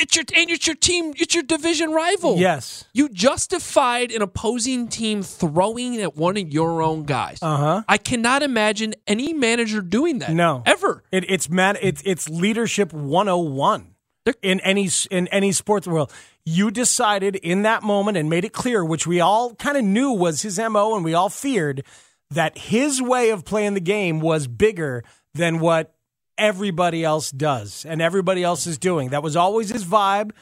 It's 0.00 0.16
your 0.16 0.24
and 0.34 0.50
it's 0.50 0.66
your 0.66 0.76
team, 0.76 1.12
it's 1.16 1.34
your 1.34 1.42
division 1.44 1.90
rival. 1.90 2.36
Yes. 2.36 2.84
You 2.92 3.08
justified 3.08 4.10
an 4.12 4.22
opposing 4.22 4.88
team 4.88 5.22
throwing 5.22 6.00
at 6.00 6.16
one 6.16 6.36
of 6.36 6.52
your 6.52 6.82
own 6.82 7.04
guys. 7.04 7.38
Uh 7.42 7.56
huh. 7.56 7.82
I 7.88 7.98
cannot 7.98 8.42
imagine 8.42 8.94
any 9.06 9.32
manager 9.32 9.80
doing 9.80 10.18
that. 10.20 10.32
No, 10.32 10.62
ever. 10.66 11.04
It, 11.12 11.30
it's 11.30 11.48
man. 11.48 11.76
It's 11.80 12.02
it's 12.04 12.28
leadership 12.28 12.92
101 12.92 13.94
in 14.42 14.60
any 14.60 14.88
in 15.10 15.28
any 15.28 15.52
sports 15.52 15.86
world. 15.86 16.12
You 16.44 16.70
decided 16.70 17.36
in 17.36 17.62
that 17.62 17.82
moment 17.82 18.16
and 18.16 18.30
made 18.30 18.44
it 18.44 18.52
clear, 18.52 18.84
which 18.84 19.06
we 19.06 19.20
all 19.20 19.54
kind 19.54 19.76
of 19.76 19.84
knew 19.84 20.12
was 20.12 20.42
his 20.42 20.58
mo, 20.58 20.94
and 20.96 21.04
we 21.04 21.14
all 21.14 21.28
feared 21.28 21.84
that 22.30 22.56
his 22.56 23.02
way 23.02 23.30
of 23.30 23.44
playing 23.44 23.74
the 23.74 23.80
game 23.80 24.20
was 24.20 24.46
bigger 24.46 25.04
than 25.34 25.58
what 25.58 25.94
everybody 26.40 27.04
else 27.04 27.30
does 27.30 27.84
and 27.84 28.02
everybody 28.02 28.42
else 28.42 28.66
is 28.66 28.78
doing. 28.78 29.10
That 29.10 29.22
was 29.22 29.36
always 29.36 29.68
his 29.70 29.84
vibe. 29.84 30.32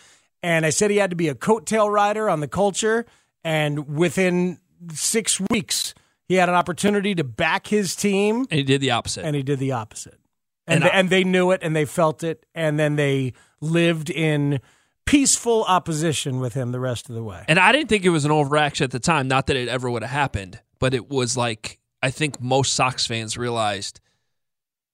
And 0.42 0.64
I 0.64 0.70
said 0.70 0.90
he 0.90 0.96
had 0.98 1.10
to 1.10 1.16
be 1.16 1.28
a 1.28 1.34
coattail 1.34 1.90
rider 1.92 2.30
on 2.30 2.40
the 2.40 2.48
culture. 2.48 3.04
And 3.44 3.88
within 3.96 4.58
six 4.92 5.40
weeks, 5.50 5.94
he 6.28 6.34
had 6.36 6.48
an 6.48 6.54
opportunity 6.54 7.14
to 7.16 7.24
back 7.24 7.66
his 7.66 7.96
team 7.96 8.46
And 8.50 8.58
he 8.58 8.62
did 8.62 8.80
the 8.80 8.92
opposite. 8.92 9.24
and 9.24 9.34
he 9.34 9.42
did 9.42 9.58
the 9.58 9.72
opposite. 9.72 10.18
And 10.66 10.76
And 10.76 10.82
they, 10.84 10.90
I- 10.90 10.98
and 11.00 11.10
they 11.10 11.24
knew 11.24 11.50
it 11.50 11.60
and 11.62 11.74
they 11.74 11.84
felt 11.84 12.22
it 12.22 12.46
and 12.54 12.78
then 12.78 12.96
they 12.96 13.32
lived 13.60 14.10
in 14.10 14.60
peaceful 15.06 15.64
opposition 15.64 16.38
with 16.38 16.54
him 16.54 16.70
the 16.72 16.80
rest 16.80 17.08
of 17.08 17.14
the 17.14 17.22
way. 17.22 17.42
And 17.48 17.58
I 17.58 17.72
didn't 17.72 17.88
think 17.88 18.04
it 18.04 18.10
was 18.10 18.24
an 18.24 18.30
overreaction 18.30 18.82
at 18.82 18.90
the 18.90 18.98
time. 19.00 19.26
Not 19.26 19.46
that 19.46 19.56
it 19.56 19.68
ever 19.68 19.90
would 19.90 20.02
have 20.02 20.10
happened, 20.10 20.60
but 20.78 20.94
it 20.94 21.08
was 21.08 21.36
like 21.36 21.78
I 22.02 22.10
think 22.10 22.40
most 22.40 22.74
Sox 22.74 23.06
fans 23.06 23.36
realized 23.36 24.00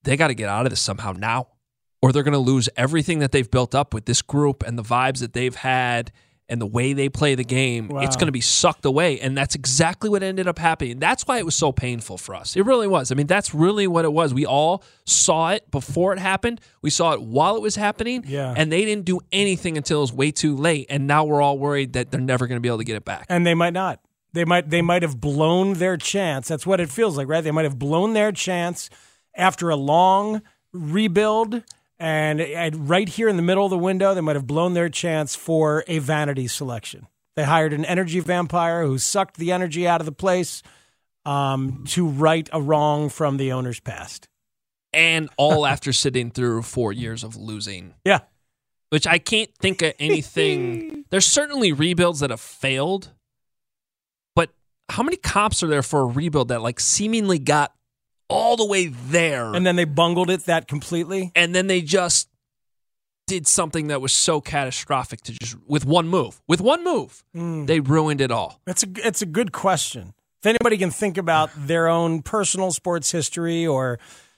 they 0.05 0.15
got 0.17 0.27
to 0.27 0.33
get 0.33 0.49
out 0.49 0.65
of 0.65 0.69
this 0.69 0.81
somehow 0.81 1.11
now, 1.11 1.47
or 2.01 2.11
they're 2.11 2.23
going 2.23 2.33
to 2.33 2.39
lose 2.39 2.69
everything 2.77 3.19
that 3.19 3.31
they've 3.31 3.49
built 3.49 3.75
up 3.75 3.93
with 3.93 4.05
this 4.05 4.21
group 4.21 4.63
and 4.63 4.77
the 4.77 4.83
vibes 4.83 5.19
that 5.19 5.33
they've 5.33 5.55
had 5.55 6.11
and 6.47 6.61
the 6.61 6.65
way 6.65 6.93
they 6.93 7.09
play 7.09 7.33
the 7.33 7.43
game. 7.43 7.87
Wow. 7.87 8.01
It's 8.01 8.15
going 8.15 8.27
to 8.27 8.31
be 8.31 8.41
sucked 8.41 8.85
away, 8.85 9.19
and 9.19 9.35
that's 9.35 9.55
exactly 9.55 10.09
what 10.09 10.21
ended 10.21 10.47
up 10.47 10.59
happening. 10.59 10.99
That's 10.99 11.25
why 11.25 11.39
it 11.39 11.45
was 11.45 11.55
so 11.55 11.71
painful 11.71 12.17
for 12.17 12.35
us. 12.35 12.55
It 12.55 12.65
really 12.65 12.87
was. 12.87 13.11
I 13.11 13.15
mean, 13.15 13.27
that's 13.27 13.53
really 13.55 13.87
what 13.87 14.05
it 14.05 14.13
was. 14.13 14.33
We 14.33 14.45
all 14.45 14.83
saw 15.05 15.51
it 15.51 15.69
before 15.71 16.13
it 16.13 16.19
happened. 16.19 16.61
We 16.81 16.91
saw 16.91 17.13
it 17.13 17.21
while 17.21 17.55
it 17.55 17.61
was 17.61 17.75
happening. 17.75 18.23
Yeah. 18.27 18.53
And 18.55 18.71
they 18.71 18.85
didn't 18.85 19.05
do 19.05 19.21
anything 19.31 19.75
until 19.75 19.99
it 19.99 20.01
was 20.01 20.13
way 20.13 20.31
too 20.31 20.55
late. 20.55 20.85
And 20.89 21.07
now 21.07 21.25
we're 21.25 21.41
all 21.41 21.57
worried 21.57 21.93
that 21.93 22.11
they're 22.11 22.21
never 22.21 22.45
going 22.45 22.57
to 22.57 22.61
be 22.61 22.69
able 22.69 22.77
to 22.77 22.83
get 22.83 22.95
it 22.95 23.05
back. 23.05 23.25
And 23.27 23.45
they 23.45 23.55
might 23.55 23.73
not. 23.73 23.99
They 24.33 24.43
might 24.43 24.69
they 24.69 24.81
might 24.81 25.01
have 25.01 25.21
blown 25.21 25.75
their 25.75 25.95
chance. 25.95 26.49
That's 26.49 26.67
what 26.67 26.81
it 26.81 26.89
feels 26.89 27.15
like, 27.15 27.29
right? 27.29 27.41
They 27.41 27.51
might 27.51 27.63
have 27.63 27.79
blown 27.79 28.13
their 28.13 28.33
chance 28.33 28.89
after 29.35 29.69
a 29.69 29.75
long 29.75 30.41
rebuild 30.73 31.63
and, 31.99 32.41
and 32.41 32.89
right 32.89 33.07
here 33.07 33.29
in 33.29 33.35
the 33.35 33.41
middle 33.41 33.63
of 33.63 33.69
the 33.69 33.77
window, 33.77 34.13
they 34.13 34.21
might 34.21 34.35
have 34.35 34.47
blown 34.47 34.73
their 34.73 34.89
chance 34.89 35.35
for 35.35 35.83
a 35.87 35.99
vanity 35.99 36.47
selection. 36.47 37.07
They 37.35 37.43
hired 37.43 37.73
an 37.73 37.85
energy 37.85 38.19
vampire 38.19 38.85
who 38.85 38.97
sucked 38.97 39.37
the 39.37 39.51
energy 39.51 39.87
out 39.87 40.01
of 40.01 40.05
the 40.05 40.11
place 40.11 40.61
um, 41.25 41.83
to 41.89 42.07
right 42.07 42.47
a 42.51 42.61
wrong 42.61 43.09
from 43.09 43.37
the 43.37 43.51
owner's 43.51 43.79
past. 43.79 44.27
And 44.93 45.29
all 45.37 45.65
after 45.65 45.93
sitting 45.93 46.31
through 46.31 46.63
four 46.63 46.91
years 46.91 47.23
of 47.23 47.35
losing. 47.35 47.93
Yeah. 48.05 48.19
Which 48.89 49.07
I 49.07 49.17
can't 49.17 49.49
think 49.59 49.81
of 49.81 49.93
anything. 49.99 51.05
There's 51.09 51.25
certainly 51.25 51.73
rebuilds 51.73 52.19
that 52.21 52.29
have 52.29 52.41
failed, 52.41 53.11
but 54.35 54.51
how 54.89 55.03
many 55.03 55.17
cops 55.17 55.63
are 55.63 55.67
there 55.67 55.83
for 55.83 56.01
a 56.01 56.05
rebuild 56.05 56.49
that 56.49 56.61
like 56.61 56.79
seemingly 56.79 57.39
got 57.39 57.74
all 58.29 58.57
the 58.57 58.65
way 58.65 58.87
there 58.87 59.53
And 59.53 59.65
then 59.65 59.75
they 59.75 59.85
bungled 59.85 60.29
it 60.29 60.45
that 60.45 60.67
completely. 60.67 61.31
and 61.35 61.53
then 61.53 61.67
they 61.67 61.81
just 61.81 62.27
did 63.27 63.47
something 63.47 63.87
that 63.87 64.01
was 64.01 64.13
so 64.13 64.39
catastrophic 64.39 65.21
to 65.21 65.31
just 65.33 65.55
with 65.67 65.83
one 65.85 66.07
move. 66.07 66.41
With 66.47 66.61
one 66.61 66.83
move, 66.83 67.23
Hmm. 67.33 67.65
they 67.65 67.79
ruined 67.79 68.21
it 68.21 68.31
all. 68.31 68.61
That's 68.65 68.83
a 68.83 68.87
it's 68.95 69.21
a 69.21 69.25
good 69.25 69.51
question. 69.51 70.13
If 70.41 70.45
anybody 70.47 70.77
can 70.77 70.91
think 70.91 71.17
about 71.17 71.49
their 71.55 71.87
own 71.87 72.21
personal 72.21 72.71
sports 72.71 73.09
history 73.11 73.65
or 73.65 73.97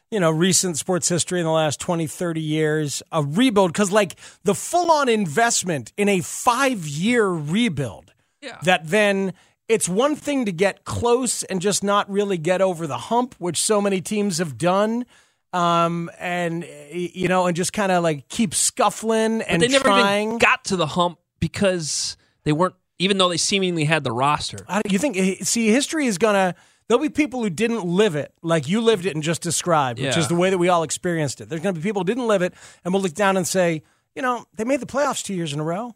you 0.10 0.21
know 0.21 0.32
recent 0.32 0.78
sports 0.78 1.10
history 1.10 1.39
in 1.39 1.45
the 1.45 1.52
last 1.52 1.82
20 1.82 2.08
30 2.08 2.39
years 2.39 3.04
a 3.12 3.21
rebuild 3.21 3.73
cuz 3.73 3.91
like 3.91 4.15
the 4.43 4.56
full 4.56 4.89
on 4.89 5.10
investment 5.10 5.91
in 5.97 6.08
a 6.08 6.21
5 6.21 6.88
year 6.88 7.28
rebuild 7.28 8.13
Yeah. 8.41 8.58
that 8.63 8.88
then 8.89 9.34
it's 9.69 9.89
one 9.89 10.15
thing 10.15 10.45
to 10.45 10.51
get 10.51 10.86
close 10.86 11.43
and 11.43 11.62
just 11.62 11.84
not 11.84 12.10
really 12.10 12.38
get 12.38 12.62
over 12.62 12.88
the 12.88 12.97
hump 12.97 13.36
which 13.38 13.62
so 13.62 13.82
many 13.82 14.01
teams 14.01 14.38
have 14.38 14.58
done 14.58 15.06
um 15.53 16.10
and 16.19 16.65
you 16.91 17.27
know 17.27 17.47
and 17.47 17.56
just 17.56 17.71
kind 17.73 17.91
of 17.91 18.03
like 18.03 18.27
keep 18.30 18.53
scuffling 18.53 19.39
But 19.39 19.47
and 19.47 19.62
they 19.62 19.67
never 19.69 19.86
trying. 19.86 20.27
even 20.30 20.38
got 20.39 20.65
to 20.65 20.75
the 20.75 20.88
hump 20.88 21.19
because 21.39 22.17
they 22.43 22.51
weren't 22.51 22.75
even 22.99 23.17
though 23.17 23.30
they 23.30 23.38
seemingly 23.38 23.86
had 23.86 24.03
the 24.03 24.12
roster. 24.12 24.65
I, 24.67 24.82
you 24.89 24.97
think 24.97 25.15
eh, 25.17 25.36
see 25.43 25.67
history 25.69 26.08
is 26.08 26.17
gonna 26.17 26.56
there'll 26.88 27.01
be 27.01 27.10
people 27.10 27.43
who 27.43 27.49
didn't 27.49 27.86
live 27.86 28.15
it 28.15 28.34
like 28.41 28.67
you 28.67 28.82
lived 28.82 29.06
it 29.06 29.13
and 29.15 29.23
just 29.23 29.41
described 29.41 29.99
which 29.99 30.17
is 30.17 30.27
the 30.27 30.36
way 30.36 30.49
that 30.49 30.58
we 30.58 30.67
all 30.69 30.84
experienced 30.84 31.39
it. 31.41 31.47
There's 31.49 31.62
gonna 31.62 31.73
be 31.73 31.82
people 31.82 32.01
who 32.01 32.06
didn't 32.06 32.27
live 32.27 32.41
it 32.41 32.53
and 32.84 32.93
we'll 32.93 33.03
look 33.03 33.13
down 33.13 33.38
and 33.38 33.47
say 33.47 33.84
you 34.15 34.21
know 34.21 34.45
they 34.56 34.63
made 34.65 34.80
the 34.82 34.86
playoffs 34.86 35.23
two 35.23 35.34
years 35.34 35.53
in 35.53 35.60
a 35.60 35.63
row 35.63 35.95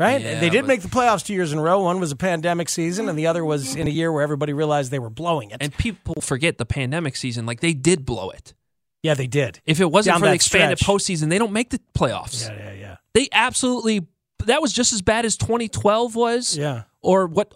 right 0.00 0.20
Yeah, 0.20 0.40
they 0.40 0.50
did 0.50 0.62
but- 0.62 0.68
make 0.68 0.82
the 0.82 0.88
playoffs 0.88 1.24
two 1.24 1.34
years 1.34 1.52
in 1.52 1.58
a 1.58 1.62
row 1.62 1.82
one 1.84 2.00
was 2.00 2.10
a 2.10 2.16
pandemic 2.16 2.68
season 2.68 3.08
and 3.08 3.16
the 3.18 3.26
other 3.28 3.44
was 3.44 3.76
in 3.76 3.86
a 3.86 3.90
year 3.90 4.10
where 4.10 4.22
everybody 4.22 4.52
realized 4.52 4.90
they 4.90 4.98
were 4.98 5.10
blowing 5.10 5.50
it 5.50 5.58
And 5.60 5.72
people 5.76 6.20
forget 6.20 6.58
the 6.58 6.66
pandemic 6.66 7.14
season, 7.16 7.46
like 7.46 7.60
they 7.60 7.74
did 7.74 8.04
blow 8.04 8.30
it. 8.30 8.54
yeah 9.02 9.14
they 9.14 9.26
did 9.28 9.60
If 9.66 9.80
it 9.80 9.90
wasn't 9.92 10.14
Down 10.14 10.20
for 10.20 10.26
the 10.26 10.34
expanded 10.34 10.78
stretch. 10.78 10.88
postseason, 10.96 11.28
they 11.28 11.38
don't 11.38 11.52
make 11.52 11.70
the 11.70 11.80
playoffs. 11.94 12.48
yeah 12.48 12.56
yeah 12.56 12.72
yeah 12.72 12.96
They 13.14 13.28
absolutely 13.32 14.06
that 14.46 14.62
was 14.62 14.72
just 14.72 14.92
as 14.94 15.02
bad 15.02 15.24
as 15.26 15.36
2012 15.36 16.14
was, 16.16 16.56
yeah 16.56 16.82
or 17.02 17.26
what 17.26 17.52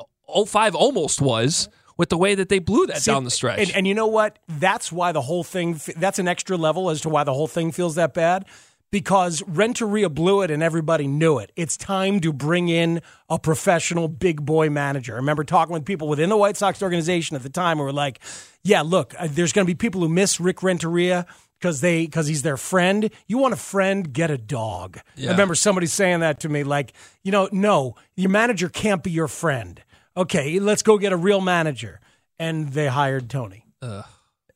05 0.46 0.74
almost 0.74 1.20
was 1.22 1.68
with 1.96 2.08
the 2.08 2.18
way 2.18 2.34
that 2.34 2.48
they 2.48 2.58
blew 2.58 2.86
that 2.88 2.98
See, 3.02 3.10
down 3.10 3.24
the 3.24 3.30
stretch. 3.30 3.58
And, 3.60 3.70
and 3.76 3.86
you 3.86 3.94
know 3.94 4.08
what? 4.08 4.38
That's 4.48 4.90
why 4.90 5.12
the 5.12 5.20
whole 5.22 5.44
thing, 5.44 5.80
that's 5.96 6.18
an 6.18 6.26
extra 6.26 6.56
level 6.56 6.90
as 6.90 7.00
to 7.02 7.08
why 7.08 7.22
the 7.24 7.32
whole 7.32 7.46
thing 7.46 7.70
feels 7.72 7.94
that 7.94 8.14
bad. 8.14 8.46
Because 8.94 9.42
Renteria 9.48 10.08
blew 10.08 10.42
it 10.42 10.52
and 10.52 10.62
everybody 10.62 11.08
knew 11.08 11.40
it. 11.40 11.50
It's 11.56 11.76
time 11.76 12.20
to 12.20 12.32
bring 12.32 12.68
in 12.68 13.02
a 13.28 13.40
professional 13.40 14.06
big 14.06 14.46
boy 14.46 14.70
manager. 14.70 15.14
I 15.14 15.16
remember 15.16 15.42
talking 15.42 15.72
with 15.72 15.84
people 15.84 16.06
within 16.06 16.30
the 16.30 16.36
White 16.36 16.56
Sox 16.56 16.80
organization 16.80 17.34
at 17.34 17.42
the 17.42 17.48
time 17.48 17.78
who 17.78 17.82
were 17.82 17.92
like, 17.92 18.20
yeah, 18.62 18.82
look, 18.82 19.12
uh, 19.18 19.26
there's 19.28 19.52
going 19.52 19.66
to 19.66 19.68
be 19.68 19.74
people 19.74 20.00
who 20.00 20.08
miss 20.08 20.38
Rick 20.38 20.62
Renteria 20.62 21.26
because 21.58 21.80
they 21.80 22.04
because 22.04 22.28
he's 22.28 22.42
their 22.42 22.56
friend. 22.56 23.10
You 23.26 23.38
want 23.38 23.52
a 23.52 23.56
friend, 23.56 24.12
get 24.12 24.30
a 24.30 24.38
dog. 24.38 25.00
I 25.30 25.32
remember 25.32 25.56
somebody 25.56 25.88
saying 25.88 26.20
that 26.20 26.38
to 26.40 26.48
me, 26.48 26.62
like, 26.62 26.92
you 27.24 27.32
know, 27.32 27.48
no, 27.50 27.96
your 28.14 28.30
manager 28.30 28.68
can't 28.68 29.02
be 29.02 29.10
your 29.10 29.26
friend. 29.26 29.82
Okay, 30.16 30.60
let's 30.60 30.84
go 30.84 30.98
get 30.98 31.12
a 31.12 31.16
real 31.16 31.40
manager. 31.40 31.98
And 32.38 32.68
they 32.68 32.86
hired 32.86 33.28
Tony. 33.28 33.66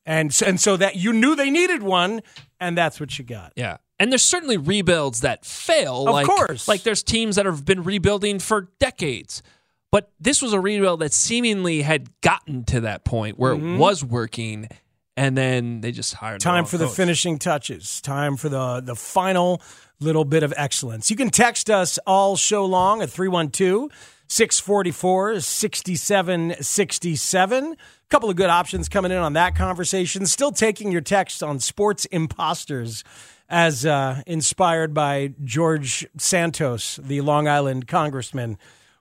And 0.07 0.33
so, 0.33 0.47
and 0.47 0.61
so 0.61 0.77
that 0.77 0.95
you 0.95 1.13
knew 1.13 1.35
they 1.35 1.51
needed 1.51 1.83
one, 1.83 2.23
and 2.61 2.79
that's 2.79 3.01
what 3.01 3.19
you 3.19 3.25
got. 3.25 3.53
yeah. 3.57 3.79
And 3.99 4.13
there's 4.13 4.23
certainly 4.23 4.57
rebuilds 4.57 5.23
that 5.23 5.45
fail. 5.45 6.07
Of 6.07 6.15
like, 6.15 6.27
course. 6.27 6.69
Like 6.69 6.85
there's 6.85 7.03
teams 7.03 7.35
that 7.37 7.47
have 7.47 7.65
been 7.65 7.83
rebuilding 7.83 8.39
for 8.39 8.69
decades. 8.79 9.43
But 9.91 10.13
this 10.21 10.43
was 10.43 10.53
a 10.53 10.61
rebuild 10.61 11.01
that 11.01 11.13
seemingly 11.13 11.83
had 11.83 12.09
gotten 12.21 12.63
to 12.65 12.83
that 12.83 13.05
point 13.05 13.39
where 13.39 13.53
it 13.53 13.79
was 13.79 14.05
working, 14.05 14.69
and 15.17 15.35
then 15.37 15.81
they 15.81 15.91
just 15.93 16.15
hired 16.15 16.41
Mm-hmm. 16.41 16.51
Time 16.51 16.65
for 16.67 16.77
the 16.77 16.89
finishing 16.89 17.39
touches. 17.39 18.03
Time 18.03 18.37
for 18.37 18.51
the 18.51 18.81
the 18.81 18.95
final 18.95 19.63
little 19.99 20.27
bit 20.27 20.43
of 20.43 20.53
excellence. 20.57 21.11
You 21.11 21.17
can 21.17 21.31
text 21.31 21.71
us 21.71 21.99
all 22.07 22.37
show 22.37 22.67
long 22.67 23.01
at 23.03 23.09
312 23.11 23.91
644 24.29 25.41
6767. 25.41 27.73
A 27.73 27.77
couple 28.11 28.31
of 28.31 28.37
good 28.37 28.51
options 28.51 28.89
coming 28.91 29.11
in 29.11 29.19
on 29.19 29.33
that 29.33 29.57
conversation. 29.57 30.27
Still 30.27 30.53
taking 30.53 30.93
your 30.93 31.01
texts 31.01 31.43
on 31.43 31.59
sports 31.61 32.05
imposters 32.07 33.03
as 33.49 33.87
uh, 33.87 34.23
inspired 34.27 34.93
by 34.95 35.33
George 35.43 36.07
Santos, 36.17 37.01
the 37.03 37.21
Long 37.21 37.49
Island 37.49 37.87
congressman 37.87 38.59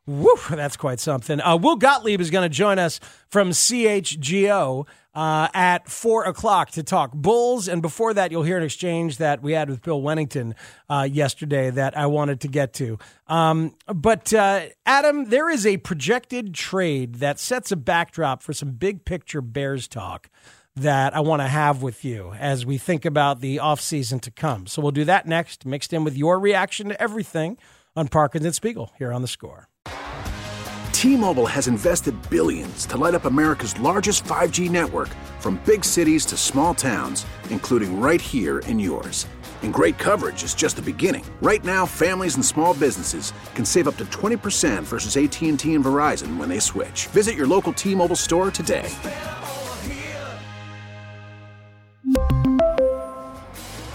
Woo, 0.07 0.37
that's 0.49 0.77
quite 0.77 1.01
something. 1.01 1.41
Uh, 1.41 1.57
Will 1.57 1.75
Gottlieb 1.75 2.21
is 2.21 2.31
going 2.31 2.49
to 2.49 2.53
join 2.53 2.79
us 2.79 3.01
from 3.27 3.49
CHGO 3.49 4.87
uh, 5.13 5.47
at 5.53 5.89
4 5.89 6.23
o'clock 6.23 6.71
to 6.71 6.83
talk 6.83 7.11
Bulls. 7.11 7.67
And 7.67 7.81
before 7.81 8.13
that, 8.13 8.31
you'll 8.31 8.43
hear 8.43 8.57
an 8.57 8.63
exchange 8.63 9.17
that 9.17 9.41
we 9.41 9.51
had 9.51 9.69
with 9.69 9.81
Bill 9.81 10.01
Wennington 10.01 10.53
uh, 10.89 11.09
yesterday 11.11 11.71
that 11.71 11.97
I 11.97 12.05
wanted 12.05 12.39
to 12.41 12.47
get 12.47 12.71
to. 12.75 12.97
Um, 13.27 13.75
but, 13.85 14.33
uh, 14.33 14.67
Adam, 14.85 15.25
there 15.25 15.49
is 15.49 15.65
a 15.65 15.75
projected 15.75 16.53
trade 16.53 17.15
that 17.15 17.37
sets 17.37 17.73
a 17.73 17.75
backdrop 17.75 18.41
for 18.41 18.53
some 18.53 18.71
big 18.71 19.03
picture 19.03 19.41
Bears 19.41 19.89
talk 19.89 20.29
that 20.77 21.15
I 21.15 21.19
want 21.21 21.41
to 21.41 21.47
have 21.47 21.81
with 21.81 22.05
you 22.05 22.33
as 22.39 22.65
we 22.65 22.77
think 22.77 23.05
about 23.05 23.41
the 23.41 23.57
offseason 23.57 24.21
to 24.21 24.31
come. 24.31 24.67
So 24.67 24.81
we'll 24.81 24.91
do 24.91 25.05
that 25.05 25.25
next, 25.25 25.65
mixed 25.65 25.91
in 25.91 26.03
with 26.03 26.15
your 26.15 26.39
reaction 26.39 26.89
to 26.89 27.01
everything 27.01 27.57
on 27.95 28.07
Parkins 28.07 28.45
and 28.45 28.53
Spiegel 28.53 28.91
here 28.97 29.11
on 29.11 29.21
the 29.21 29.27
score. 29.27 29.69
T-Mobile 30.91 31.45
has 31.45 31.67
invested 31.67 32.15
billions 32.29 32.85
to 32.87 32.97
light 32.97 33.13
up 33.13 33.25
America's 33.25 33.79
largest 33.79 34.23
5G 34.23 34.69
network 34.69 35.09
from 35.39 35.61
big 35.65 35.85
cities 35.85 36.25
to 36.25 36.37
small 36.37 36.73
towns, 36.73 37.25
including 37.49 37.99
right 37.99 38.21
here 38.21 38.59
in 38.59 38.79
yours. 38.79 39.27
And 39.63 39.73
great 39.73 39.97
coverage 39.97 40.43
is 40.43 40.53
just 40.53 40.75
the 40.75 40.81
beginning. 40.81 41.25
Right 41.41 41.63
now, 41.63 41.85
families 41.85 42.35
and 42.35 42.45
small 42.45 42.73
businesses 42.73 43.33
can 43.55 43.65
save 43.65 43.87
up 43.87 43.97
to 43.97 44.05
20% 44.05 44.83
versus 44.83 45.17
AT&T 45.17 45.73
and 45.73 45.85
Verizon 45.85 46.37
when 46.37 46.49
they 46.49 46.59
switch. 46.59 47.07
Visit 47.07 47.35
your 47.35 47.47
local 47.47 47.73
T-Mobile 47.73 48.15
store 48.15 48.51
today. 48.51 48.91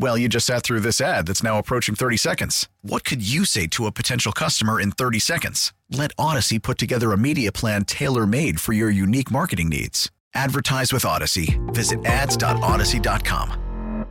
Well, 0.00 0.16
you 0.16 0.30
just 0.30 0.46
sat 0.46 0.62
through 0.62 0.80
this 0.80 0.98
ad 0.98 1.26
that's 1.26 1.42
now 1.42 1.58
approaching 1.58 1.94
30 1.94 2.16
seconds. 2.16 2.70
What 2.80 3.04
could 3.04 3.20
you 3.20 3.44
say 3.44 3.66
to 3.66 3.84
a 3.84 3.92
potential 3.92 4.32
customer 4.32 4.80
in 4.80 4.92
30 4.92 5.18
seconds? 5.18 5.74
Let 5.90 6.16
Audacy 6.16 6.62
put 6.62 6.78
together 6.78 7.12
a 7.12 7.18
media 7.18 7.52
plan 7.52 7.84
tailor 7.84 8.26
made 8.26 8.62
for 8.62 8.72
your 8.72 8.88
unique 8.88 9.30
marketing 9.30 9.68
needs. 9.68 10.10
Advertise 10.32 10.90
with 10.90 11.02
Audacy. 11.02 11.60
Visit 11.74 12.02
ads.audacy.com. 12.06 14.06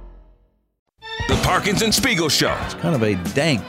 The 1.28 1.36
Parkins 1.38 1.82
and 1.82 1.93
Spiegel 1.93 2.30
Show. 2.30 2.56
It's 2.65 2.75
kind 2.75 2.93
of 2.93 3.02
a 3.02 3.15
dank 3.34 3.63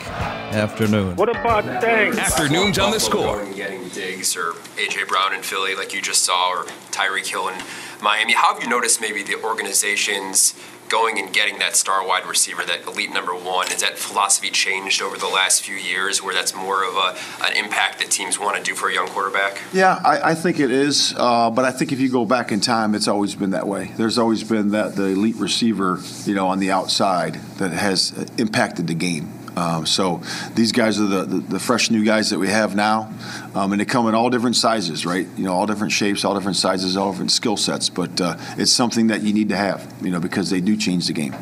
afternoon. 0.53 1.17
What 1.17 1.31
about 1.31 1.65
dank? 1.81 2.17
Afternoons 2.17 2.79
on 2.79 2.91
the 2.91 3.01
score. 3.01 3.51
Getting 3.55 3.89
digs 3.89 4.37
or 4.37 4.53
AJ 4.77 5.09
Brown 5.09 5.33
in 5.33 5.43
Philly, 5.43 5.75
like 5.75 5.95
you 5.95 6.03
just 6.03 6.25
saw, 6.25 6.51
or 6.51 6.65
Tyreek 6.91 7.27
Hill 7.27 7.49
in 7.49 7.55
Miami. 8.03 8.35
How 8.35 8.55
have 8.55 8.63
you 8.63 8.69
noticed 8.69 9.01
maybe 9.01 9.23
the 9.23 9.43
organizations 9.43 10.55
going 10.89 11.21
and 11.21 11.33
getting 11.33 11.59
that 11.61 11.77
star 11.77 12.05
wide 12.05 12.27
receiver, 12.27 12.65
that 12.65 12.87
elite 12.87 13.13
number 13.13 13.33
one? 13.35 13.69
Has 13.69 13.81
that 13.81 13.97
philosophy 13.97 14.51
changed 14.51 15.01
over 15.01 15.17
the 15.17 15.29
last 15.29 15.63
few 15.63 15.77
years, 15.77 16.23
where 16.23 16.35
that's 16.35 16.55
more 16.55 16.85
of 16.85 16.95
a, 16.95 17.17
an 17.45 17.57
impact 17.57 18.01
that 18.01 18.11
teams 18.11 18.39
want 18.39 18.57
to 18.57 18.63
do 18.63 18.75
for 18.75 18.89
a 18.89 18.95
young 18.95 19.07
quarterback? 19.09 19.61
Yeah, 19.73 20.01
I, 20.05 20.31
I 20.31 20.35
think 20.35 20.59
it 20.59 20.71
is. 20.71 21.15
Uh, 21.17 21.51
but 21.51 21.65
I 21.65 21.71
think 21.71 21.93
if 21.93 22.01
you 22.01 22.11
go 22.11 22.27
back 22.27 22.53
in 22.53 22.61
time, 22.61 22.95
it's 22.95 23.09
always 23.09 23.35
been 23.35 23.51
that 23.51 23.69
way. 23.69 23.93
There's 23.97 24.19
always 24.19 24.43
been 24.43 24.71
that 24.71 24.97
the 24.97 25.07
elite 25.07 25.37
receiver, 25.37 26.01
you 26.25 26.35
know, 26.35 26.49
on 26.49 26.59
the 26.59 26.73
outside 26.73 27.35
that 27.59 27.71
has 27.71 28.13
impacted 28.37 28.89
the 28.89 28.95
game. 28.95 29.33
Um, 29.57 29.87
so 29.87 30.23
these 30.55 30.73
guys 30.73 31.01
are 31.01 31.07
the, 31.07 31.25
the, 31.25 31.39
the, 31.39 31.59
fresh 31.59 31.91
new 31.91 32.05
guys 32.05 32.31
that 32.31 32.39
we 32.39 32.49
have 32.49 32.75
now, 32.75 33.13
um, 33.55 33.73
and 33.73 33.81
they 33.81 33.85
come 33.85 34.07
in 34.09 34.15
all 34.15 34.31
different 34.31 34.57
sizes, 34.57 35.05
right? 35.05 35.27
You 35.37 35.45
know, 35.45 35.55
all 35.55 35.67
different 35.67 35.93
shapes, 35.93 36.25
all 36.25 36.35
different 36.35 36.57
sizes, 36.57 36.97
all 36.97 37.11
different 37.11 37.33
skill 37.33 37.57
sets. 37.57 37.89
But 37.89 38.21
uh, 38.21 38.37
it's 38.57 38.73
something 38.73 39.09
that 39.09 39.23
you 39.23 39.33
need 39.33 39.49
to 39.49 39.57
have, 39.57 39.93
you 40.03 40.11
know, 40.11 40.21
because 40.21 40.51
they 40.51 40.61
do 40.61 40.77
change 40.77 41.07
the 41.09 41.13
game. 41.13 41.35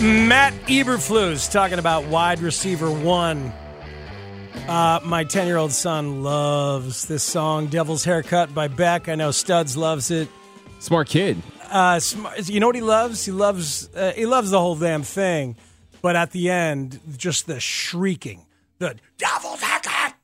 Matt 0.00 0.52
Eberflus 0.66 1.50
talking 1.50 1.78
about 1.78 2.04
wide 2.06 2.40
receiver 2.40 2.90
one. 2.90 3.52
Uh, 4.68 5.00
my 5.04 5.24
10 5.24 5.46
year 5.46 5.56
old 5.56 5.72
son 5.72 6.22
loves 6.22 7.06
this 7.06 7.22
song, 7.22 7.68
Devil's 7.68 8.04
Haircut 8.04 8.54
by 8.54 8.68
Beck. 8.68 9.08
I 9.08 9.14
know 9.14 9.30
Studs 9.30 9.76
loves 9.76 10.10
it. 10.10 10.28
Smart 10.78 11.08
kid. 11.08 11.40
Uh, 11.74 11.98
smart, 11.98 12.48
you 12.48 12.60
know 12.60 12.68
what 12.68 12.76
he 12.76 12.80
loves? 12.80 13.24
He 13.24 13.32
loves 13.32 13.92
uh, 13.96 14.12
he 14.12 14.26
loves 14.26 14.50
the 14.52 14.60
whole 14.60 14.76
damn 14.76 15.02
thing, 15.02 15.56
but 16.02 16.14
at 16.14 16.30
the 16.30 16.48
end, 16.48 17.00
just 17.16 17.48
the 17.48 17.58
shrieking, 17.58 18.46
the 18.78 18.94
devil's 19.18 19.60
haircut 19.60 20.14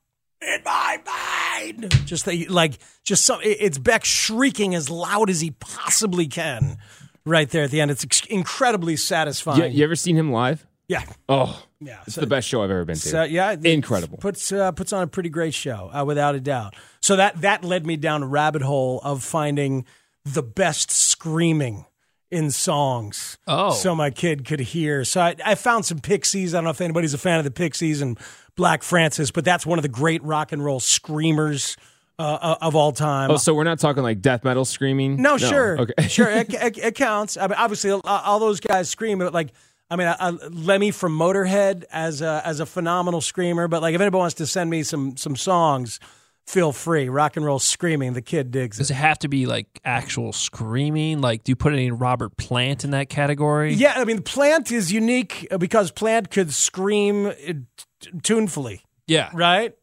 in 0.41 0.63
my 0.65 1.01
mind. 1.05 1.91
Just 2.07 2.25
the, 2.25 2.47
like 2.47 2.79
just 3.03 3.25
some. 3.25 3.41
It's 3.43 3.79
Beck 3.79 4.05
shrieking 4.05 4.77
as 4.77 4.89
loud 4.89 5.29
as 5.29 5.41
he 5.41 5.51
possibly 5.51 6.29
can, 6.29 6.79
right 7.27 7.51
there 7.51 7.65
at 7.65 7.73
the 7.73 7.81
end. 7.81 7.91
It's 7.91 8.05
incredibly 8.27 8.97
satisfying. 8.97 9.73
You, 9.73 9.79
you 9.79 9.83
ever 9.85 9.97
seen 9.97 10.17
him 10.17 10.31
live? 10.31 10.65
Yeah. 10.87 11.03
Oh, 11.29 11.65
yeah. 11.81 11.99
It's 12.07 12.15
so, 12.15 12.21
the 12.21 12.27
best 12.29 12.49
show 12.49 12.63
I've 12.63 12.71
ever 12.71 12.85
been 12.85 12.97
to. 12.97 13.09
So, 13.09 13.23
yeah, 13.25 13.57
incredible. 13.61 14.19
Puts 14.19 14.53
uh, 14.53 14.71
puts 14.71 14.93
on 14.93 15.03
a 15.03 15.07
pretty 15.09 15.31
great 15.31 15.55
show, 15.55 15.91
uh, 15.93 16.05
without 16.05 16.37
a 16.37 16.41
doubt. 16.41 16.75
So 17.01 17.17
that 17.17 17.41
that 17.41 17.65
led 17.65 17.87
me 17.87 17.97
down 17.97 18.23
a 18.23 18.27
rabbit 18.27 18.63
hole 18.63 19.01
of 19.03 19.25
finding 19.25 19.85
the 20.35 20.43
best 20.43 20.91
screaming 20.91 21.87
in 22.31 22.51
songs. 22.51 23.39
Oh. 23.47 23.73
So 23.73 23.95
my 23.95 24.11
kid 24.11 24.45
could 24.45 24.61
hear. 24.61 25.05
So 25.05 25.21
I, 25.21 25.35
I, 25.45 25.55
found 25.55 25.85
some 25.85 25.99
Pixies. 25.99 26.55
I 26.55 26.59
don't 26.59 26.65
know 26.65 26.71
if 26.71 26.81
anybody's 26.81 27.15
a 27.15 27.19
fan 27.19 27.39
of 27.39 27.45
the 27.45 27.51
Pixies 27.51 28.01
and 28.01 28.19
Black 28.55 28.83
Francis, 28.83 29.31
but 29.31 29.45
that's 29.45 29.67
one 29.67 29.79
of 29.79 29.83
the 29.83 29.89
great 29.89 30.23
rock 30.23 30.53
and 30.53 30.65
roll 30.65 30.81
screamers. 30.81 31.77
Uh, 32.19 32.55
of 32.61 32.77
all 32.77 32.93
time. 32.93 33.31
Oh, 33.31 33.39
so 33.39 33.55
we're 33.55 33.65
not 33.65 33.79
talking 33.79 34.03
like 34.03 34.21
death 34.21 34.45
metal 34.45 34.67
screaming? 34.67 35.23
No, 35.23 35.31
no. 35.31 35.39
sure. 35.39 35.81
Okay. 35.81 36.03
sure. 36.09 36.29
It, 36.29 36.53
it, 36.63 36.77
it, 36.77 36.95
counts. 36.95 37.39
I 37.39 37.47
mean, 37.47 37.57
obviously, 37.57 37.93
all 37.93 38.39
those 38.39 38.61
guys 38.61 38.91
scream, 38.91 39.21
but 39.21 39.33
like, 39.33 39.53
I 39.91 39.97
mean, 39.97 40.07
I, 40.07 40.29
Lemmy 40.51 40.91
from 40.91 41.19
Motorhead 41.19 41.85
as 41.91 42.21
a, 42.21 42.43
as 42.45 42.61
a 42.61 42.67
phenomenal 42.67 43.23
screamer. 43.23 43.69
But 43.69 43.81
like, 43.81 43.95
if 43.95 44.03
anybody 44.03 44.19
wants 44.19 44.35
to 44.35 44.47
send 44.47 44.69
me 44.69 44.83
some 44.83 45.17
some 45.17 45.35
songs, 45.35 45.99
feel 46.51 46.73
free. 46.73 47.09
Rock 47.09 47.37
and 47.37 47.47
roll 47.47 47.59
screaming. 47.59 48.13
The 48.13 48.23
kid 48.23 48.51
digs 48.51 48.79
it. 48.79 48.81
Does 48.81 48.91
it 48.91 48.95
have 48.95 49.19
to 49.21 49.29
be 49.29 49.47
like 49.47 49.81
actual 49.85 50.33
screaming? 50.33 51.21
Like, 51.21 51.45
do 51.45 51.53
you 51.53 51.57
put 51.57 51.73
any 51.73 51.91
Robert 51.91 52.37
Plant 52.37 52.85
in 52.85 52.91
that 52.91 53.09
category? 53.09 53.73
Yeah, 53.75 53.95
I 53.97 54.05
mean, 54.05 54.23
Plant 54.23 54.71
is 54.71 54.93
unique 54.93 55.47
because 55.59 55.91
Plant 55.91 56.31
could 56.31 56.53
scream 56.53 57.27
uh, 57.27 57.33
tunefully. 58.23 58.83
Yeah. 59.07 59.31
Right? 59.33 59.75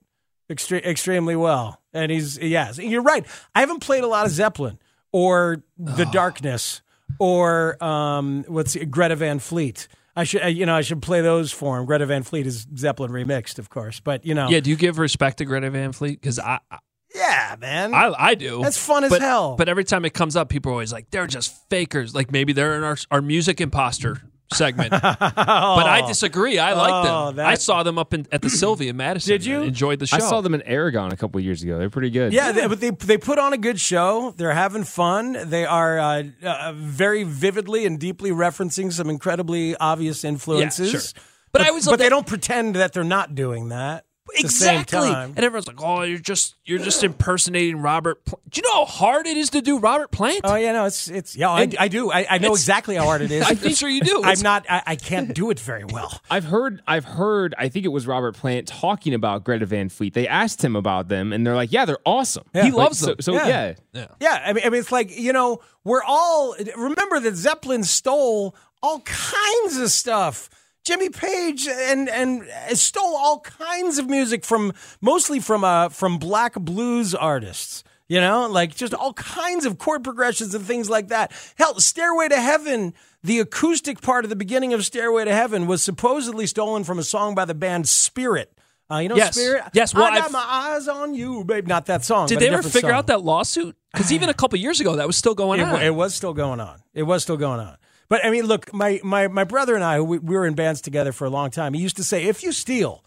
Extre- 0.49 0.86
extremely 0.86 1.36
well. 1.36 1.82
And 1.93 2.12
he's, 2.12 2.38
yes, 2.38 2.77
you're 2.77 3.01
right. 3.01 3.25
I 3.56 3.62
haven't 3.62 3.80
played 3.80 4.03
a 4.03 4.08
lot 4.08 4.25
of 4.25 4.32
Zeppelin 4.32 4.77
or 5.12 5.63
The 5.77 6.06
oh. 6.08 6.12
Darkness 6.12 6.82
or 7.19 7.82
um, 7.84 8.45
what's 8.47 8.75
it, 8.75 8.91
Greta 8.91 9.15
Van 9.15 9.39
Fleet. 9.39 9.88
I 10.17 10.23
should, 10.23 10.43
uh, 10.43 10.47
you 10.47 10.65
know, 10.65 10.75
I 10.75 10.82
should 10.82 11.01
play 11.01 11.21
those 11.21 11.51
for 11.51 11.77
him. 11.77 11.86
Greta 11.86 12.08
Van 12.08 12.23
Fleet 12.23 12.47
is 12.47 12.65
Zeppelin 12.75 13.12
remixed, 13.12 13.60
of 13.60 13.69
course, 13.69 13.99
but 13.99 14.25
you 14.25 14.34
know, 14.34 14.49
yeah. 14.49 14.60
Do 14.60 14.71
you 14.71 14.75
give 14.75 14.97
respect 14.97 15.38
to 15.38 15.45
Greta 15.45 15.69
Van 15.69 15.91
Fleet? 15.91 16.19
Because 16.19 16.39
I, 16.39 16.60
I, 16.71 16.80
yeah, 17.13 17.56
man, 17.60 17.93
I, 17.93 18.13
I 18.17 18.36
do. 18.36 18.62
That's 18.63 18.84
fun 18.84 19.03
as 19.03 19.12
but, 19.12 19.21
hell. 19.21 19.56
But 19.56 19.69
every 19.69 19.84
time 19.84 20.06
it 20.06 20.15
comes 20.15 20.36
up, 20.36 20.49
people 20.49 20.71
are 20.71 20.73
always 20.73 20.91
like, 20.91 21.12
they're 21.12 21.27
just 21.27 21.56
fakers. 21.69 22.15
Like 22.15 22.32
maybe 22.32 22.51
they're 22.51 22.75
in 22.75 22.84
our 22.84 22.97
our 23.12 23.21
music 23.21 23.62
imposter 23.62 24.23
segment. 24.53 24.93
oh. 24.93 24.99
But 25.77 25.88
I 25.88 26.05
disagree. 26.07 26.57
I 26.60 26.73
like 26.73 27.05
oh, 27.05 27.25
them. 27.27 27.36
That... 27.38 27.45
I 27.45 27.55
saw 27.55 27.83
them 27.83 27.97
up 27.97 28.13
in, 28.13 28.25
at 28.31 28.41
the 28.41 28.47
Sylvee 28.47 28.88
in 28.88 28.97
Madison. 28.97 29.31
Did 29.31 29.45
you? 29.45 29.62
Enjoyed 29.62 29.99
the 29.99 30.07
show. 30.07 30.17
I 30.17 30.19
saw 30.19 30.41
them 30.41 30.53
in 30.53 30.62
Aragon 30.63 31.12
a 31.12 31.17
couple 31.17 31.39
years 31.39 31.63
ago. 31.63 31.77
They're 31.77 31.89
pretty 31.89 32.10
good. 32.10 32.33
Yeah, 32.33 32.51
they, 32.51 32.67
but 32.67 32.79
they 32.79 32.91
they 32.91 33.17
put 33.17 33.39
on 33.39 33.53
a 33.53 33.57
good 33.57 33.79
show. 33.79 34.33
They're 34.38 34.53
having 34.53 34.83
fun. 34.83 35.38
They 35.49 35.65
are 35.65 35.99
uh, 35.99 36.23
uh, 36.43 36.73
very 36.75 37.23
vividly 37.23 37.86
and 37.86 37.99
deeply 37.99 38.31
referencing 38.31 38.91
some 38.91 39.10
incredibly 39.10 39.75
obvious 39.75 40.23
influences. 40.23 40.93
Yeah, 40.93 40.99
sure. 40.99 41.12
But, 41.51 41.60
but, 41.60 41.67
I 41.67 41.71
was, 41.71 41.86
but 41.86 41.99
they 41.99 42.10
don't 42.10 42.27
pretend 42.27 42.75
that 42.75 42.93
they're 42.93 43.03
not 43.03 43.36
doing 43.36 43.69
that. 43.69 44.05
The 44.38 44.45
exactly. 44.45 45.00
same 45.02 45.13
time. 45.13 45.34
And 45.36 45.45
everyone's 45.45 45.67
like, 45.67 45.82
"Oh, 45.82 46.02
you're 46.04 46.17
just 46.19 46.56
you're 46.65 46.80
just 46.80 47.04
impersonating 47.04 47.82
Robert." 47.82 48.23
Pl-. 48.26 48.39
Do 48.50 48.62
you 48.62 48.67
know 48.67 48.86
how 48.86 48.86
hard 48.86 49.28
it 49.28 49.38
is 49.38 49.50
to 49.52 49.62
do 49.62 49.80
Robert 49.80 50.12
Plant? 50.12 50.41
Oh 50.43 50.56
yeah, 50.56 50.71
no, 50.71 50.86
it's 50.86 51.08
it's 51.10 51.36
yeah, 51.36 51.50
I, 51.50 51.67
I 51.80 51.88
do. 51.88 52.12
I, 52.12 52.26
I 52.30 52.38
know 52.38 52.52
exactly 52.52 52.95
how 52.95 53.06
hard 53.06 53.21
it 53.21 53.32
is. 53.32 53.45
I'm 53.47 53.73
sure 53.73 53.89
you 53.89 54.02
do. 54.02 54.21
I'm 54.23 54.39
not. 54.41 54.65
I, 54.69 54.84
I 54.86 54.95
can't 54.95 55.34
do 55.34 55.50
it 55.50 55.60
very 55.60 55.84
well. 55.86 56.19
I've 56.30 56.45
heard, 56.45 56.82
I've 56.88 57.06
heard. 57.06 57.56
I 57.58 57.69
think 57.69 57.86
it 57.86 57.89
was 57.89 58.08
Robert 58.08 58.36
Plant 58.36 58.67
talking 58.67 59.13
about 59.13 59.43
Greta 59.43 59.65
Van 59.65 59.89
Fleet. 59.89 60.13
They 60.13 60.28
asked 60.28 60.63
him 60.63 60.76
about 60.76 61.08
them, 61.08 61.34
and 61.34 61.45
they're 61.45 61.56
like, 61.56 61.71
"Yeah, 61.71 61.86
they're 61.86 61.97
awesome. 62.06 62.43
Yeah. 62.54 62.63
He 62.63 62.71
Like, 62.71 62.78
loves 62.78 63.00
so- 63.00 63.06
them." 63.08 63.15
So, 63.21 63.34
yeah. 63.34 63.47
yeah. 63.47 63.73
Yeah. 63.93 64.08
Yeah, 64.19 64.43
I 64.45 64.54
mean, 64.54 64.63
I 64.65 64.69
mean, 64.69 64.80
it's 64.80 64.91
like 64.91 65.17
you 65.17 65.34
know, 65.34 65.60
we're 65.84 66.04
all 66.04 66.56
remember 66.76 67.19
that 67.19 67.36
Zeppelin 67.36 67.84
stole 67.84 68.56
all 68.84 69.00
kinds 69.02 69.78
of 69.78 69.89
stuff. 69.91 70.50
Jimmy 70.88 71.10
Page 71.10 71.67
and 71.67 72.08
and 72.08 72.47
stole 72.78 73.15
all 73.17 73.41
kinds 73.41 73.97
of 73.97 74.10
music 74.10 74.45
from 74.45 74.71
mostly 75.02 75.41
from 75.41 75.65
uh 75.65 75.89
from 75.89 76.17
black 76.17 76.54
blues 76.54 77.13
artists. 77.13 77.84
You 78.08 78.21
know, 78.21 78.47
like 78.47 78.73
just 78.73 78.93
all 78.93 79.12
kinds 79.12 79.65
of 79.65 79.78
chord 79.78 80.02
progressions 80.06 80.56
and 80.56 80.63
things 80.63 80.89
like 80.89 81.10
that. 81.10 81.34
Hell, 81.58 81.78
Stairway 81.82 82.30
to 82.30 82.39
Heaven, 82.39 82.93
the 83.21 83.39
acoustic 83.41 84.00
part 84.00 84.23
of 84.23 84.30
the 84.30 84.38
beginning 84.38 84.73
of 84.73 84.86
Stairway 84.86 85.26
to 85.26 85.34
Heaven 85.34 85.67
was 85.67 85.84
supposedly 85.84 86.47
stolen 86.47 86.86
from 86.86 87.00
a 87.00 87.04
song 87.04 87.36
by 87.36 87.43
the 87.43 87.54
band 87.54 87.89
Spirit. 87.89 88.54
Uh, 88.89 89.00
you 89.00 89.10
know, 89.10 89.17
Yes. 89.17 89.36
Spirit. 89.36 89.63
Yes, 89.73 89.93
well, 89.93 90.06
I 90.06 90.15
got 90.19 90.23
I've- 90.23 90.32
my 90.32 90.45
eyes 90.47 90.88
on 90.88 91.13
you, 91.15 91.43
babe. 91.43 91.67
Not 91.67 91.88
that 91.88 92.06
song. 92.06 92.30
Did 92.30 92.39
they 92.39 92.47
ever 92.47 92.63
figure 92.63 92.91
song. 92.91 92.97
out 92.97 93.08
that 93.08 93.21
lawsuit? 93.21 93.76
Because 93.91 94.13
even 94.13 94.30
a 94.30 94.34
couple 94.34 94.58
years 94.58 94.80
ago, 94.80 94.95
that 94.95 95.06
was 95.06 95.17
still 95.17 95.36
going 95.36 95.60
it, 95.60 95.63
on. 95.63 95.82
It 95.82 95.93
was 95.93 96.15
still 96.15 96.34
going 96.34 96.62
on. 96.62 96.82
It 96.93 97.04
was 97.04 97.23
still 97.23 97.36
going 97.36 97.60
on. 97.60 97.76
But 98.10 98.24
I 98.26 98.30
mean, 98.32 98.46
look, 98.46 98.74
my 98.74 99.00
my 99.04 99.28
my 99.28 99.43
brother 99.43 99.76
and 99.76 99.84
I, 99.84 100.00
we, 100.02 100.17
we 100.20 100.36
were 100.36 100.46
in 100.46 100.54
bands 100.56 100.82
together 100.82 101.12
for 101.12 101.26
a 101.26 101.30
long 101.30 101.52
time. 101.52 101.74
He 101.74 101.82
used 101.82 101.98
to 101.98 102.04
say, 102.04 102.24
"If 102.26 102.41
you 102.43 102.52
steal, 102.52 103.04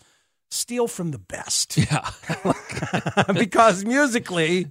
steal 0.51 0.87
from 0.89 1.11
the 1.11 1.19
best." 1.19 1.77
Yeah. 1.79 2.09
because 3.35 3.85
musically, 3.85 4.67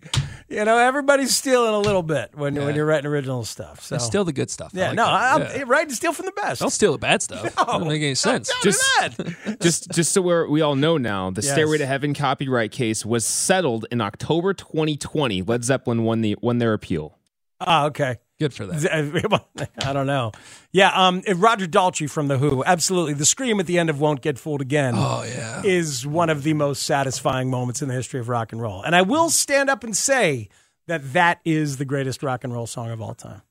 you 0.47 0.65
know, 0.65 0.77
everybody's 0.77 1.35
stealing 1.35 1.73
a 1.73 1.79
little 1.79 2.03
bit 2.03 2.31
when 2.35 2.55
Yeah. 2.55 2.65
when 2.65 2.75
you're 2.75 2.85
writing 2.85 3.07
original 3.09 3.43
stuff. 3.45 3.81
So 3.83 3.95
It's 3.95 4.05
still 4.05 4.23
the 4.23 4.33
good 4.33 4.49
stuff. 4.49 4.71
Yeah, 4.73 4.87
like 4.87 4.95
no, 4.97 5.05
that. 5.05 5.13
I, 5.13 5.37
Yeah. 5.55 5.61
I'm 5.61 5.69
right. 5.69 5.91
Steal 5.91 6.13
from 6.13 6.25
the 6.27 6.31
best. 6.33 6.61
Don't 6.61 6.69
steal 6.69 6.91
the 6.91 6.97
bad 6.99 7.21
stuff. 7.21 7.55
doesn't 7.55 7.87
make 7.87 8.01
any 8.01 8.15
sense. 8.15 8.51
Just, 8.63 8.83
just, 9.61 9.91
just 9.91 10.11
so 10.11 10.21
we 10.47 10.61
all 10.61 10.75
know 10.75 10.97
now, 10.97 11.31
the 11.31 11.41
Yes. 11.41 11.51
Stairway 11.53 11.77
to 11.79 11.85
Heaven 11.85 12.13
copyright 12.13 12.71
case 12.71 13.05
was 13.05 13.25
settled 13.25 13.85
in 13.91 14.01
October 14.01 14.53
2020. 14.53 15.41
Led 15.43 15.63
Zeppelin 15.63 16.03
won 16.03 16.21
the 16.21 16.35
won 16.41 16.59
their 16.59 16.73
appeal. 16.73 17.17
Ah, 17.59 17.85
okay. 17.85 18.17
Good 18.39 18.53
for 18.53 18.65
that. 18.67 19.69
I 19.85 19.93
don't 19.93 20.07
know. 20.07 20.31
Yeah, 20.71 20.91
um, 20.93 21.21
Roger 21.35 21.65
Daltrey 21.67 22.09
from 22.09 22.27
The 22.29 22.37
Who, 22.37 22.63
absolutely. 22.63 23.13
The 23.13 23.25
scream 23.25 23.59
at 23.59 23.65
the 23.65 23.77
end 23.77 23.89
of 23.89 23.99
Won't 23.99 24.21
Get 24.21 24.39
Fooled 24.39 24.61
Again 24.61 24.93
Oh 24.95 25.23
yeah. 25.23 25.61
is 25.65 26.07
one 26.07 26.29
of 26.29 26.43
the 26.43 26.53
most 26.53 26.83
satisfying 26.83 27.49
moments 27.49 27.81
in 27.81 27.89
the 27.89 27.93
history 27.95 28.19
of 28.21 28.29
rock 28.29 28.51
and 28.53 28.61
roll. 28.61 28.81
And 28.81 28.95
I 28.95 29.01
will 29.01 29.29
stand 29.29 29.69
up 29.69 29.83
and 29.83 29.95
say 29.95 30.47
that 30.87 31.13
that 31.13 31.41
is 31.43 31.77
the 31.77 31.85
greatest 31.85 32.23
rock 32.23 32.43
and 32.45 32.53
roll 32.53 32.65
song 32.65 32.89
of 32.91 33.01
all 33.01 33.13
time. 33.13 33.41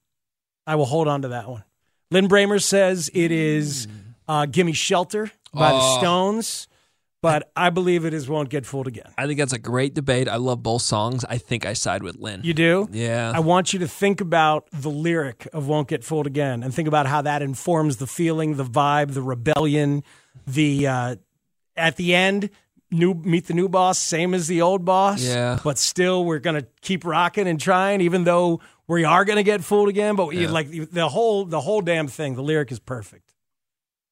I 0.66 0.74
will 0.76 0.86
hold 0.86 1.06
on 1.06 1.22
to 1.22 1.28
that 1.28 1.48
one. 1.48 1.64
Lin 2.10 2.26
Brehmer 2.26 2.62
says 2.62 3.10
it 3.12 3.30
is 3.30 3.86
uh, 4.26 4.46
Gimme 4.46 4.72
Shelter 4.72 5.30
by 5.52 5.70
the 5.72 5.78
Oh. 5.80 5.98
Stones, 5.98 6.66
but 7.30 7.50
I 7.54 7.70
believe 7.70 8.04
it 8.04 8.14
is 8.14 8.28
Won't 8.28 8.48
Get 8.48 8.64
Fooled 8.64 8.86
Again. 8.86 9.10
I 9.18 9.26
think 9.26 9.38
that's 9.38 9.52
a 9.52 9.58
great 9.58 9.94
debate. 9.94 10.28
I 10.28 10.36
love 10.36 10.62
both 10.62 10.82
songs. 10.82 11.24
I 11.28 11.36
think 11.38 11.66
I 11.66 11.74
side 11.74 12.02
with 12.02 12.16
Lin. 12.16 12.40
You 12.42 12.54
do? 12.54 12.88
Yeah. 12.90 13.32
I 13.34 13.40
want 13.40 13.72
you 13.72 13.78
to 13.80 13.88
think 13.88 14.20
about 14.20 14.66
the 14.72 14.88
lyric 14.88 15.46
of 15.52 15.68
Won't 15.68 15.88
Get 15.88 16.04
Fooled 16.04 16.26
Again 16.26 16.62
and 16.62 16.72
think 16.74 16.88
about 16.88 17.06
how 17.06 17.22
that 17.22 17.42
informs 17.42 17.98
the 17.98 18.06
feeling, 18.06 18.56
the 18.56 18.64
vibe, 18.64 19.12
the 19.14 19.22
rebellion, 19.22 20.02
the 20.46 20.86
uh, 20.86 21.16
at 21.76 21.96
the 21.96 22.14
end, 22.14 22.48
new 22.90 23.12
meet 23.14 23.46
the 23.46 23.54
new 23.54 23.68
boss, 23.68 23.98
same 23.98 24.32
as 24.32 24.46
the 24.48 24.62
old 24.62 24.84
boss. 24.84 25.22
Yeah. 25.22 25.58
But 25.62 25.76
still 25.78 26.24
we're 26.24 26.38
gonna 26.38 26.64
keep 26.80 27.04
rocking 27.04 27.46
and 27.46 27.60
trying, 27.60 28.00
even 28.00 28.24
though 28.24 28.60
we 28.86 29.04
are 29.04 29.24
gonna 29.26 29.42
get 29.42 29.62
fooled 29.62 29.88
again. 29.90 30.16
But 30.16 30.30
Yeah. 30.34 30.50
like 30.50 30.70
the 30.70 31.08
whole 31.08 31.44
the 31.44 31.60
whole 31.60 31.82
damn 31.82 32.08
thing, 32.08 32.34
the 32.36 32.42
lyric 32.42 32.72
is 32.72 32.78
perfect. 32.80 33.34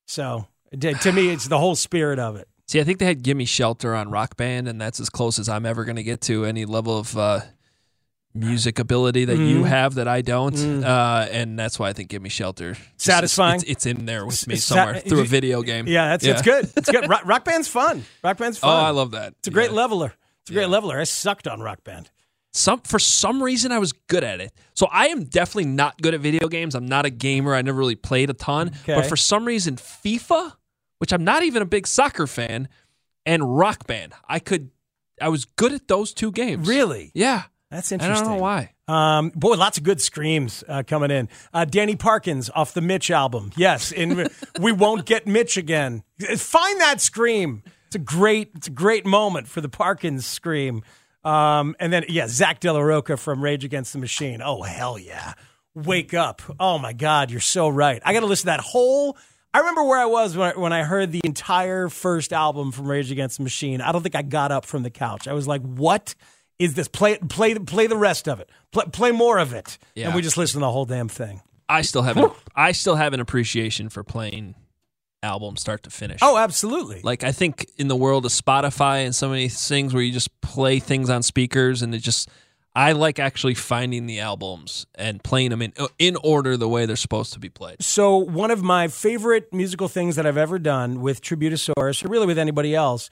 So 0.07 0.47
to 0.79 0.93
to 0.93 1.13
me 1.13 1.31
it's 1.31 1.49
the 1.49 1.59
whole 1.59 1.75
spirit 1.77 2.19
of 2.19 2.37
it. 2.37 2.49
See, 2.67 2.81
I 2.81 2.85
think 2.85 2.99
they 2.99 3.07
had 3.07 3.23
"Gimme 3.23 3.45
Shelter" 3.45 3.95
on 3.95 4.11
Rock 4.11 4.37
Band, 4.37 4.67
and 4.69 4.81
that's 4.81 4.99
as 5.01 5.09
close 5.09 5.39
as 5.39 5.49
I'm 5.49 5.65
ever 5.67 5.85
going 5.85 5.97
to 5.97 6.03
get 6.03 6.21
to 6.23 6.45
any 6.45 6.65
level 6.65 6.99
of 6.99 7.17
uh, 7.17 7.41
music 8.35 8.79
ability 8.79 9.25
that 9.25 9.37
you 9.39 9.61
Mhm. 9.63 9.67
have 9.69 9.95
that 9.95 10.09
I 10.09 10.21
don't. 10.21 10.55
Mm. 10.55 10.85
Uh, 10.85 11.27
and 11.31 11.59
that's 11.59 11.79
why 11.79 11.89
I 11.89 11.93
think 11.93 12.11
"Gimme 12.11 12.29
Shelter" 12.29 12.77
Satisfying? 12.97 13.61
It's, 13.61 13.65
it's 13.71 13.87
in 13.87 14.05
there 14.07 14.27
with 14.27 14.47
me 14.47 14.57
somewhere 14.57 15.01
through 15.01 15.21
a 15.21 15.25
video 15.25 15.63
game. 15.63 15.87
Yeah, 15.87 16.09
that's 16.09 16.25
it's 16.25 16.43
good. 16.43 16.71
It's 16.77 16.91
good. 16.91 17.09
Rock, 17.09 17.23
rock 17.25 17.45
band's 17.45 17.69
fun. 17.69 18.05
Rock 18.23 18.37
band's 18.39 18.59
fun. 18.59 18.71
Oh. 18.71 18.85
I 18.87 18.91
love 18.91 19.13
that. 19.13 19.35
It's 19.39 19.49
a 19.49 19.53
great 19.53 19.73
leveler. 19.73 20.13
It's 20.43 20.51
a 20.51 20.55
great 20.55 20.69
leveler. 20.69 20.99
I 20.99 21.05
sucked 21.05 21.47
on 21.49 21.61
Rock 21.61 21.83
Band. 21.85 22.11
Some 22.53 22.81
for 22.81 22.99
some 22.99 23.43
reason 23.43 23.71
I 23.71 23.79
was 23.79 23.93
good 23.93 24.25
at 24.25 24.41
it. 24.41 24.51
So 24.75 24.87
I 24.91 25.09
am 25.09 25.25
definitely 25.25 25.67
not 25.67 26.01
good 26.01 26.15
at 26.15 26.21
video 26.21 26.49
games. 26.49 26.75
I'm 26.75 26.87
not 26.87 27.05
a 27.07 27.11
gamer. 27.11 27.55
I 27.55 27.63
never 27.63 27.79
really 27.79 27.97
played 27.97 28.29
a 28.31 28.35
ton. 28.35 28.73
But 28.87 29.07
for 29.07 29.17
some 29.17 29.45
reason, 29.45 29.77
FIFA, 29.77 30.53
which 30.99 31.13
I'm 31.13 31.25
not 31.25 31.43
even 31.43 31.63
a 31.63 31.67
big 31.67 31.87
soccer 31.87 32.27
fan, 32.27 32.69
and 33.25 33.57
Rock 33.57 33.87
Band, 33.87 34.15
I 34.29 34.39
could. 34.39 34.71
I 35.21 35.29
was 35.31 35.47
good 35.47 35.73
at 35.73 35.89
those 35.89 36.13
two 36.13 36.31
games. 36.31 36.69
Really? 36.69 37.11
Yeah. 37.15 37.45
That's 37.71 37.91
interesting. 37.91 38.27
I 38.27 38.29
don't 38.29 38.37
know 38.37 38.43
why. 38.43 38.73
Um, 38.87 39.31
boy, 39.31 39.57
lots 39.57 39.77
of 39.77 39.83
good 39.83 40.01
screams 40.01 40.63
uh, 40.69 40.85
coming 40.87 41.11
in. 41.11 41.29
Uh, 41.53 41.65
Danny 41.65 41.97
Parkins 41.97 42.49
off 42.55 42.73
the 42.75 42.81
Mitch 42.81 43.11
album. 43.11 43.51
Yes, 43.57 43.91
in 43.91 44.29
we 44.61 44.73
won't 44.73 45.05
get 45.05 45.27
Mitch 45.27 45.57
again. 45.57 46.05
Find 46.37 46.81
that 46.81 47.01
scream. 47.01 47.65
It's 47.87 47.97
a 47.97 48.01
great, 48.01 48.53
it's 48.55 48.69
a 48.69 48.73
great 48.73 49.05
moment 49.05 49.49
for 49.49 49.61
the 49.61 49.69
Parkins 49.69 50.27
scream. 50.27 50.83
Um, 51.25 51.75
and 51.81 51.93
then 51.93 52.05
yeah, 52.09 52.29
Zack 52.29 52.61
De 52.61 52.73
La 52.73 52.81
Rocha 52.81 53.17
from 53.17 53.43
Rage 53.43 53.65
Against 53.65 53.93
the 53.93 53.99
Machine. 53.99 54.41
Oh 54.43 54.63
hell 54.63 54.97
yeah! 54.97 55.35
Wake 55.75 56.15
up! 56.15 56.41
Oh 56.61 56.79
my 56.79 56.93
God, 56.93 57.33
you're 57.33 57.41
so 57.41 57.69
right. 57.69 58.01
I 58.05 58.13
got 58.13 58.21
to 58.21 58.27
listen 58.27 58.45
to 58.45 58.53
that 58.53 58.61
whole. 58.61 59.19
I 59.55 59.61
remember 59.61 59.85
where 59.85 59.99
I 59.99 60.07
was 60.07 60.37
when 60.37 60.53
I, 60.55 60.59
when 60.59 60.73
I 60.73 60.83
heard 60.83 61.13
the 61.13 61.21
entire 61.25 61.89
first 61.89 62.33
album 62.33 62.73
from 62.73 62.87
Rage 62.87 63.11
Against 63.11 63.39
the 63.39 63.43
Machine. 63.43 63.81
I 63.81 63.93
don't 63.93 64.03
think 64.03 64.15
I 64.15 64.23
got 64.23 64.53
up 64.53 64.67
from 64.67 64.83
the 64.83 64.91
couch. 64.91 65.27
I 65.27 65.33
was 65.33 65.49
like, 65.49 65.63
"What 65.63 66.15
is 66.59 66.75
this? 66.75 66.89
Play 66.89 67.17
play 67.19 67.55
play 67.55 67.87
the 67.87 67.97
rest 67.97 68.29
of 68.29 68.41
it. 68.41 68.51
Play, 68.73 68.85
play 68.93 69.13
more 69.13 69.39
of 69.39 69.55
it." 69.55 69.79
Yeah. 69.95 70.07
And 70.07 70.15
we 70.15 70.23
just 70.23 70.37
listened 70.37 70.61
to 70.61 70.67
the 70.67 70.73
whole 70.73 70.85
damn 70.85 71.09
thing. 71.09 71.41
I 71.69 71.83
still 71.83 72.03
have 72.03 72.17
an, 72.17 72.31
I 72.55 72.73
still 72.73 72.97
have 72.97 73.13
an 73.13 73.21
appreciation 73.21 73.89
for 73.89 74.05
playing 74.05 74.55
albums 75.23 75.61
start 75.61 75.83
to 75.85 75.91
finish. 75.91 76.21
Oh, 76.23 76.37
absolutely. 76.37 77.01
Like 77.03 77.25
I 77.25 77.33
think 77.33 77.69
in 77.77 77.89
the 77.89 77.97
world 77.97 78.27
of 78.27 78.33
Spotify 78.33 79.05
and 79.05 79.15
so 79.15 79.29
many 79.29 79.49
things 79.49 79.93
where 79.93 80.03
you 80.03 80.13
just 80.13 80.41
play 80.41 80.79
things 80.79 81.11
on 81.11 81.23
speakers 81.23 81.83
and 81.83 81.95
it 81.95 81.99
just 81.99 82.29
I 82.77 82.93
like 82.93 83.19
actually 83.19 83.55
finding 83.55 84.05
the 84.05 84.21
albums 84.21 84.87
and 84.95 85.25
playing 85.25 85.49
them 85.49 85.63
in 85.63 85.73
uh, 85.79 85.89
in 85.99 86.15
order 86.23 86.59
the 86.59 86.69
way 86.69 86.85
they're 86.85 86.95
supposed 86.95 87.33
to 87.33 87.39
be 87.39 87.49
played. 87.49 87.83
So 87.83 88.19
one 88.19 88.51
of 88.51 88.63
my 88.63 88.89
favorite 88.89 89.51
musical 89.51 89.89
things 89.89 90.17
that 90.17 90.27
I've 90.27 90.37
ever 90.37 90.59
done 90.59 91.01
with 91.01 91.23
Tributosaurus, 91.23 92.05
or 92.05 92.09
really 92.09 92.27
with 92.27 92.39
anybody 92.39 92.75
else, 92.75 93.09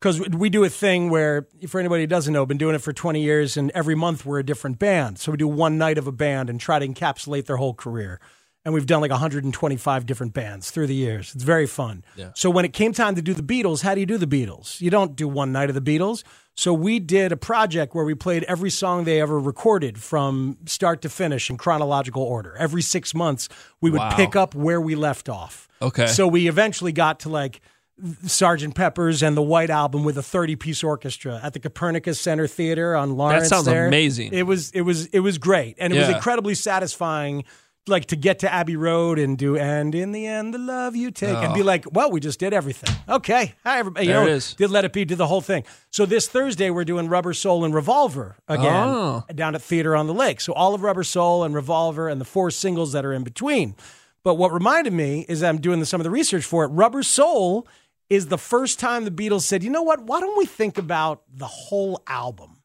because 0.00 0.20
we 0.28 0.50
do 0.50 0.64
a 0.64 0.68
thing 0.68 1.08
where, 1.08 1.46
for 1.68 1.78
anybody 1.78 2.02
who 2.02 2.08
doesn't 2.08 2.32
know, 2.32 2.42
I've 2.42 2.48
been 2.48 2.58
doing 2.58 2.74
it 2.74 2.82
for 2.82 2.92
20 2.92 3.22
years, 3.22 3.56
and 3.56 3.70
every 3.70 3.94
month 3.94 4.26
we're 4.26 4.40
a 4.40 4.44
different 4.44 4.80
band. 4.80 5.20
So 5.20 5.30
we 5.30 5.38
do 5.38 5.46
one 5.46 5.78
night 5.78 5.98
of 5.98 6.08
a 6.08 6.12
band 6.12 6.50
and 6.50 6.60
try 6.60 6.80
to 6.80 6.86
encapsulate 6.86 7.46
their 7.46 7.58
whole 7.58 7.74
career. 7.74 8.20
And 8.64 8.74
we've 8.74 8.86
done 8.86 9.00
like 9.00 9.12
125 9.12 10.06
different 10.06 10.34
bands 10.34 10.72
through 10.72 10.88
the 10.88 10.94
years. 10.96 11.32
It's 11.32 11.44
very 11.44 11.68
fun. 11.68 12.04
Yeah. 12.16 12.32
So 12.34 12.50
when 12.50 12.64
it 12.64 12.72
came 12.72 12.92
time 12.92 13.14
to 13.14 13.22
do 13.22 13.34
the 13.34 13.42
Beatles, 13.42 13.82
how 13.82 13.94
do 13.94 14.00
you 14.00 14.06
do 14.06 14.18
the 14.18 14.26
Beatles? 14.26 14.80
You 14.80 14.90
don't 14.90 15.14
do 15.14 15.28
one 15.28 15.52
night 15.52 15.70
of 15.70 15.76
the 15.76 15.98
Beatles. 15.98 16.24
So 16.58 16.72
we 16.72 16.98
did 17.00 17.32
a 17.32 17.36
project 17.36 17.94
where 17.94 18.04
we 18.04 18.14
played 18.14 18.42
every 18.44 18.70
song 18.70 19.04
they 19.04 19.20
ever 19.20 19.38
recorded 19.38 19.98
from 20.02 20.56
start 20.64 21.02
to 21.02 21.10
finish 21.10 21.50
in 21.50 21.58
chronological 21.58 22.22
order. 22.22 22.56
Every 22.58 22.80
six 22.80 23.14
months, 23.14 23.48
we 23.82 23.90
would 23.90 23.98
Wow. 24.00 24.16
pick 24.16 24.34
up 24.34 24.54
where 24.54 24.80
we 24.80 24.94
left 24.94 25.28
off. 25.28 25.68
Okay. 25.82 26.06
So 26.06 26.26
we 26.26 26.48
eventually 26.48 26.92
got 26.92 27.20
to 27.20 27.28
like 27.28 27.60
Sergeant 28.26 28.74
Pepper's 28.74 29.22
and 29.22 29.36
the 29.36 29.42
White 29.42 29.68
Album 29.70 30.02
with 30.04 30.16
a 30.16 30.22
30 30.22 30.56
piece 30.56 30.82
orchestra 30.82 31.40
at 31.42 31.52
the 31.52 31.60
Copernicus 31.60 32.18
Center 32.20 32.46
Theater 32.46 32.96
on 32.96 33.16
Lawrence. 33.16 33.44
That 33.44 33.48
sounds 33.56 33.66
there. 33.66 33.86
amazing. 33.86 34.32
It 34.32 34.44
was 34.44 34.70
it 34.70 34.82
was 34.82 35.06
it 35.06 35.20
was 35.20 35.36
great, 35.38 35.76
and 35.78 35.92
it 35.92 35.98
was 35.98 36.08
incredibly 36.08 36.54
satisfying. 36.54 37.44
Like 37.88 38.06
to 38.06 38.16
get 38.16 38.40
to 38.40 38.52
Abbey 38.52 38.74
Road 38.74 39.16
and 39.16 39.38
do, 39.38 39.56
and 39.56 39.94
in 39.94 40.10
the 40.10 40.26
end, 40.26 40.52
the 40.52 40.58
love 40.58 40.96
you 40.96 41.12
take, 41.12 41.36
and 41.36 41.54
be 41.54 41.60
Oh. 41.62 41.64
like, 41.64 41.86
well, 41.92 42.10
we 42.10 42.18
just 42.18 42.40
did 42.40 42.52
everything. 42.52 42.92
Okay, 43.08 43.54
hi 43.62 43.78
everybody. 43.78 44.08
You 44.08 44.12
know, 44.14 44.22
it 44.24 44.30
is. 44.30 44.54
Did 44.54 44.70
Let 44.72 44.84
It 44.84 44.92
Be, 44.92 45.04
did 45.04 45.18
the 45.18 45.28
whole 45.28 45.40
thing. 45.40 45.62
So 45.92 46.04
this 46.04 46.26
Thursday, 46.26 46.68
we're 46.70 46.84
doing 46.84 47.08
Rubber 47.08 47.32
Soul 47.32 47.64
and 47.64 47.72
Revolver 47.72 48.34
again 48.48 48.88
Oh. 48.88 49.24
down 49.32 49.54
at 49.54 49.62
Theater 49.62 49.94
on 49.94 50.08
the 50.08 50.14
Lake. 50.14 50.40
So 50.40 50.52
all 50.52 50.74
of 50.74 50.82
Rubber 50.82 51.04
Soul 51.04 51.44
and 51.44 51.54
Revolver 51.54 52.08
and 52.08 52.20
the 52.20 52.24
four 52.24 52.50
singles 52.50 52.90
that 52.90 53.04
are 53.04 53.12
in 53.12 53.22
between. 53.22 53.76
But 54.24 54.34
what 54.34 54.52
reminded 54.52 54.92
me 54.92 55.24
is 55.28 55.44
I'm 55.44 55.58
doing 55.60 55.84
some 55.84 56.00
of 56.00 56.04
the 56.04 56.10
research 56.10 56.44
for 56.44 56.64
it. 56.64 56.68
Rubber 56.68 57.04
Soul 57.04 57.68
is 58.10 58.26
the 58.26 58.38
first 58.38 58.80
time 58.80 59.04
the 59.04 59.12
Beatles 59.12 59.42
said, 59.42 59.62
you 59.62 59.70
know 59.70 59.82
what? 59.84 60.02
Why 60.02 60.18
don't 60.18 60.36
we 60.36 60.46
think 60.46 60.76
about 60.76 61.22
the 61.32 61.46
whole 61.46 62.02
album? 62.08 62.62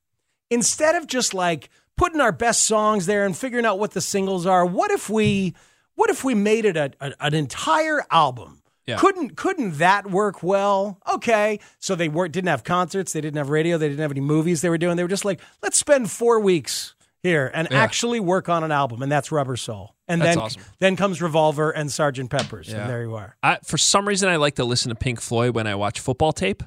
Instead 0.49 0.95
of 0.95 1.05
just 1.05 1.35
like 1.35 1.69
putting 2.01 2.19
our 2.19 2.31
best 2.31 2.65
songs 2.65 3.05
there 3.05 3.25
and 3.25 3.37
figuring 3.37 3.65
out 3.65 3.77
what 3.77 3.91
the 3.91 4.01
singles 4.01 4.45
are, 4.47 4.65
what 4.65 4.89
if 4.91 5.09
we 5.09 5.53
what 5.95 6.09
if 6.09 6.23
we 6.23 6.33
made 6.33 6.65
it 6.65 6.75
a, 6.75 6.91
a- 6.99 7.13
an 7.19 7.33
entire 7.35 8.01
album 8.09 8.61
Yeah. 8.87 8.97
Couldn't 8.97 9.35
couldn't 9.37 9.77
that 9.77 10.09
work 10.09 10.41
well? 10.41 10.97
Okay, 11.13 11.59
so 11.79 11.93
they 11.95 12.09
weren't 12.09 12.33
didn't 12.33 12.47
have 12.49 12.63
concerts, 12.63 13.13
they 13.13 13.21
didn't 13.21 13.37
have 13.37 13.49
radio, 13.49 13.77
they 13.77 13.87
didn't 13.87 14.01
have 14.01 14.11
any 14.11 14.21
movies 14.21 14.61
they 14.61 14.69
were 14.69 14.79
doing. 14.79 14.97
They 14.97 15.03
were 15.03 15.09
just 15.17 15.25
like, 15.25 15.39
let's 15.61 15.77
spend 15.77 16.09
four 16.09 16.39
weeks 16.39 16.95
here 17.21 17.51
and 17.53 17.67
Yeah. 17.69 17.77
actually 17.83 18.19
work 18.19 18.49
on 18.49 18.63
an 18.63 18.71
album, 18.71 19.03
and 19.03 19.11
that's 19.11 19.31
Rubber 19.31 19.55
Soul. 19.55 19.95
And 20.07 20.19
That's 20.21 20.35
then 20.35 20.43
awesome. 20.43 20.61
then 20.79 20.95
comes 20.97 21.21
Revolver 21.21 21.69
and 21.69 21.91
Sergeant 21.91 22.31
Pepper's, 22.31 22.67
Yeah. 22.67 22.81
and 22.81 22.89
there 22.89 23.03
you 23.03 23.13
are. 23.15 23.37
I, 23.43 23.59
for 23.63 23.77
some 23.77 24.07
reason, 24.07 24.27
I 24.27 24.37
like 24.37 24.55
to 24.55 24.65
listen 24.65 24.89
to 24.89 24.95
Pink 24.95 25.21
Floyd 25.21 25.53
when 25.55 25.67
I 25.67 25.75
watch 25.75 25.99
football 26.01 26.33
tape. 26.33 26.63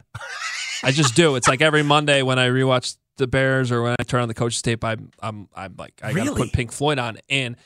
I 0.84 0.92
just 0.92 1.14
do. 1.16 1.34
It's 1.34 1.48
like 1.48 1.60
every 1.60 1.82
Monday 1.82 2.22
when 2.22 2.38
I 2.38 2.48
rewatch 2.48 2.96
the 3.16 3.26
Bears 3.26 3.70
or 3.72 3.82
when 3.82 3.94
I 3.98 4.02
turn 4.04 4.20
on 4.22 4.28
the 4.28 4.34
coach's 4.34 4.62
tape, 4.62 4.84
I'm 4.84 5.10
I'm 5.20 5.48
I'm 5.54 5.74
like 5.78 5.94
I 6.02 6.12
gotta 6.12 6.34
put 6.34 6.52
Pink 6.52 6.72
Floyd 6.72 6.98
on, 6.98 7.18
and 7.30 7.56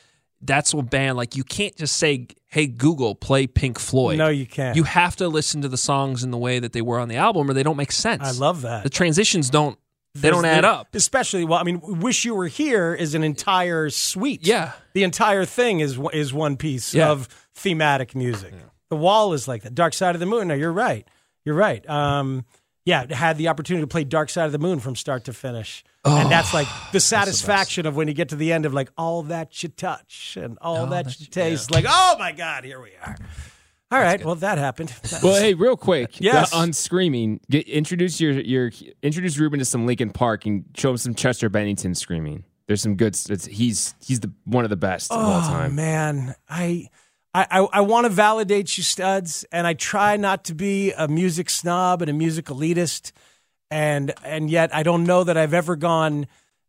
that's 0.40 0.72
what 0.72 0.88
band 0.90 1.16
like 1.16 1.34
you 1.36 1.42
can't 1.44 1.74
just 1.76 1.96
say, 1.96 2.26
"Hey 2.46 2.66
Google, 2.66 3.14
play 3.14 3.46
Pink 3.46 3.78
Floyd." 3.78 4.18
No, 4.18 4.28
you 4.28 4.46
can't. 4.46 4.76
You 4.76 4.84
have 4.84 5.16
to 5.16 5.28
listen 5.28 5.62
to 5.62 5.68
the 5.68 5.76
songs 5.78 6.22
in 6.22 6.30
the 6.30 6.38
way 6.38 6.58
that 6.58 6.72
they 6.72 6.82
were 6.82 6.98
on 7.00 7.08
the 7.08 7.16
album, 7.16 7.50
or 7.50 7.54
they 7.54 7.62
don't 7.62 7.76
make 7.76 7.92
sense. 7.92 8.22
I 8.22 8.30
love 8.32 8.62
that. 8.62 8.82
the 8.84 8.90
transitions 8.90 9.50
don't 9.50 9.78
they 10.14 10.30
don't 10.30 10.44
add 10.44 10.64
the- 10.64 10.68
up. 10.68 10.94
Especially, 10.94 11.44
well, 11.44 11.58
I 11.58 11.62
mean, 11.64 11.80
"Wish 11.82 12.24
You 12.24 12.34
Were 12.34 12.46
Here" 12.48 12.94
is 12.94 13.14
an 13.14 13.22
entire 13.24 13.90
suite. 13.90 14.46
Yeah. 14.46 14.72
the 14.94 15.02
entire 15.04 15.44
thing 15.44 15.80
is 15.80 15.98
is 16.12 16.32
one 16.32 16.56
piece 16.56 16.94
Yeah. 16.94 17.10
of 17.10 17.28
thematic 17.54 18.14
music. 18.14 18.52
The 18.90 18.96
Wall 18.96 19.32
is 19.32 19.46
like 19.48 19.62
that. 19.64 19.74
Dark 19.74 19.92
Side 19.92 20.14
of 20.14 20.20
the 20.20 20.26
Moon. 20.26 20.48
No, 20.48 20.54
you're 20.54 20.72
right. 20.72 21.06
You're 21.44 21.54
right. 21.56 21.88
Um, 21.88 22.44
yeah, 22.88 23.12
had 23.14 23.36
the 23.36 23.48
opportunity 23.48 23.82
to 23.82 23.86
play 23.86 24.04
Dark 24.04 24.30
Side 24.30 24.46
of 24.46 24.52
the 24.52 24.58
Moon 24.58 24.80
from 24.80 24.96
start 24.96 25.24
to 25.24 25.32
finish, 25.34 25.84
and 26.04 26.30
that's 26.30 26.54
like 26.54 26.66
the 26.92 27.00
satisfaction 27.00 27.84
of 27.86 27.94
when 27.96 28.08
you 28.08 28.14
get 28.14 28.30
to 28.30 28.36
the 28.36 28.50
end 28.52 28.64
of 28.64 28.72
like 28.72 28.88
all 28.96 29.22
that 29.24 29.62
you 29.62 29.68
touch 29.68 30.38
and 30.40 30.56
all 30.62 30.86
that, 30.86 31.20
you 31.20 31.26
taste. 31.26 31.70
Like, 31.70 31.84
oh 31.86 32.16
my 32.18 32.32
God, 32.32 32.64
here 32.64 32.80
we 32.80 32.90
are. 33.04 33.16
All 33.90 34.00
right, 34.00 34.24
well 34.24 34.34
that 34.36 34.56
happened. 34.58 34.92
Well, 35.22 35.40
hey, 35.40 35.52
real 35.54 35.76
quick, 35.76 36.18
Yes. 36.20 36.52
on 36.54 36.72
screaming, 36.72 37.40
get, 37.50 37.68
introduce 37.68 38.20
your 38.20 38.32
your 38.32 38.70
introduce 39.02 39.36
Ruben 39.38 39.58
to 39.58 39.64
some 39.66 39.84
Linkin 39.86 40.10
Park 40.10 40.46
and 40.46 40.64
show 40.76 40.90
him 40.90 40.96
some 40.96 41.14
Chester 41.14 41.48
Bennington 41.48 41.94
screaming. 41.94 42.44
There's 42.66 42.82
some 42.82 42.96
good. 42.96 43.16
It's, 43.30 43.46
he's 43.46 43.94
he's 44.04 44.20
the 44.20 44.30
one 44.44 44.64
of 44.64 44.70
the 44.70 44.76
best 44.76 45.10
of 45.12 45.18
all 45.18 45.38
Oh 45.38 45.48
time. 45.48 45.74
man, 45.74 46.34
I 46.48 46.88
I 47.34 47.46
I, 47.50 47.58
I 47.72 47.80
want 47.82 48.04
to 48.06 48.10
validate 48.10 48.76
you, 48.76 48.84
studs, 48.84 49.44
and 49.52 49.66
I 49.66 49.74
try 49.74 50.16
not 50.16 50.44
to 50.44 50.54
be 50.54 50.92
a 50.92 51.08
music 51.08 51.50
snob 51.50 52.02
and 52.02 52.10
a 52.10 52.14
music 52.14 52.46
elitist, 52.46 53.12
and 53.70 54.12
and 54.24 54.50
yet 54.50 54.74
I 54.74 54.82
don't 54.82 55.04
know 55.04 55.24
that 55.24 55.36
I've 55.36 55.54
ever 55.54 55.76
gone. 55.76 56.26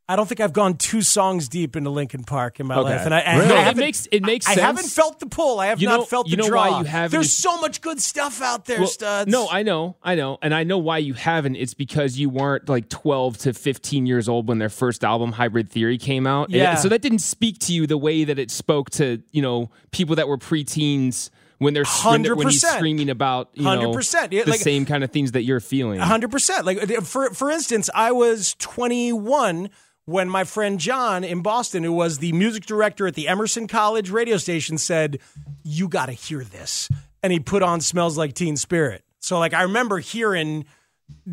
I 0.10 0.16
don't 0.16 0.28
think 0.28 0.41
I've 0.41 0.53
gone 0.53 0.76
two 0.76 1.03
songs 1.03 1.47
deep 1.47 1.76
into 1.76 1.91
Linkin 1.91 2.24
Park 2.24 2.60
in 2.60 2.66
my 2.66 2.76
Okay. 2.78 2.89
life, 2.89 3.05
and 3.05 3.14
I, 3.14 3.20
and 3.20 3.39
Really? 3.41 3.51
I 3.53 3.62
It 3.62 3.64
haven't- 3.64 3.80
makes- 3.80 4.07
it 4.12 4.24
makes 4.24 4.47
I, 4.49 4.53
I 4.53 4.55
haven't 4.55 4.88
felt 4.88 5.20
the 5.20 5.28
pull. 5.28 5.60
I 5.60 5.68
have 5.68 5.80
You 5.80 5.88
know- 5.88 5.97
not 5.97 6.10
felt 6.10 6.28
you 6.28 6.36
the 6.36 6.41
know 6.41 6.49
draw. 6.49 6.72
why 6.72 6.80
you 6.80 6.86
haven't 6.86 7.12
There's 7.12 7.32
so 7.32 7.57
much 7.62 7.80
good 7.82 8.01
stuff 8.01 8.41
out 8.41 8.66
there, 8.66 8.80
Well, 8.80 8.88
studs. 8.88 9.32
No, 9.32 9.47
I 9.51 9.62
know, 9.62 9.97
I 10.03 10.16
know, 10.16 10.39
and 10.41 10.55
I 10.55 10.64
know 10.64 10.80
why 10.80 10.97
you 10.97 11.14
haven't. 11.14 11.55
It's 11.57 11.76
because 11.76 12.18
you 12.18 12.28
weren't 12.30 12.68
like 12.68 12.89
12 12.89 13.38
to 13.39 13.53
15 13.53 14.07
years 14.07 14.28
old 14.28 14.47
when 14.47 14.57
their 14.57 14.70
first 14.70 15.03
album, 15.03 15.34
Hybrid 15.34 15.70
Theory, 15.70 15.99
came 15.99 16.26
out. 16.26 16.47
And 16.47 16.55
Yeah. 16.55 16.74
so 16.76 16.89
that 16.89 17.03
didn't 17.03 17.20
speak 17.20 17.60
to 17.60 17.74
you 17.74 17.86
the 17.86 17.97
way 17.97 18.24
that 18.24 18.39
it 18.39 18.49
spoke 18.49 18.89
to 18.91 19.22
you 19.32 19.43
know 19.43 19.70
people 19.91 20.16
that 20.16 20.28
were 20.28 20.39
preteens 20.39 21.30
when 21.60 21.74
they're 21.76 21.84
when, 22.03 22.22
they're- 22.24 22.36
when 22.36 22.47
he's 22.47 22.66
screaming 22.68 23.12
about 23.12 23.49
you 23.53 23.64
know 23.64 23.91
100%. 23.91 24.32
Yeah, 24.32 24.43
the 24.45 24.51
like- 24.51 24.60
same 24.60 24.86
kind 24.88 25.03
of 25.03 25.12
things 25.12 25.34
that 25.34 25.43
you're 25.43 25.60
feeling. 25.60 25.99
hundred 25.99 26.32
percent. 26.32 26.66
Like 26.66 26.80
for 27.03 27.30
for 27.34 27.51
instance, 27.51 27.91
I 27.93 28.12
was 28.12 28.55
twenty 28.57 29.14
one 29.14 29.70
when 30.10 30.28
my 30.28 30.43
friend 30.43 30.80
John 30.80 31.24
in 31.24 31.41
Boston, 31.41 31.84
who 31.84 31.93
was 31.93 32.18
the 32.18 32.34
music 32.34 32.66
director 32.66 33.05
at 33.05 33.14
the 33.14 33.28
Emerson 33.28 33.68
College 33.68 34.10
radio 34.10 34.38
station, 34.38 34.78
said, 34.78 35.20
"You 35.64 35.88
got 35.88 36.07
to 36.07 36.14
hear 36.14 36.43
this," 36.43 36.89
and 37.22 37.32
he 37.32 37.39
put 37.39 37.62
on 37.62 37.80
"Smells 37.80 38.18
Like 38.18 38.34
Teen 38.34 38.57
Spirit." 38.57 39.03
So 39.20 39.38
like 39.38 39.53
I 39.53 39.62
remember 39.64 39.99
hearing. 39.99 40.66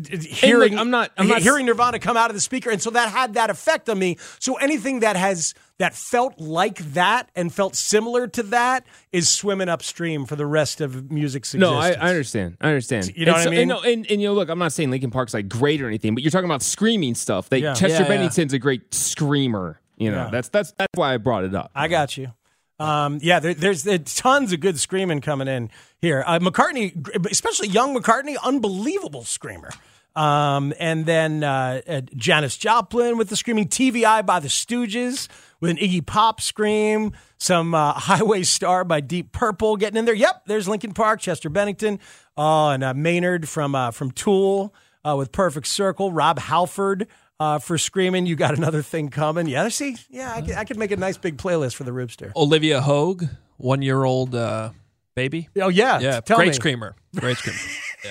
Hearing, 0.09 0.77
I'm 0.77 0.91
not- 0.91 1.11
I'm 1.17 1.27
not- 1.27 1.41
hearing 1.41 1.65
Nirvana 1.65 1.97
come 1.99 2.17
out 2.17 2.29
of 2.29 2.35
the 2.35 2.41
speaker, 2.41 2.69
and 2.69 2.81
so 2.81 2.91
that 2.91 3.09
had 3.09 3.33
that 3.33 3.49
effect 3.49 3.89
on 3.89 3.97
me. 3.97 4.17
So 4.39 4.55
anything 4.55 4.99
that 4.99 5.15
has 5.15 5.53
that 5.79 5.95
felt 5.95 6.39
like 6.39 6.77
that 6.93 7.29
and 7.35 7.53
felt 7.53 7.75
similar 7.75 8.27
to 8.27 8.43
that 8.43 8.85
is 9.11 9.29
swimming 9.29 9.69
upstream 9.69 10.25
for 10.25 10.35
the 10.35 10.45
rest 10.45 10.81
of 10.81 11.09
music's 11.11 11.53
No, 11.55 11.73
I, 11.75 11.87
existence. 11.89 12.03
I 12.03 12.09
understand. 12.09 12.57
I 12.61 12.67
understand. 12.69 13.11
You 13.15 13.25
know 13.25 13.33
and 13.33 13.39
what 13.39 13.47
I 13.47 13.51
mean? 13.51 13.59
And, 13.59 13.69
no, 13.69 13.79
and, 13.81 14.11
and 14.11 14.21
you 14.21 14.27
know, 14.27 14.33
look, 14.33 14.49
I'm 14.49 14.59
not 14.59 14.73
saying 14.73 14.91
Linkin 14.91 15.11
Park's 15.11 15.33
like 15.33 15.47
great 15.49 15.81
or 15.81 15.87
anything, 15.87 16.13
but 16.15 16.23
you're 16.23 16.31
talking 16.31 16.49
about 16.49 16.61
screaming 16.63 17.15
stuff. 17.15 17.49
They, 17.49 17.59
Yeah. 17.59 17.73
Chester 17.73 17.89
Yeah, 17.89 18.01
yeah. 18.01 18.07
Bennington's 18.07 18.53
a 18.53 18.59
great 18.59 18.93
screamer. 18.93 19.79
You 19.97 20.11
know, 20.11 20.17
Yeah. 20.25 20.29
that's 20.31 20.49
that's 20.49 20.73
that's 20.77 20.93
why 20.95 21.13
I 21.13 21.17
brought 21.17 21.43
it 21.43 21.55
up. 21.55 21.71
I 21.73 21.87
got 21.87 22.17
you. 22.17 22.31
Um, 22.79 23.19
yeah, 23.21 23.39
there, 23.39 23.53
there's, 23.53 23.83
there's 23.83 24.13
tons 24.15 24.53
of 24.53 24.59
good 24.59 24.79
screaming 24.79 25.21
coming 25.21 25.47
in 25.47 25.69
here. 25.99 26.23
Uh, 26.25 26.39
McCartney, 26.39 27.27
especially 27.29 27.69
young 27.69 27.95
McCartney, 27.95 28.35
unbelievable 28.43 29.23
screamer. 29.23 29.71
Um, 30.15 30.73
and 30.79 31.05
then 31.05 31.43
uh, 31.43 31.81
uh, 31.87 32.01
Janis 32.15 32.57
Joplin 32.57 33.17
with 33.17 33.29
the 33.29 33.35
screaming, 33.35 33.67
TV 33.67 34.03
Eye 34.03 34.23
by 34.23 34.39
the 34.39 34.47
Stooges 34.47 35.27
with 35.59 35.69
an 35.69 35.77
Iggy 35.77 36.05
Pop 36.05 36.41
scream, 36.41 37.13
some 37.37 37.75
uh, 37.75 37.93
Highway 37.95 38.43
Star 38.43 38.83
by 38.83 38.99
Deep 38.99 39.31
Purple 39.31 39.77
getting 39.77 39.97
in 39.97 40.05
there. 40.05 40.15
Yep, 40.15 40.43
there's 40.47 40.67
Linkin 40.67 40.93
Park, 40.93 41.19
Chester 41.19 41.49
Bennington, 41.49 41.99
oh, 42.35 42.69
and 42.69 42.83
uh, 42.83 42.95
Maynard 42.95 43.47
from 43.47 43.75
uh, 43.75 43.91
from 43.91 44.11
Tool 44.11 44.73
with 45.05 45.31
Perfect 45.31 45.67
Circle, 45.67 46.11
Rob 46.11 46.37
Halford 46.37 47.07
uh, 47.39 47.59
for 47.59 47.77
screaming. 47.77 48.25
You 48.25 48.35
got 48.35 48.57
another 48.57 48.81
thing 48.81 49.09
coming. 49.09 49.47
Yeah, 49.47 49.67
see, 49.69 49.97
yeah, 50.09 50.33
I 50.33 50.41
could, 50.41 50.55
I 50.55 50.63
could 50.65 50.77
make 50.77 50.91
a 50.91 50.97
nice 50.97 51.17
big 51.17 51.37
playlist 51.37 51.75
for 51.75 51.83
the 51.83 51.91
Roopster. 51.91 52.31
Olivia 52.35 52.81
Hogue, 52.81 53.23
one 53.57 53.81
year 53.81 54.03
old 54.03 54.33
uh, 54.35 54.71
baby. 55.15 55.49
Oh 55.61 55.69
yeah, 55.69 55.99
yeah, 55.99 56.19
tell 56.21 56.37
great 56.37 56.49
me. 56.49 56.53
screamer, 56.53 56.95
great 57.15 57.37
screamer. 57.37 57.59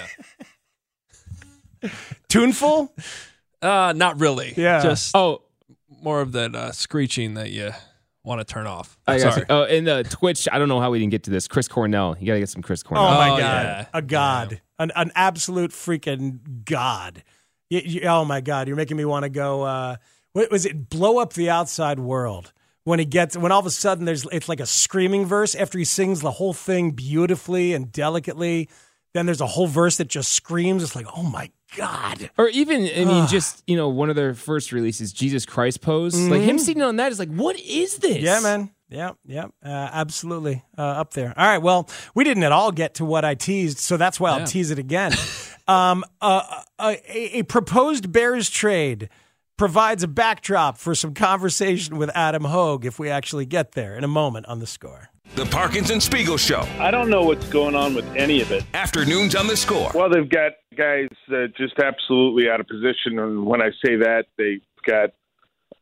yeah, 1.83 1.91
Tuneful? 2.29 2.93
uh, 3.63 3.93
not 3.97 4.21
really. 4.21 4.55
Yeah. 4.57 4.83
just 4.83 5.15
oh, 5.17 5.43
more 6.03 6.21
of 6.21 6.33
that 6.33 6.55
uh, 6.55 6.73
screeching 6.73 7.35
that 7.35 7.51
you 7.51 7.71
want 8.25 8.41
to 8.41 8.45
turn 8.45 8.67
off. 8.67 8.99
I 9.07 9.15
I'm 9.15 9.21
got 9.21 9.33
sorry. 9.35 9.47
you. 9.49 9.55
Oh, 9.55 9.63
in 9.65 9.85
the 9.85 10.03
Twitch, 10.05 10.49
I 10.51 10.59
don't 10.59 10.69
know 10.69 10.81
how 10.81 10.91
we 10.91 10.99
didn't 10.99 11.13
get 11.13 11.23
to 11.25 11.31
this. 11.31 11.47
Chris 11.47 11.69
Cornell, 11.69 12.17
you 12.19 12.27
got 12.27 12.35
to 12.35 12.41
get 12.41 12.49
some 12.49 12.63
Chris 12.63 12.83
Cornell. 12.83 13.07
Oh, 13.07 13.15
Cornell. 13.17 13.29
my 13.29 13.37
Oh, 13.37 13.41
god, 13.41 13.65
yeah. 13.65 13.87
a 13.95 14.03
god, 14.03 14.61
an 14.79 14.93
an 14.97 15.13
absolute 15.15 15.71
freaking 15.71 16.65
god. 16.65 17.23
You- 17.71 17.83
you- 17.85 18.01
oh 18.09 18.25
my 18.25 18.41
god, 18.41 18.69
you're 18.69 18.77
making 18.77 18.97
me 18.97 19.05
want 19.05 19.25
to 19.25 19.29
go. 19.29 19.63
Uh, 19.63 19.97
what 20.33 20.51
was 20.51 20.67
it? 20.67 20.89
Blow 20.91 21.19
up 21.19 21.33
the 21.33 21.51
outside 21.51 21.99
world. 21.99 22.53
When 22.85 23.01
he 23.01 23.05
gets, 23.05 23.37
when 23.37 23.51
all 23.51 23.59
of 23.59 23.67
a 23.67 23.71
sudden 23.71 24.05
there's, 24.05 24.25
it's 24.31 24.49
like 24.49 24.61
a 24.61 24.67
screaming 24.67 25.27
verse 25.27 25.57
after 25.57 25.77
he 25.77 25.85
sings 25.85 26.21
the 26.21 26.31
whole 26.31 26.53
thing 26.53 26.93
beautifully 26.93 27.73
and 27.75 27.91
delicately. 27.91 28.69
Then 29.13 29.27
there's 29.27 29.41
a 29.41 29.47
whole 29.47 29.67
verse 29.67 29.97
that 29.97 30.07
just 30.09 30.33
screams. 30.33 30.85
It's 30.85 30.95
like, 30.95 31.07
oh 31.17 31.25
my 31.25 31.51
god. 31.77 32.31
Or 32.39 32.49
even, 32.49 32.83
I 32.83 33.05
mean, 33.05 33.27
just 33.27 33.65
you 33.67 33.77
know, 33.77 33.89
one 33.89 34.09
of 34.09 34.15
their 34.15 34.35
first 34.35 34.71
releases, 34.71 35.13
Jesus 35.13 35.45
Christ 35.45 35.81
pose. 35.81 36.15
Like 36.17 36.43
him 36.43 36.59
sitting 36.61 36.83
on 36.83 36.97
that 36.97 37.11
is 37.11 37.19
like, 37.19 37.31
what 37.31 37.59
is 37.59 37.97
this? 37.97 38.19
Mm-hmm. 38.19 38.25
Yeah, 38.25 38.41
man. 38.41 38.71
Yeah, 38.89 39.11
yeah, 39.27 39.47
uh, 39.65 39.69
absolutely 39.93 40.63
uh, 40.79 40.83
up 40.83 41.13
there. 41.13 41.35
All 41.37 41.45
right, 41.45 41.59
well, 41.59 41.89
we 42.15 42.23
didn't 42.23 42.45
at 42.45 42.53
all 42.53 42.71
get 42.71 42.95
to 42.95 43.05
what 43.05 43.25
I 43.25 43.35
teased, 43.35 43.79
so 43.79 43.97
that's 43.97 44.21
why 44.21 44.31
Yeah. 44.31 44.37
I'll 44.43 44.47
tease 44.47 44.71
it 44.71 44.79
again. 44.79 45.11
um, 45.69 46.05
uh, 46.21 46.63
a, 46.81 47.39
a 47.39 47.43
proposed 47.45 48.13
Bears 48.13 48.51
trade 48.51 49.09
provides 49.57 50.03
a 50.03 50.09
backdrop 50.09 50.77
for 50.77 50.95
some 50.95 51.15
conversation 51.15 51.97
with 51.97 52.11
Adam 52.15 52.45
Hoge 52.45 52.85
if 52.85 52.99
we 52.99 53.09
actually 53.09 53.47
get 53.47 53.73
there 53.73 53.97
in 53.97 54.05
a 54.05 54.09
moment 54.09 54.47
on 54.47 54.59
the 54.59 54.67
score. 54.67 55.09
The 55.35 55.47
Parkins 55.47 55.91
and 55.91 56.03
Spiegel 56.03 56.37
Show. 56.37 56.61
I 56.79 56.91
don't 56.91 57.11
know 57.11 57.23
what's 57.23 57.49
going 57.49 57.75
on 57.75 57.95
with 57.95 58.07
any 58.15 58.41
of 58.43 58.53
it. 58.53 58.65
Afternoons 58.75 59.35
on 59.35 59.47
the 59.47 59.57
score. 59.57 59.91
Well, 59.95 60.09
they've 60.09 60.29
got 60.29 60.53
guys 60.77 61.09
uh, 61.31 61.47
just 61.57 61.79
absolutely 61.79 62.49
out 62.49 62.61
of 62.61 62.69
position, 62.69 63.19
and 63.19 63.45
when 63.45 63.61
I 63.61 63.71
say 63.85 63.97
that, 63.97 64.27
they've 64.39 64.63
got, 64.87 65.11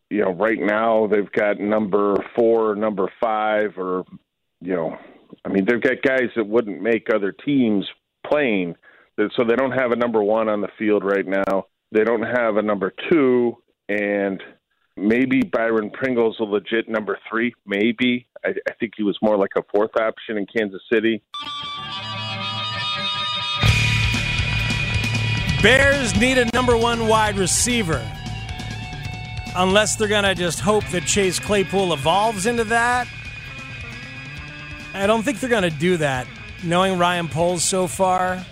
you 0.08 0.22
know, 0.22 0.32
right 0.32 0.58
now 0.58 1.08
they've 1.08 1.30
got 1.30 1.60
number 1.60 2.16
four, 2.34 2.74
number 2.74 3.10
five, 3.20 3.76
or, 3.76 4.04
you 4.60 4.74
know, 4.74 4.96
I 5.44 5.48
mean, 5.50 5.66
they've 5.66 5.82
got 5.82 6.00
guys 6.02 6.30
that 6.36 6.46
wouldn't 6.46 6.80
make 6.80 7.08
other 7.14 7.32
teams 7.32 7.86
playing, 8.26 8.76
so 9.36 9.44
they 9.44 9.56
don't 9.56 9.72
have 9.72 9.92
a 9.92 9.96
number 9.96 10.22
one 10.22 10.48
on 10.48 10.60
the 10.60 10.68
field 10.78 11.04
right 11.04 11.26
now. 11.26 11.66
They 11.92 12.04
don't 12.04 12.22
have 12.22 12.56
a 12.56 12.62
number 12.62 12.92
two, 13.10 13.56
and 13.88 14.42
maybe 14.96 15.42
Byron 15.42 15.90
Pringle's 15.90 16.36
a 16.40 16.44
legit 16.44 16.88
number 16.88 17.18
three. 17.30 17.54
Maybe 17.66 18.26
I, 18.44 18.50
I 18.68 18.72
think 18.80 18.94
he 18.96 19.02
was 19.02 19.16
more 19.22 19.36
like 19.36 19.52
a 19.56 19.62
fourth 19.74 19.96
option 20.00 20.36
in 20.38 20.46
Kansas 20.46 20.82
City. 20.92 21.22
Bears 25.62 26.14
need 26.20 26.36
a 26.36 26.44
number 26.52 26.76
one 26.76 27.08
wide 27.08 27.38
receiver. 27.38 28.06
Unless 29.56 29.96
they're 29.96 30.08
going 30.08 30.24
to 30.24 30.34
just 30.34 30.60
hope 30.60 30.84
that 30.88 31.06
Chase 31.06 31.38
Claypool 31.38 31.92
evolves 31.92 32.44
into 32.44 32.64
that. 32.64 33.06
I 34.92 35.06
don't 35.06 35.22
think 35.22 35.40
they're 35.40 35.48
going 35.48 35.62
to 35.62 35.70
do 35.70 35.96
that, 35.98 36.26
knowing 36.64 36.98
Ryan 36.98 37.28
Poles 37.28 37.62
so 37.62 37.86
far. 37.86 38.44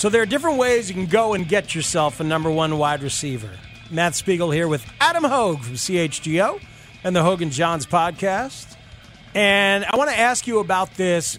So 0.00 0.08
there 0.08 0.22
are 0.22 0.26
different 0.26 0.56
ways 0.56 0.88
you 0.88 0.94
can 0.94 1.04
go 1.04 1.34
and 1.34 1.46
get 1.46 1.74
yourself 1.74 2.20
a 2.20 2.24
number 2.24 2.50
one 2.50 2.78
wide 2.78 3.02
receiver. 3.02 3.50
Matt 3.90 4.14
Spiegel 4.14 4.50
here 4.50 4.66
with 4.66 4.82
Adam 4.98 5.24
Hoge 5.24 5.60
from 5.60 5.74
CHGO 5.74 6.58
and 7.04 7.14
the 7.14 7.22
Hoge 7.22 7.42
and 7.42 7.52
Jahns 7.52 7.86
podcast. 7.86 8.78
And 9.34 9.84
I 9.84 9.98
want 9.98 10.08
to 10.08 10.18
ask 10.18 10.46
you 10.46 10.58
about 10.58 10.94
this 10.94 11.38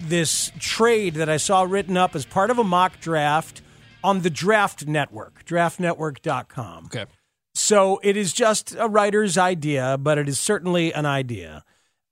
this 0.00 0.50
trade 0.58 1.16
that 1.16 1.28
I 1.28 1.36
saw 1.36 1.64
written 1.64 1.98
up 1.98 2.16
as 2.16 2.24
part 2.24 2.48
of 2.48 2.58
a 2.58 2.64
mock 2.64 2.98
draft 2.98 3.60
on 4.02 4.22
the 4.22 4.30
Draft 4.30 4.86
Network, 4.86 5.44
draftnetwork.com. 5.44 6.86
Okay. 6.86 7.04
So 7.52 8.00
it 8.02 8.16
is 8.16 8.32
just 8.32 8.74
a 8.78 8.88
writer's 8.88 9.36
idea, 9.36 9.98
but 9.98 10.16
it 10.16 10.30
is 10.30 10.38
certainly 10.38 10.94
an 10.94 11.04
idea. 11.04 11.62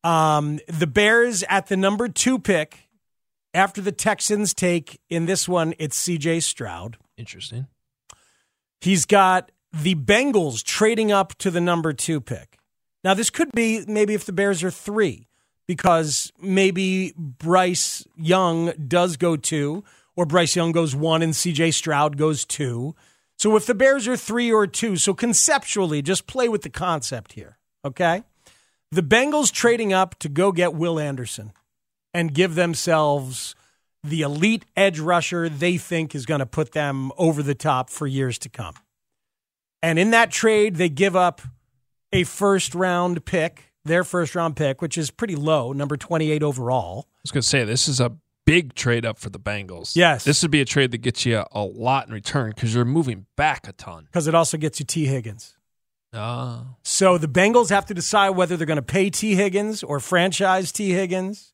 Um, 0.05 0.61
the 0.69 0.87
Bears 0.87 1.43
at 1.45 1.69
the 1.69 1.77
number 1.79 2.07
two 2.07 2.39
pick 2.39 2.86
after 3.57 3.81
the 3.81 3.91
Texans 3.91 4.53
take 4.53 5.01
in 5.09 5.25
this 5.25 5.49
one, 5.49 5.75
it's 5.79 5.99
CJ 6.07 6.43
Stroud. 6.43 6.99
Interesting. 7.17 7.67
He's 8.81 9.07
got 9.07 9.51
the 9.73 9.95
Bengals 9.95 10.63
trading 10.63 11.11
up 11.11 11.35
to 11.39 11.51
the 11.51 11.61
number 11.61 11.95
two 11.95 12.21
pick. 12.21 12.59
Now, 13.03 13.15
this 13.15 13.31
could 13.31 13.51
be 13.53 13.83
maybe 13.87 14.13
if 14.13 14.27
the 14.27 14.33
Bears 14.33 14.63
are 14.63 14.71
three, 14.71 15.27
because 15.67 16.33
maybe 16.39 17.15
Bryce 17.17 18.07
Young 18.17 18.73
does 18.87 19.17
go 19.17 19.37
two, 19.37 19.85
or 20.15 20.27
Bryce 20.27 20.55
Young 20.55 20.73
goes 20.73 20.95
one 20.95 21.23
and 21.23 21.33
CJ 21.33 21.73
Stroud 21.73 22.19
goes 22.19 22.45
two. 22.45 22.95
So 23.39 23.57
if 23.57 23.65
the 23.65 23.75
Bears 23.75 24.07
are 24.07 24.17
three 24.17 24.53
or 24.53 24.67
two, 24.67 24.97
so 24.97 25.15
conceptually, 25.15 26.03
just 26.03 26.27
play 26.27 26.49
with 26.49 26.63
the 26.63 26.71
concept 26.71 27.33
here, 27.33 27.59
okay? 27.85 28.23
The 28.91 29.03
Bengals 29.03 29.51
trading 29.51 29.93
up 29.93 30.19
to 30.19 30.29
go 30.29 30.53
get 30.53 30.75
Will 30.75 30.99
Anderson 30.99 31.53
and 32.17 32.33
give 32.33 32.55
themselves 32.55 33.55
the 34.03 34.23
elite 34.23 34.65
edge 34.75 34.99
rusher 34.99 35.51
they 35.51 35.77
think 35.77 36.15
is 36.15 36.25
going 36.25 36.39
to 36.39 36.47
put 36.47 36.73
them 36.73 37.13
over 37.19 37.43
the 37.43 37.55
top 37.55 37.91
for 37.91 38.07
years 38.07 38.39
to 38.39 38.49
come. 38.49 38.75
And 39.83 39.99
in 39.99 40.13
that 40.13 40.31
trade, 40.31 40.77
they 40.77 40.89
give 40.89 41.15
up 41.15 41.43
a 42.15 42.25
first 42.25 42.75
round 42.75 43.27
pick, 43.27 43.71
their 43.85 44.03
first 44.03 44.35
round 44.35 44.57
pick, 44.57 44.81
which 44.81 44.97
is 44.97 45.11
pretty 45.11 45.37
low, 45.37 45.75
number 45.75 45.99
28 45.99 46.43
overall. 46.43 47.07
I 47.07 47.21
was 47.23 47.33
going 47.33 47.43
to 47.43 47.49
say, 47.49 47.65
this 47.65 47.87
is 47.87 48.01
a 48.01 48.13
big 48.47 48.75
trade 48.75 49.05
up 49.05 49.19
for 49.19 49.29
the 49.29 49.39
Bengals. 49.39 49.95
Yes. 49.95 50.25
This 50.25 50.41
would 50.41 50.51
be 50.51 50.63
a 50.63 50.65
trade 50.65 50.93
that 50.93 50.99
gets 50.99 51.27
you 51.27 51.45
a 51.53 51.63
lot 51.63 52.07
in 52.07 52.15
return 52.15 52.53
because 52.55 52.75
you're 52.75 52.87
moving 52.87 53.27
back 53.37 53.69
a 53.69 53.73
ton. 53.73 54.05
Because 54.05 54.27
it 54.27 54.35
also 54.35 54.57
gets 54.57 54.81
you 54.81 54.87
Tee 54.87 55.05
Higgins. 55.05 55.55
Oh. 56.15 56.77
So 56.83 57.19
the 57.19 57.29
Bengals 57.29 57.69
have 57.69 57.85
to 57.87 57.95
decide 57.95 58.31
whether 58.31 58.57
they're 58.57 58.67
going 58.67 58.77
to 58.77 58.83
pay 58.83 59.11
Tee 59.11 59.35
Higgins 59.35 59.83
or 59.83 60.01
franchise 60.01 60.73
Tee 60.73 60.93
Higgins 60.93 61.53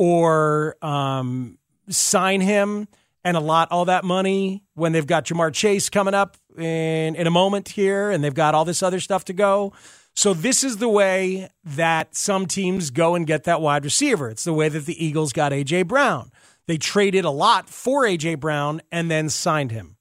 or 0.00 0.76
um, 0.80 1.58
sign 1.90 2.40
him 2.40 2.88
and 3.22 3.36
allot 3.36 3.70
all 3.70 3.84
that 3.84 4.02
money 4.02 4.62
when 4.72 4.92
they've 4.92 5.06
got 5.06 5.26
Ja'Marr 5.26 5.52
Chase 5.52 5.90
coming 5.90 6.14
up 6.14 6.38
in, 6.56 7.14
in 7.14 7.26
a 7.26 7.30
moment 7.30 7.68
here 7.68 8.10
and 8.10 8.24
they've 8.24 8.32
got 8.32 8.54
all 8.54 8.64
this 8.64 8.82
other 8.82 8.98
stuff 8.98 9.26
to 9.26 9.34
go. 9.34 9.74
So 10.14 10.32
this 10.32 10.64
is 10.64 10.78
the 10.78 10.88
way 10.88 11.50
that 11.64 12.16
some 12.16 12.46
teams 12.46 12.88
go 12.88 13.14
and 13.14 13.26
get 13.26 13.44
that 13.44 13.60
wide 13.60 13.84
receiver. 13.84 14.30
It's 14.30 14.44
the 14.44 14.54
way 14.54 14.70
that 14.70 14.86
the 14.86 15.04
Eagles 15.04 15.34
got 15.34 15.52
AJ 15.52 15.86
Brown. 15.86 16.32
They 16.66 16.78
traded 16.78 17.26
a 17.26 17.30
lot 17.30 17.68
for 17.68 18.04
AJ 18.04 18.40
Brown 18.40 18.80
and 18.90 19.10
then 19.10 19.28
signed 19.28 19.70
him. 19.70 19.98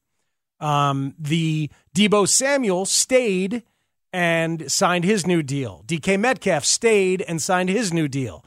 Um, 0.62 1.14
the 1.20 1.70
Deebo 1.94 2.26
Samuel 2.26 2.86
stayed 2.86 3.64
and 4.14 4.72
signed 4.72 5.04
his 5.04 5.28
new 5.28 5.44
deal. 5.44 5.84
DK 5.88 6.18
Metcalf 6.18 6.64
stayed 6.64 7.22
and 7.22 7.42
signed 7.42 7.68
his 7.68 7.92
new 7.92 8.08
deal. 8.08 8.46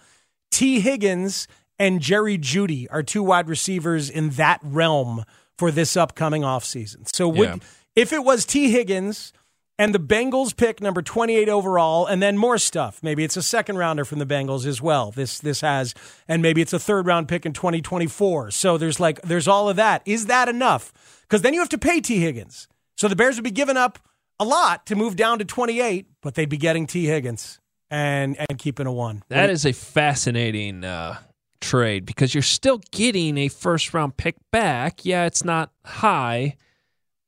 Tee 0.52 0.78
Higgins 0.80 1.48
and 1.78 2.00
Jerry 2.00 2.38
Jeudy 2.38 2.86
are 2.90 3.02
two 3.02 3.22
wide 3.24 3.48
receivers 3.48 4.08
in 4.08 4.30
that 4.30 4.60
realm 4.62 5.24
for 5.58 5.70
this 5.72 5.96
upcoming 5.96 6.42
offseason. 6.42 7.12
So 7.14 7.28
would 7.28 7.48
Yeah. 7.48 7.56
if 7.96 8.12
it 8.12 8.22
was 8.24 8.44
Tee 8.44 8.70
Higgins 8.70 9.32
and 9.78 9.94
the 9.94 9.98
Bengals 9.98 10.54
pick 10.56 10.80
number 10.80 11.02
28 11.02 11.48
overall 11.48 12.06
and 12.06 12.22
then 12.22 12.36
more 12.36 12.58
stuff, 12.58 13.00
maybe 13.02 13.24
it's 13.24 13.36
a 13.36 13.42
second 13.42 13.78
rounder 13.78 14.04
from 14.04 14.18
the 14.18 14.26
Bengals 14.26 14.66
as 14.66 14.80
well. 14.80 15.10
This 15.10 15.38
this 15.38 15.62
has 15.62 15.94
and 16.28 16.42
maybe 16.42 16.60
it's 16.62 16.72
a 16.72 16.78
third 16.78 17.06
round 17.06 17.26
pick 17.28 17.44
in 17.46 17.52
2024. 17.52 18.50
So 18.50 18.76
there's 18.78 19.00
like 19.00 19.20
there's 19.22 19.48
all 19.48 19.68
of 19.68 19.76
that. 19.76 20.02
Is 20.04 20.26
that 20.26 20.48
enough? 20.48 20.92
Cuz 21.28 21.42
then 21.42 21.54
you 21.54 21.60
have 21.60 21.68
to 21.70 21.78
pay 21.78 22.00
Tee 22.00 22.20
Higgins. 22.20 22.68
So 22.96 23.08
the 23.08 23.16
Bears 23.16 23.36
would 23.36 23.44
be 23.44 23.50
giving 23.50 23.76
up 23.78 23.98
a 24.38 24.44
lot 24.44 24.86
to 24.86 24.94
move 24.96 25.16
down 25.16 25.38
to 25.38 25.44
28, 25.44 26.06
but 26.20 26.34
they'd 26.34 26.48
be 26.48 26.56
getting 26.58 26.86
Tee 26.86 27.06
Higgins 27.06 27.58
and 27.92 28.36
and 28.38 28.58
keeping 28.58 28.86
a 28.86 28.92
1. 28.92 29.22
That 29.28 29.50
is 29.50 29.66
a 29.66 29.72
fascinating 29.72 30.82
uh, 30.82 31.18
trade 31.60 32.06
because 32.06 32.34
you're 32.34 32.42
still 32.42 32.80
getting 32.90 33.36
a 33.36 33.48
first 33.48 33.92
round 33.94 34.16
pick 34.16 34.36
back. 34.50 35.04
Yeah, 35.04 35.26
it's 35.26 35.44
not 35.44 35.70
high, 35.84 36.56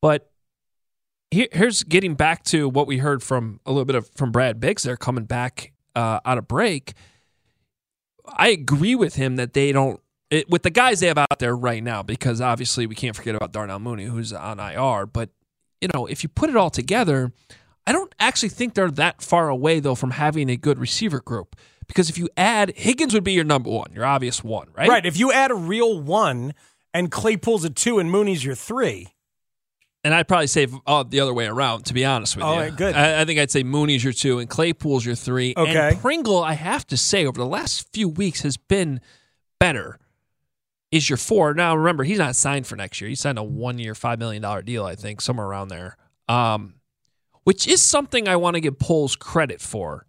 but 0.01 0.31
here, 1.31 1.49
here's 1.53 1.83
getting 1.83 2.15
back 2.15 2.45
to 2.45 2.69
what 2.69 2.87
we 2.87 2.99
heard 2.99 3.23
from 3.23 3.61
a 3.67 3.71
little 3.71 3.85
bit 3.85 3.95
of 3.95 4.09
from 4.17 4.33
Brad 4.33 4.59
Biggs 4.59 4.83
there 4.83 4.97
coming 4.97 5.27
back 5.27 5.73
uh, 5.95 6.21
out 6.25 6.39
of 6.39 6.49
break. 6.49 6.95
I 8.27 8.49
agree 8.49 8.95
with 8.95 9.17
him 9.17 9.37
that 9.37 9.53
they 9.53 9.71
don't 9.71 10.01
it, 10.31 10.49
with 10.49 10.63
the 10.63 10.71
guys 10.71 11.01
they 11.01 11.09
have 11.09 11.19
out 11.19 11.39
there 11.41 11.55
right 11.55 11.85
now 11.85 12.03
because 12.03 12.41
obviously 12.41 12.87
we 12.87 12.95
can't 12.95 13.15
forget 13.15 13.35
about 13.35 13.53
Darnell 13.53 13.81
Mooney 13.81 14.07
who's 14.07 14.33
on 14.33 14.59
IR, 14.59 15.05
but 15.05 15.29
you 15.83 15.89
know 15.93 16.07
if 16.07 16.23
you 16.23 16.31
put 16.31 16.49
it 16.49 16.57
all 16.57 16.71
together. 16.71 17.35
I 17.87 17.93
don't 17.93 18.15
actually 18.19 18.49
think 18.49 18.75
they're 18.75 18.91
that 18.93 19.21
far 19.23 19.49
away 19.49 19.81
though 19.81 19.95
from 19.95 20.13
having 20.13 20.49
a 20.49 20.57
good 20.57 20.79
receiver 20.79 21.21
group 21.21 21.57
because 21.87 22.09
if 22.09 22.17
you 22.17 22.29
add 22.37 22.73
Higgins 22.77 23.13
would 23.15 23.25
be 23.25 23.33
your 23.33 23.45
number 23.45 23.71
one, 23.71 23.93
your 23.93 24.05
obvious 24.07 24.43
one, 24.43 24.69
right? 24.75 24.89
Right. 24.89 25.05
If 25.07 25.19
you 25.19 25.33
add 25.33 25.51
a 25.51 25.55
real 25.55 26.01
1 26.01 26.55
and 26.95 27.11
Claypool's 27.11 27.65
a 27.65 27.71
2 27.71 27.99
and 27.99 28.11
Mooney's 28.11 28.43
your 28.45 28.55
3, 28.55 29.09
And 30.03 30.15
I'd 30.15 30.27
probably 30.29 30.47
say 30.47 30.67
uh, 30.87 31.03
the 31.03 31.21
other 31.21 31.35
way 31.35 31.47
around, 31.47 31.85
to 31.87 31.95
be 31.95 32.05
honest 32.05 32.37
with 32.37 32.45
All 32.45 32.55
you. 32.55 32.61
right, 32.61 32.77
good. 32.77 32.95
I, 32.95 33.21
I 33.21 33.25
think 33.27 33.39
I'd 33.39 33.51
say 33.51 33.63
Mooney's 33.63 34.03
your 34.05 34.13
two 34.13 34.39
and 34.39 34.49
Claypool's 34.49 35.05
your 35.05 35.15
three. 35.15 35.53
Okay. 35.57 35.89
And 35.91 36.01
Pringle, 36.01 36.43
I 36.43 36.55
have 36.55 36.87
to 36.89 36.97
say, 36.97 37.27
over 37.27 37.39
the 37.39 37.47
last 37.47 37.93
few 37.93 38.09
weeks 38.09 38.43
has 38.43 38.57
been 38.57 39.01
better. 39.59 39.99
Is 40.91 41.11
your 41.11 41.17
four. 41.17 41.55
Now, 41.55 41.75
remember, 41.77 42.05
he's 42.05 42.19
not 42.19 42.37
signed 42.37 42.67
for 42.67 42.77
next 42.77 43.01
year. 43.01 43.09
He 43.09 43.17
signed 43.17 43.37
a 43.39 43.43
one 43.43 43.79
year, 43.79 43.95
$5 43.95 44.19
million 44.19 44.65
deal, 44.65 44.85
I 44.85 44.95
think, 44.95 45.21
somewhere 45.21 45.47
around 45.47 45.69
there, 45.69 45.97
um, 46.29 46.75
which 47.45 47.67
is 47.69 47.81
something 47.83 48.29
I 48.29 48.37
want 48.37 48.55
to 48.55 48.61
give 48.61 48.79
Poles 48.79 49.17
credit 49.17 49.61
for. 49.61 50.07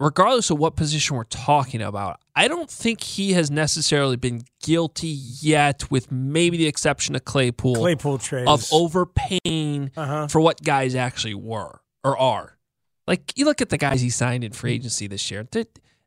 Regardless 0.00 0.50
of 0.50 0.58
what 0.58 0.74
position 0.74 1.16
we're 1.16 1.22
talking 1.24 1.80
about, 1.80 2.18
I 2.34 2.48
don't 2.48 2.68
think 2.68 3.02
he 3.04 3.34
has 3.34 3.52
necessarily 3.52 4.16
been 4.16 4.42
guilty 4.60 5.06
yet, 5.40 5.88
with 5.92 6.10
maybe 6.10 6.56
the 6.56 6.66
exception 6.66 7.14
of 7.14 7.24
Claypool 7.24 7.76
Claypool 7.76 8.18
trades. 8.18 8.48
of 8.48 8.66
overpaying 8.72 9.92
Uh-huh. 9.96 10.26
for 10.26 10.40
what 10.40 10.60
guys 10.62 10.96
actually 10.96 11.34
were 11.34 11.80
or 12.02 12.18
are. 12.18 12.58
Like 13.06 13.32
you 13.36 13.44
look 13.44 13.60
at 13.60 13.68
the 13.68 13.78
guys 13.78 14.00
he 14.00 14.10
signed 14.10 14.42
in 14.42 14.50
free 14.52 14.72
agency 14.74 15.06
this 15.06 15.30
year. 15.30 15.46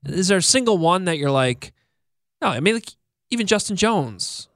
Is 0.06 0.28
there 0.28 0.40
a 0.40 0.42
single 0.44 0.78
one 0.78 1.06
that 1.06 1.18
you're 1.18 1.32
like, 1.32 1.72
no? 2.42 2.50
I 2.50 2.60
mean, 2.60 2.74
like 2.76 2.90
even 3.32 3.48
Justin 3.48 3.78
Jones. 3.78 4.50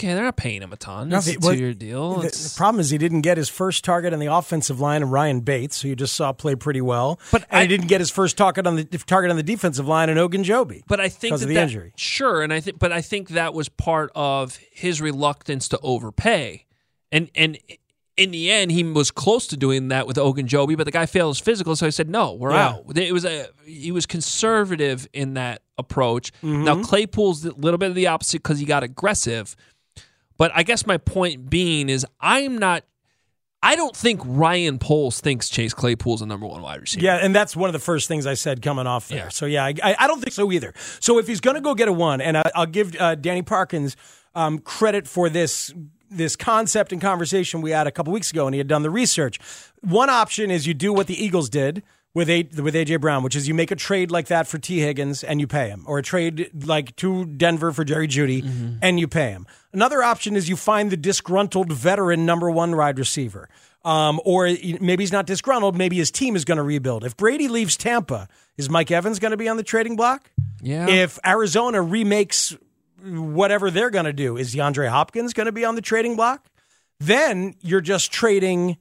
Okay, 0.00 0.14
they're 0.14 0.24
not 0.24 0.36
paying 0.36 0.62
him 0.62 0.72
a 0.72 0.76
ton. 0.78 1.12
It's 1.12 1.26
a 1.28 1.36
two-year 1.38 1.74
deal. 1.74 2.14
The, 2.20 2.28
the 2.30 2.54
problem 2.56 2.80
is 2.80 2.88
he 2.88 2.96
didn't 2.96 3.20
get 3.20 3.36
his 3.36 3.50
first 3.50 3.84
target 3.84 4.14
on 4.14 4.18
the 4.18 4.32
offensive 4.32 4.80
line 4.80 5.02
of 5.02 5.10
Ryan 5.10 5.40
Bates, 5.40 5.82
who 5.82 5.88
you 5.90 5.96
just 5.96 6.14
saw 6.16 6.32
play 6.32 6.54
pretty 6.54 6.80
well. 6.80 7.20
But 7.30 7.44
and 7.50 7.60
he 7.62 7.68
didn't 7.68 7.88
get 7.88 8.00
his 8.00 8.10
first 8.10 8.38
target 8.38 8.66
on 8.66 8.76
the 8.76 8.84
target 8.84 9.30
on 9.30 9.36
the 9.36 9.42
defensive 9.42 9.86
line 9.86 10.08
in 10.08 10.16
Ogunjobi. 10.16 10.84
But 10.88 11.00
I 11.00 11.10
think 11.10 11.32
because 11.32 11.40
that 11.40 11.44
of 11.44 11.48
the 11.50 11.54
that- 11.56 11.62
injury. 11.64 11.92
Sure, 11.96 12.40
and 12.40 12.50
I 12.50 12.60
think, 12.60 12.78
but 12.78 12.92
I 12.92 13.02
think 13.02 13.28
that 13.30 13.52
was 13.52 13.68
part 13.68 14.10
of 14.14 14.58
his 14.72 15.02
reluctance 15.02 15.68
to 15.68 15.78
overpay, 15.82 16.64
and 17.12 17.30
and 17.34 17.58
in 18.16 18.30
the 18.30 18.50
end, 18.50 18.70
he 18.72 18.82
was 18.84 19.10
close 19.10 19.46
to 19.48 19.56
doing 19.56 19.88
that 19.88 20.06
with 20.06 20.16
Ogunjobi, 20.16 20.76
but 20.76 20.84
the 20.84 20.90
guy 20.90 21.06
failed 21.06 21.36
his 21.36 21.40
physical, 21.40 21.76
so 21.76 21.84
he 21.86 21.90
said, 21.92 22.08
"No, 22.08 22.32
we're 22.32 22.52
Yeah. 22.52 22.68
out." 22.68 22.96
It 22.96 23.12
was 23.12 23.26
a 23.26 23.48
he 23.66 23.92
was 23.92 24.06
conservative 24.06 25.06
in 25.12 25.34
that 25.34 25.60
approach. 25.78 26.32
Mm-hmm. 26.42 26.64
Now 26.64 26.82
Claypool's 26.82 27.44
a 27.44 27.52
little 27.54 27.78
bit 27.78 27.88
of 27.90 27.94
the 27.94 28.06
opposite 28.06 28.42
because 28.42 28.58
he 28.58 28.66
got 28.66 28.82
aggressive, 28.82 29.56
but 30.40 30.50
I 30.54 30.62
guess 30.62 30.86
my 30.86 30.96
point 30.96 31.50
being 31.50 31.90
is 31.90 32.06
I'm 32.18 32.56
not. 32.56 32.84
I 33.62 33.76
don't 33.76 33.94
think 33.94 34.22
Ryan 34.24 34.78
Poles 34.78 35.20
thinks 35.20 35.50
Chase 35.50 35.74
Claypool's 35.74 36.22
a 36.22 36.26
number 36.26 36.46
one 36.46 36.62
wide 36.62 36.80
receiver. 36.80 37.04
Yeah, 37.04 37.16
and 37.16 37.36
that's 37.36 37.54
one 37.54 37.68
of 37.68 37.74
the 37.74 37.78
first 37.78 38.08
things 38.08 38.26
I 38.26 38.32
said 38.32 38.62
coming 38.62 38.86
off 38.86 39.08
there. 39.08 39.24
Yeah. 39.24 39.28
So 39.28 39.44
yeah, 39.44 39.66
I, 39.66 39.96
I 39.98 40.06
don't 40.06 40.18
think 40.18 40.32
so 40.32 40.50
either. 40.50 40.72
So 40.98 41.18
if 41.18 41.26
he's 41.26 41.42
going 41.42 41.56
to 41.56 41.60
go 41.60 41.74
get 41.74 41.88
a 41.88 41.92
one, 41.92 42.22
and 42.22 42.38
I, 42.38 42.50
I'll 42.54 42.64
give 42.64 42.96
uh, 42.98 43.16
Danny 43.16 43.42
Parkins 43.42 43.98
um, 44.34 44.60
credit 44.60 45.06
for 45.06 45.28
this 45.28 45.74
this 46.10 46.36
concept 46.36 46.90
and 46.90 47.02
conversation 47.02 47.60
we 47.60 47.72
had 47.72 47.86
a 47.86 47.90
couple 47.90 48.10
weeks 48.10 48.30
ago, 48.30 48.46
and 48.46 48.54
he 48.54 48.58
had 48.58 48.66
done 48.66 48.82
the 48.82 48.88
research. 48.88 49.38
One 49.82 50.08
option 50.08 50.50
is 50.50 50.66
you 50.66 50.72
do 50.72 50.90
what 50.94 51.06
the 51.06 51.22
Eagles 51.22 51.50
did 51.50 51.82
with 52.14 52.28
a, 52.28 52.48
with 52.60 52.74
AJ 52.74 53.00
Brown, 53.00 53.22
which 53.22 53.36
is 53.36 53.46
you 53.46 53.54
make 53.54 53.70
a 53.70 53.76
trade 53.76 54.10
like 54.10 54.26
that 54.26 54.46
for 54.46 54.58
Tee 54.58 54.80
Higgins 54.80 55.22
and 55.22 55.40
you 55.40 55.46
pay 55.46 55.68
him, 55.68 55.84
or 55.86 55.98
a 55.98 56.02
trade 56.02 56.50
like 56.66 56.96
to 56.96 57.24
Denver 57.24 57.72
for 57.72 57.84
Jerry 57.84 58.08
Jeudy 58.08 58.78
and 58.82 58.98
you 58.98 59.06
pay 59.06 59.30
him. 59.30 59.46
Another 59.72 60.02
option 60.02 60.34
is 60.34 60.48
you 60.48 60.56
find 60.56 60.90
the 60.90 60.96
disgruntled 60.96 61.72
veteran 61.72 62.26
number 62.26 62.50
one 62.50 62.76
wide 62.76 62.98
receiver. 62.98 63.48
Um, 63.82 64.20
or 64.26 64.44
maybe 64.44 65.02
he's 65.02 65.12
not 65.12 65.26
disgruntled. 65.26 65.76
Maybe 65.76 65.96
his 65.96 66.10
team 66.10 66.36
is 66.36 66.44
going 66.44 66.58
to 66.58 66.62
rebuild. 66.62 67.02
If 67.02 67.16
Brady 67.16 67.48
leaves 67.48 67.78
Tampa, 67.78 68.28
is 68.58 68.68
Mike 68.68 68.90
Evans 68.90 69.18
going 69.18 69.30
to 69.30 69.38
be 69.38 69.48
on 69.48 69.56
the 69.56 69.62
trading 69.62 69.96
block? 69.96 70.30
Yeah. 70.60 70.86
If 70.86 71.18
Arizona 71.24 71.80
remakes 71.80 72.54
whatever 73.02 73.70
they're 73.70 73.88
going 73.88 74.04
to 74.04 74.12
do, 74.12 74.36
is 74.36 74.54
DeAndre 74.54 74.88
Hopkins 74.90 75.32
going 75.32 75.46
to 75.46 75.52
be 75.52 75.64
on 75.64 75.76
the 75.76 75.80
trading 75.80 76.14
block? 76.16 76.46
Then 76.98 77.54
you're 77.62 77.80
just 77.80 78.12
trading 78.12 78.76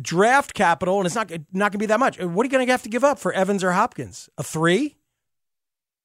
draft 0.00 0.54
capital, 0.54 0.98
and 0.98 1.06
it's 1.06 1.14
not 1.14 1.30
not 1.52 1.72
going 1.72 1.72
to 1.72 1.78
be 1.78 1.86
that 1.86 2.00
much. 2.00 2.20
What 2.20 2.42
are 2.42 2.46
you 2.46 2.50
going 2.50 2.66
to 2.66 2.70
have 2.70 2.82
to 2.82 2.88
give 2.88 3.04
up 3.04 3.18
for 3.18 3.32
Evans 3.32 3.64
or 3.64 3.72
Hopkins? 3.72 4.28
A 4.38 4.42
three? 4.42 4.97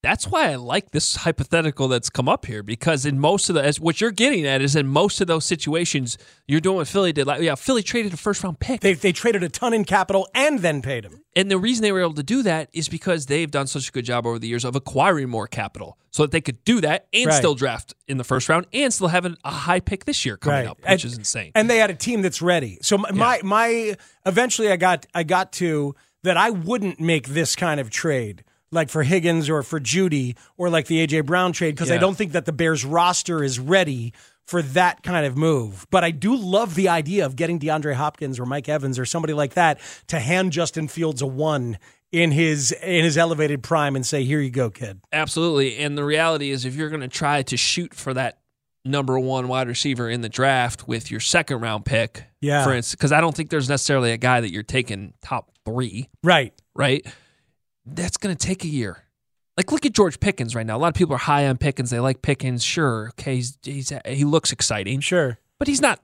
That's 0.03 0.27
why 0.27 0.51
I 0.51 0.55
like 0.55 0.91
this 0.91 1.15
hypothetical 1.15 1.87
that's 1.87 2.09
come 2.09 2.27
up 2.27 2.45
here 2.45 2.61
because 2.61 3.05
in 3.05 3.19
most 3.19 3.47
of 3.49 3.55
the 3.55 3.63
as 3.63 3.79
what 3.79 4.01
you're 4.01 4.11
getting 4.11 4.45
at 4.45 4.61
is 4.61 4.75
in 4.75 4.85
most 4.85 5.21
of 5.21 5.27
those 5.27 5.45
situations 5.45 6.17
you're 6.45 6.59
doing 6.59 6.75
what 6.75 6.89
Philly 6.89 7.13
did. 7.13 7.25
Like 7.25 7.41
yeah, 7.41 7.55
Philly 7.55 7.81
traded 7.81 8.13
a 8.13 8.17
first 8.17 8.43
round 8.43 8.59
pick. 8.59 8.81
They 8.81 8.93
they 8.93 9.13
traded 9.13 9.43
a 9.43 9.49
ton 9.49 9.73
in 9.73 9.85
capital 9.85 10.27
and 10.35 10.59
then 10.59 10.81
paid 10.81 11.05
him. 11.05 11.23
And 11.37 11.49
the 11.49 11.57
reason 11.57 11.83
they 11.83 11.91
were 11.93 12.01
able 12.01 12.13
to 12.15 12.23
do 12.23 12.43
that 12.43 12.69
is 12.73 12.89
because 12.89 13.27
they've 13.27 13.49
done 13.49 13.65
such 13.65 13.87
a 13.87 13.91
good 13.93 14.03
job 14.05 14.27
over 14.27 14.37
the 14.37 14.47
years 14.47 14.65
of 14.65 14.75
acquiring 14.75 15.29
more 15.29 15.47
capital 15.47 15.97
so 16.11 16.23
that 16.23 16.31
they 16.31 16.41
could 16.41 16.63
do 16.65 16.81
that 16.81 17.07
and 17.13 17.27
Right. 17.27 17.33
still 17.35 17.55
draft 17.55 17.93
in 18.07 18.17
the 18.17 18.23
first 18.25 18.49
round 18.49 18.67
and 18.73 18.93
still 18.93 19.07
have 19.07 19.23
an- 19.25 19.37
a 19.45 19.51
high 19.51 19.79
pick 19.79 20.03
this 20.05 20.25
year 20.25 20.35
coming 20.37 20.59
Right. 20.59 20.67
up, 20.67 20.77
which 20.81 21.03
And- 21.03 21.05
is 21.05 21.17
insane. 21.17 21.51
And 21.55 21.69
they 21.69 21.77
had 21.77 21.89
a 21.89 21.95
team 21.95 22.21
that's 22.21 22.41
ready. 22.41 22.77
So 22.81 22.97
my, 22.97 23.09
my 23.13 23.39
my 23.41 23.95
eventually 24.25 24.69
I 24.69 24.75
got 24.75 25.05
I 25.15 25.23
got 25.23 25.53
to 25.53 25.95
that 26.23 26.35
I 26.35 26.49
wouldn't 26.49 26.99
make 26.99 27.29
this 27.29 27.55
kind 27.55 27.79
of 27.79 27.89
trade 27.89 28.43
like 28.73 28.89
for 28.89 29.03
Higgins 29.03 29.49
or 29.49 29.63
for 29.63 29.79
Jeudy 29.79 30.35
or 30.57 30.69
like 30.69 30.87
the 30.87 31.05
AJ 31.05 31.25
Brown 31.25 31.53
trade 31.53 31.71
because 31.75 31.91
I 31.91 31.97
don't 31.97 32.15
think 32.15 32.31
that 32.33 32.45
the 32.45 32.51
Bears 32.51 32.83
roster 32.83 33.43
is 33.43 33.59
ready 33.59 34.13
for 34.45 34.61
that 34.61 35.03
kind 35.03 35.25
of 35.25 35.37
move. 35.37 35.85
But 35.89 36.03
I 36.03 36.11
do 36.11 36.35
love 36.35 36.75
the 36.75 36.89
idea 36.89 37.25
of 37.25 37.35
getting 37.37 37.59
DeAndre 37.59 37.93
Hopkins 37.93 38.39
or 38.39 38.45
Mike 38.45 38.67
Evans 38.67 38.99
or 38.99 39.05
somebody 39.05 39.33
like 39.33 39.53
that 39.53 39.79
to 40.07 40.19
hand 40.19 40.51
Justin 40.51 40.87
Fields 40.87 41.21
a 41.21 41.27
one 41.27 41.77
in 42.11 42.31
his 42.31 42.71
in 42.71 43.03
his 43.05 43.17
elevated 43.17 43.63
prime 43.63 43.95
and 43.95 44.05
say, 44.05 44.23
"Here 44.23 44.39
you 44.41 44.51
go, 44.51 44.69
kid." 44.69 44.99
Absolutely. 45.11 45.77
And 45.77 45.97
the 45.97 46.03
reality 46.03 46.49
is, 46.51 46.65
if 46.65 46.75
you're 46.75 46.89
going 46.89 47.01
to 47.01 47.07
try 47.07 47.41
to 47.43 47.57
shoot 47.57 47.93
for 47.93 48.13
that 48.13 48.39
number 48.85 49.17
one 49.17 49.47
wide 49.47 49.67
receiver 49.69 50.09
in 50.09 50.19
the 50.21 50.29
draft 50.29 50.87
with 50.89 51.09
your 51.09 51.21
second 51.21 51.61
round 51.61 51.85
pick, 51.85 52.25
Yeah. 52.41 52.65
for 52.65 52.73
instance, 52.73 52.95
because 52.95 53.13
I 53.13 53.21
don't 53.21 53.33
think 53.33 53.49
there's 53.49 53.69
necessarily 53.69 54.11
a 54.11 54.17
guy 54.17 54.41
that 54.41 54.51
you're 54.51 54.61
taking 54.61 55.13
top 55.23 55.51
three, 55.63 56.09
Right. 56.21 56.53
right? 56.75 57.05
That's 57.85 58.17
going 58.17 58.35
to 58.35 58.47
take 58.47 58.63
a 58.63 58.67
year. 58.67 59.03
Like, 59.57 59.71
look 59.71 59.85
at 59.85 59.93
George 59.93 60.19
Pickens 60.19 60.55
right 60.55 60.65
now. 60.65 60.77
A 60.77 60.79
lot 60.79 60.87
of 60.87 60.93
people 60.95 61.13
are 61.15 61.19
high 61.19 61.47
on 61.47 61.57
Pickens. 61.57 61.89
They 61.91 61.99
like 61.99 62.21
Pickens. 62.21 62.63
Sure. 62.63 63.09
Okay. 63.19 63.35
He's, 63.35 63.57
he's, 63.61 63.91
he 64.05 64.23
looks 64.25 64.51
exciting. 64.51 64.99
Sure. 65.01 65.37
But 65.59 65.67
he's 65.67 65.81
not 65.81 65.99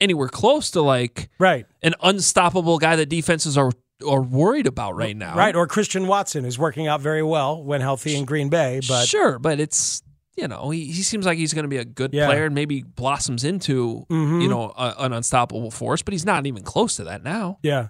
anywhere 0.00 0.28
close 0.28 0.70
to 0.72 0.82
like 0.82 1.30
right 1.38 1.64
an 1.82 1.94
unstoppable 2.02 2.76
guy 2.78 2.96
that 2.96 3.06
defenses 3.08 3.56
are, 3.56 3.72
are 4.06 4.20
worried 4.22 4.66
about 4.66 4.94
right 4.94 5.16
now. 5.16 5.34
Right, 5.34 5.56
or 5.56 5.66
Christian 5.66 6.06
Watson 6.06 6.44
is 6.44 6.58
working 6.58 6.86
out 6.86 7.00
very 7.00 7.22
well 7.22 7.62
when 7.64 7.80
healthy 7.80 8.14
in 8.14 8.26
Green 8.26 8.50
Bay, 8.50 8.80
but 8.86 9.06
sure, 9.06 9.38
but 9.38 9.58
it's 9.58 10.02
you 10.36 10.46
know 10.48 10.68
he, 10.68 10.84
he 10.84 11.02
seems 11.02 11.24
like 11.24 11.38
he's 11.38 11.54
going 11.54 11.64
to 11.64 11.68
be 11.68 11.78
a 11.78 11.84
good 11.84 12.12
Yeah. 12.12 12.26
player 12.26 12.44
and 12.44 12.54
maybe 12.54 12.82
blossoms 12.82 13.42
into 13.42 14.04
Mhm. 14.10 14.42
you 14.42 14.48
know 14.48 14.70
a, 14.76 14.96
an 14.98 15.14
unstoppable 15.14 15.70
force, 15.70 16.02
but 16.02 16.12
he's 16.12 16.26
not 16.26 16.44
even 16.46 16.62
close 16.62 16.96
to 16.96 17.04
that 17.04 17.24
now. 17.24 17.58
yeah. 17.62 17.88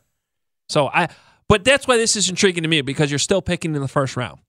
So 0.68 0.86
I, 0.86 1.08
but 1.48 1.64
that's 1.64 1.86
why 1.86 1.96
this 1.96 2.16
is 2.16 2.28
intriguing 2.28 2.62
to 2.62 2.68
me 2.68 2.80
because 2.80 3.10
you're 3.10 3.18
still 3.18 3.42
picking 3.42 3.74
in 3.74 3.80
the 3.82 3.88
first 3.88 4.16
round. 4.16 4.40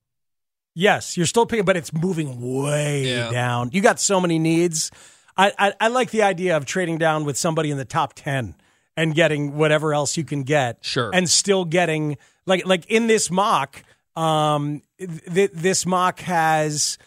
Yes, 0.75 1.17
you're 1.17 1.25
still 1.25 1.45
picking, 1.45 1.65
but 1.65 1.75
it's 1.75 1.91
moving 1.91 2.39
way 2.61 3.05
Yeah. 3.07 3.31
down. 3.31 3.69
You 3.73 3.81
got 3.81 3.99
so 3.99 4.21
many 4.21 4.37
needs. 4.39 4.91
I, 5.35 5.51
I 5.57 5.73
I 5.79 5.87
like 5.87 6.11
the 6.11 6.23
idea 6.23 6.55
of 6.57 6.65
trading 6.65 6.97
down 6.97 7.25
with 7.25 7.37
somebody 7.37 7.71
in 7.71 7.77
the 7.77 7.85
top 7.85 8.13
ten 8.13 8.55
and 8.95 9.13
getting 9.15 9.55
whatever 9.55 9.93
else 9.93 10.17
you 10.17 10.23
can 10.23 10.43
get. 10.43 10.79
Sure. 10.85 11.09
and 11.13 11.29
still 11.29 11.65
getting 11.65 12.17
like 12.45 12.65
like 12.65 12.85
in 12.87 13.07
this 13.07 13.29
mock. 13.31 13.83
Um, 14.15 14.81
th- 14.99 15.51
this 15.53 15.85
mock 15.85 16.19
has 16.21 16.97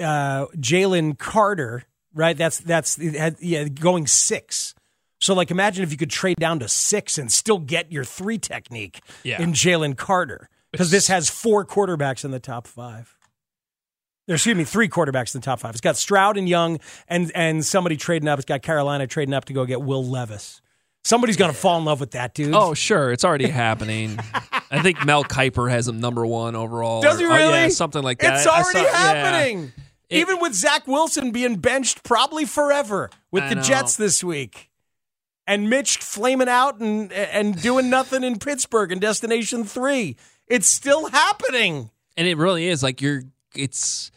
uh, 0.00 0.46
Jalen 0.56 1.18
Carter. 1.18 1.84
Right, 2.14 2.36
that's 2.36 2.58
that's 2.58 2.98
yeah 2.98 3.64
going 3.68 4.06
six. 4.06 4.74
So 5.22 5.34
like 5.34 5.50
imagine 5.50 5.84
if 5.84 5.92
you 5.92 5.96
could 5.96 6.10
trade 6.10 6.36
down 6.38 6.58
to 6.58 6.68
six 6.68 7.16
and 7.16 7.30
still 7.30 7.58
get 7.58 7.92
your 7.92 8.04
three 8.04 8.38
technique 8.38 9.00
Yeah. 9.22 9.40
in 9.40 9.52
Jalen 9.52 9.96
Carter 9.96 10.48
because 10.72 10.90
this 10.90 11.06
has 11.08 11.30
four 11.30 11.64
quarterbacks 11.64 12.24
in 12.24 12.30
the 12.32 12.40
top 12.40 12.66
five. 12.66 13.14
There, 14.26 14.34
excuse 14.34 14.56
me, 14.56 14.64
three 14.64 14.88
quarterbacks 14.88 15.34
in 15.34 15.40
the 15.40 15.44
top 15.44 15.60
five. 15.60 15.72
It's 15.72 15.80
got 15.80 15.96
Stroud 15.96 16.36
and 16.36 16.48
Young, 16.48 16.78
and 17.08 17.30
and 17.34 17.64
somebody 17.64 17.96
trading 17.96 18.28
up. 18.28 18.38
It's 18.38 18.46
got 18.46 18.62
Carolina 18.62 19.06
trading 19.06 19.34
up 19.34 19.44
to 19.46 19.52
go 19.52 19.64
get 19.64 19.82
Will 19.82 20.04
Levis. 20.04 20.60
Somebody's 21.04 21.36
gonna 21.36 21.52
fall 21.52 21.78
in 21.78 21.84
love 21.84 21.98
with 22.00 22.12
that 22.12 22.32
dude. 22.34 22.54
Oh, 22.54 22.74
sure, 22.74 23.10
it's 23.12 23.24
already 23.24 23.48
happening. 23.48 24.18
I 24.70 24.80
think 24.82 25.04
Mel 25.04 25.24
Kiper 25.24 25.68
has 25.70 25.88
him 25.88 26.00
number 26.00 26.24
one 26.24 26.54
overall. 26.56 27.02
does 27.02 27.18
he 27.18 27.24
or- 27.24 27.32
oh, 27.32 27.36
really? 27.36 27.52
yeah, 27.52 27.68
something 27.68 28.02
like 28.02 28.18
that. 28.20 28.38
It's 28.38 28.46
already 28.46 28.78
saw- 28.78 28.84
yeah. 28.84 29.14
happening. 29.14 29.72
It- 30.08 30.18
Even 30.18 30.40
with 30.40 30.54
Zach 30.54 30.86
Wilson 30.86 31.30
being 31.32 31.56
benched 31.56 32.02
probably 32.04 32.44
forever 32.44 33.10
with 33.32 33.42
I 33.44 33.48
the 33.50 33.54
know. 33.56 33.62
Jets 33.62 33.96
this 33.96 34.22
week, 34.22 34.70
and 35.46 35.68
Mitch 35.68 35.98
flaming 35.98 36.48
out 36.48 36.80
and 36.80 37.12
and 37.12 37.60
doing 37.60 37.90
nothing 37.90 38.24
in 38.24 38.38
Pittsburgh 38.38 38.92
and 38.92 39.00
Destination 39.00 39.64
Three. 39.64 40.16
It's 40.46 40.66
still 40.66 41.08
happening. 41.08 41.90
And 42.16 42.28
it 42.28 42.36
really 42.36 42.68
is 42.68 42.82
like 42.82 43.00
you're 43.00 43.22
it's 43.54 44.10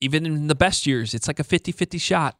even 0.00 0.24
in 0.26 0.46
the 0.46 0.54
best 0.54 0.86
years, 0.86 1.12
it's 1.12 1.28
like 1.28 1.38
a 1.38 1.44
50-50 1.44 2.00
shot. 2.00 2.38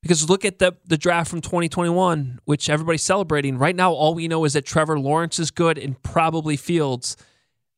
Because 0.00 0.30
look 0.30 0.44
at 0.44 0.60
the 0.60 0.76
the 0.86 0.96
draft 0.96 1.28
from 1.28 1.40
2021, 1.40 2.38
which 2.44 2.70
everybody's 2.70 3.02
celebrating. 3.02 3.58
Right 3.58 3.74
now, 3.74 3.92
all 3.92 4.14
we 4.14 4.28
know 4.28 4.44
is 4.44 4.52
that 4.52 4.64
Trevor 4.64 4.98
Lawrence 4.98 5.40
is 5.40 5.50
good 5.50 5.76
and 5.76 6.00
probably 6.02 6.56
Fields. 6.56 7.16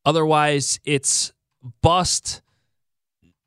Otherwise, 0.05 0.79
it's 0.83 1.33
bust 1.81 2.41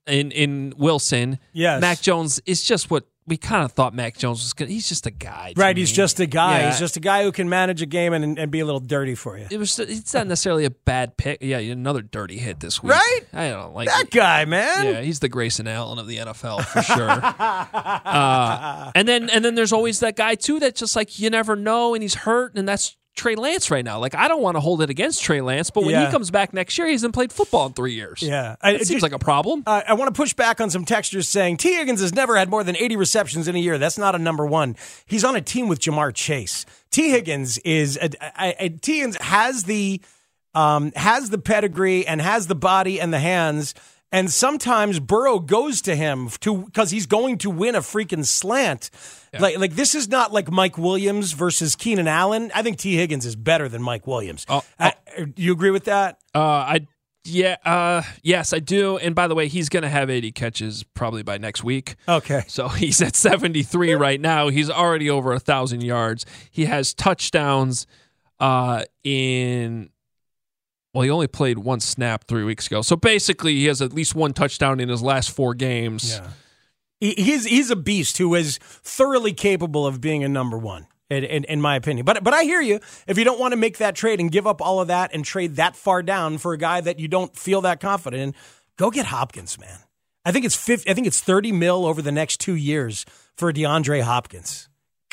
in 0.09 0.33
in 0.33 0.75
Wilson. 0.77 1.39
Yes. 1.53 1.81
Mac 1.81 2.01
Jones 2.01 2.41
is 2.47 2.65
just 2.65 2.91
what 2.91 3.07
we 3.27 3.37
kind 3.39 3.65
of 3.65 3.73
thought 3.73 3.95
Mac 3.95 4.19
Jones 4.19 4.43
was 4.43 4.53
good. 4.53 4.69
He's 4.69 4.89
just 4.89 5.07
a 5.07 5.11
guy. 5.11 5.55
Right, 5.57 5.77
he's 5.77 5.91
just 5.91 6.21
a 6.21 6.27
guy. 6.27 6.61
Yeah. 6.61 6.71
He's 6.71 6.79
just 6.79 6.97
a 6.97 7.01
guy 7.01 7.23
who 7.23 7.33
can 7.33 7.49
manage 7.49 7.81
a 7.81 7.87
game 7.87 8.13
and, 8.13 8.39
and 8.39 8.51
be 8.51 8.61
a 8.61 8.65
little 8.67 8.81
dirty 8.81 9.15
for 9.15 9.39
you. 9.39 9.47
It 9.51 9.59
was. 9.59 9.79
It's 9.79 10.13
not 10.13 10.27
necessarily 10.27 10.65
a 10.67 10.71
bad 10.71 11.17
pick. 11.17 11.39
Yeah, 11.41 11.59
another 11.59 12.03
dirty 12.03 12.37
hit 12.39 12.61
this 12.61 12.83
week. 12.83 12.93
Right? 12.93 13.21
I 13.33 13.49
don't 13.49 13.75
like 13.75 13.89
That 13.89 14.11
guy, 14.11 14.45
man. 14.45 14.85
Yeah, 14.85 15.01
he's 15.01 15.21
the 15.21 15.29
Grayson 15.31 15.67
Allen 15.67 15.99
of 15.99 16.07
the 16.07 16.19
NFL 16.19 16.65
for 16.67 16.83
sure. 16.83 17.09
uh, 17.11 18.93
and 18.95 19.09
then 19.09 19.31
and 19.31 19.45
then 19.45 19.55
there's 19.55 19.73
always 19.73 20.01
that 20.01 20.17
guy 20.17 20.35
too 20.35 20.61
that's 20.61 20.81
just 20.81 20.97
like 20.97 21.19
you 21.19 21.31
never 21.31 21.57
know, 21.57 21.95
and 21.95 22.03
he's 22.03 22.15
hurt, 22.15 22.57
and 22.57 22.69
that's 22.69 22.97
Trey 23.15 23.37
Lance 23.37 23.71
right 23.71 23.85
now. 23.85 23.99
Like 24.01 24.15
I 24.15 24.27
don't 24.29 24.43
want 24.43 24.57
to 24.57 24.61
hold 24.61 24.83
it 24.83 24.91
against 24.91 25.23
Trey 25.23 25.41
Lance, 25.41 25.71
but 25.71 25.83
when 25.85 25.93
Yeah. 25.93 26.07
he 26.07 26.11
comes 26.11 26.31
back 26.31 26.53
next 26.53 26.77
year, 26.77 26.87
he 26.89 26.93
hasn't 26.95 27.15
played 27.15 27.33
football 27.33 27.67
in 27.67 27.73
three 27.73 27.95
years. 27.95 28.21
Yeah, 28.23 28.57
it 28.65 28.87
seems 28.87 29.03
like 29.03 29.13
a 29.13 29.19
problem. 29.19 29.63
Uh, 29.67 29.83
I 29.87 29.95
want 29.95 30.13
to 30.13 30.19
push 30.19 30.35
back 30.35 30.61
on 30.61 30.69
some 30.71 30.85
textures 30.85 31.29
saying 31.29 31.59
Tee 31.59 31.75
Higgins 31.75 32.01
has 32.01 32.13
never 32.15 32.37
had 32.37 32.49
more 32.51 32.65
than 32.65 32.77
80 32.77 32.97
receptions 32.97 33.47
in 33.47 33.55
a 33.55 33.59
year. 33.59 33.79
That's 33.79 33.99
not 33.99 34.15
a 34.15 34.19
number 34.19 34.45
one. 34.45 34.75
He's 35.07 35.25
on 35.25 35.37
a 35.37 35.41
team 35.41 35.69
with 35.69 35.79
Ja'Marr 35.81 36.13
Chase. 36.15 36.67
Tee 36.91 37.11
Higgins 37.11 37.59
is 37.59 37.97
a, 38.03 38.11
a, 38.39 38.65
a, 38.65 38.69
Tee 38.71 38.99
Higgins 38.99 39.17
has 39.21 39.65
the 39.65 40.01
um, 40.55 40.93
has 40.95 41.31
the 41.31 41.39
pedigree 41.39 42.07
and 42.07 42.21
has 42.21 42.47
the 42.47 42.55
body 42.55 43.01
and 43.01 43.13
the 43.13 43.19
hands. 43.19 43.75
And 44.13 44.31
sometimes 44.31 45.01
Burrow 45.01 45.41
goes 45.41 45.83
to 45.83 45.97
him 45.97 46.29
to 46.41 46.59
because 46.59 46.91
he's 46.93 47.07
going 47.07 47.39
to 47.39 47.51
win 47.51 47.75
a 47.75 47.81
freaking 47.81 48.25
slant. 48.25 48.91
Like 49.37 49.59
like 49.59 49.75
this 49.75 49.95
is 49.97 50.09
not 50.09 50.33
like 50.33 50.51
Mike 50.51 50.79
Williams 50.79 51.33
versus 51.33 51.75
Keenan 51.75 52.07
Allen. 52.07 52.53
I 52.55 52.63
think 52.63 52.79
Tee 52.79 52.95
Higgins 52.95 53.27
is 53.27 53.35
better 53.35 53.69
than 53.69 53.83
Mike 53.83 54.07
Williams. 54.07 54.47
Oh, 54.49 54.63
Uh, 54.79 54.93
you 55.35 55.53
agree 55.53 55.73
with 55.73 55.85
that? 55.85 56.19
Uh, 56.33 56.39
I 56.39 56.87
yeah, 57.27 57.57
uh, 57.65 58.03
yes, 58.23 58.53
I 58.53 58.59
do. 58.59 58.99
And 58.99 59.15
by 59.15 59.29
the 59.29 59.35
way, 59.35 59.49
he's 59.49 59.71
going 59.71 59.83
to 59.83 59.89
have 59.89 60.11
80 60.11 60.31
catches 60.33 60.85
probably 60.85 61.23
by 61.23 61.39
next 61.39 61.65
week. 61.65 61.97
Okay. 62.07 62.45
So 62.49 62.69
he's 62.83 63.01
at 63.01 63.17
73 63.17 63.95
right 63.95 64.21
now. 64.21 64.49
He's 64.49 64.69
already 64.71 65.09
over 65.09 65.33
a 65.33 65.41
thousand 65.41 65.83
yards. 65.83 66.27
He 66.51 66.67
has 66.67 66.93
touchdowns 66.95 67.87
uh, 68.39 68.85
in. 69.03 69.91
Well, 70.95 71.03
he 71.03 71.11
only 71.11 71.27
played 71.27 71.59
one 71.59 71.81
snap 71.81 72.25
three 72.29 72.45
weeks 72.45 72.69
ago. 72.69 72.81
So 72.81 72.95
basically, 72.95 73.55
he 73.55 73.67
has 73.67 73.83
at 73.83 73.93
least 73.93 74.15
one 74.15 74.33
touchdown 74.33 74.79
in 74.79 74.89
his 74.89 75.03
last 75.03 75.33
four 75.33 75.53
games. 75.53 76.21
Yeah. 76.21 76.29
He's 77.01 77.45
he's 77.45 77.71
a 77.71 77.77
beast 77.77 78.17
who 78.17 78.35
is 78.37 78.59
thoroughly 78.63 79.33
capable 79.33 79.87
of 79.87 80.01
being 80.01 80.23
a 80.23 80.29
number 80.29 80.57
one, 80.57 80.87
in, 81.11 81.25
in, 81.25 81.45
in 81.45 81.61
my 81.61 81.75
opinion. 81.75 82.07
But 82.07 82.23
but 82.23 82.33
I 82.33 82.45
hear 82.45 82.61
you. 82.61 82.79
If 83.09 83.19
you 83.19 83.25
don't 83.25 83.41
want 83.41 83.53
to 83.53 83.57
make 83.57 83.79
that 83.79 83.97
trade 83.97 84.21
and 84.21 84.31
give 84.31 84.47
up 84.47 84.63
all 84.63 84.81
of 84.81 84.87
that 84.89 85.13
and 85.13 85.25
trade 85.25 85.57
that 85.57 85.75
far 85.75 86.03
down 86.03 86.39
for 86.39 86.53
a 86.53 86.59
guy 86.59 86.81
that 86.81 87.01
you 87.01 87.09
don't 87.09 87.37
feel 87.37 87.61
that 87.63 87.81
confident 87.81 88.23
in, 88.23 88.35
go 88.79 88.91
get 88.91 89.07
Hopkins, 89.07 89.59
man. 89.59 89.81
I 90.25 90.33
think 90.33 90.47
it's 90.47 90.57
50, 90.57 90.89
I 90.89 90.95
think 90.95 91.09
it's 91.09 91.21
thirty 91.21 91.51
mil 91.51 91.85
over 91.85 92.01
the 92.01 92.13
next 92.13 92.39
two 92.39 92.55
years 92.55 93.05
for 93.37 93.53
DeAndre 93.53 94.01
Hopkins. 94.01 94.69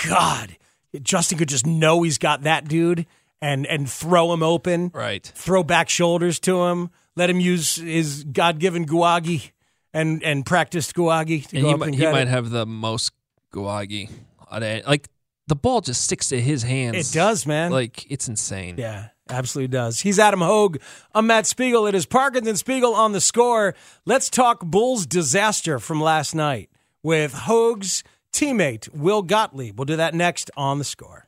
God, 0.07 0.55
Justin 1.01 1.39
could 1.39 1.49
just 1.49 1.65
know 1.65 2.03
he's 2.03 2.19
got 2.19 2.43
that 2.43 2.67
dude 2.67 3.07
and 3.41 3.65
and 3.65 3.89
throw 3.89 4.31
him 4.33 4.43
open, 4.43 4.91
right? 4.93 5.25
Throw 5.35 5.63
back 5.63 5.89
shoulders 5.89 6.39
to 6.41 6.65
him. 6.65 6.89
Let 7.15 7.29
him 7.29 7.39
use 7.39 7.75
his 7.75 8.23
God 8.23 8.59
given 8.59 8.85
guagi 8.85 9.51
and 9.93 10.23
and 10.23 10.45
practice 10.45 10.91
guagi 10.93 11.47
to 11.47 11.57
And 11.57 11.63
go 11.63 11.69
he, 11.69 11.75
might, 11.75 11.85
and 11.87 11.95
he 11.95 12.05
might 12.05 12.27
have 12.27 12.49
the 12.49 12.65
most 12.65 13.11
guagi. 13.53 14.09
Like 14.51 15.07
the 15.47 15.55
ball 15.55 15.81
just 15.81 16.03
sticks 16.03 16.29
to 16.29 16.39
his 16.39 16.63
hands. 16.63 17.09
It 17.09 17.13
does, 17.13 17.45
man. 17.45 17.71
Like 17.71 18.09
it's 18.11 18.27
insane. 18.27 18.75
Yeah, 18.77 19.09
absolutely 19.29 19.69
does. 19.69 19.99
He's 19.99 20.19
Adam 20.19 20.41
Hoge. 20.41 20.77
I'm 21.13 21.27
Matt 21.27 21.47
Spiegel. 21.47 21.87
It 21.87 21.95
is 21.95 22.05
Parkins 22.05 22.47
and 22.47 22.57
Spiegel 22.57 22.93
on 22.93 23.11
the 23.11 23.21
score. 23.21 23.75
Let's 24.05 24.29
talk 24.29 24.61
Bulls 24.61 25.05
disaster 25.05 25.79
from 25.79 25.99
last 26.01 26.35
night 26.35 26.69
with 27.03 27.33
Hoge's 27.33 28.03
teammate 28.31 28.87
Will 28.93 29.23
Gottlieb. 29.23 29.77
We'll 29.77 29.85
do 29.85 29.97
that 29.97 30.13
next 30.13 30.51
on 30.55 30.77
the 30.77 30.85
score. 30.85 31.27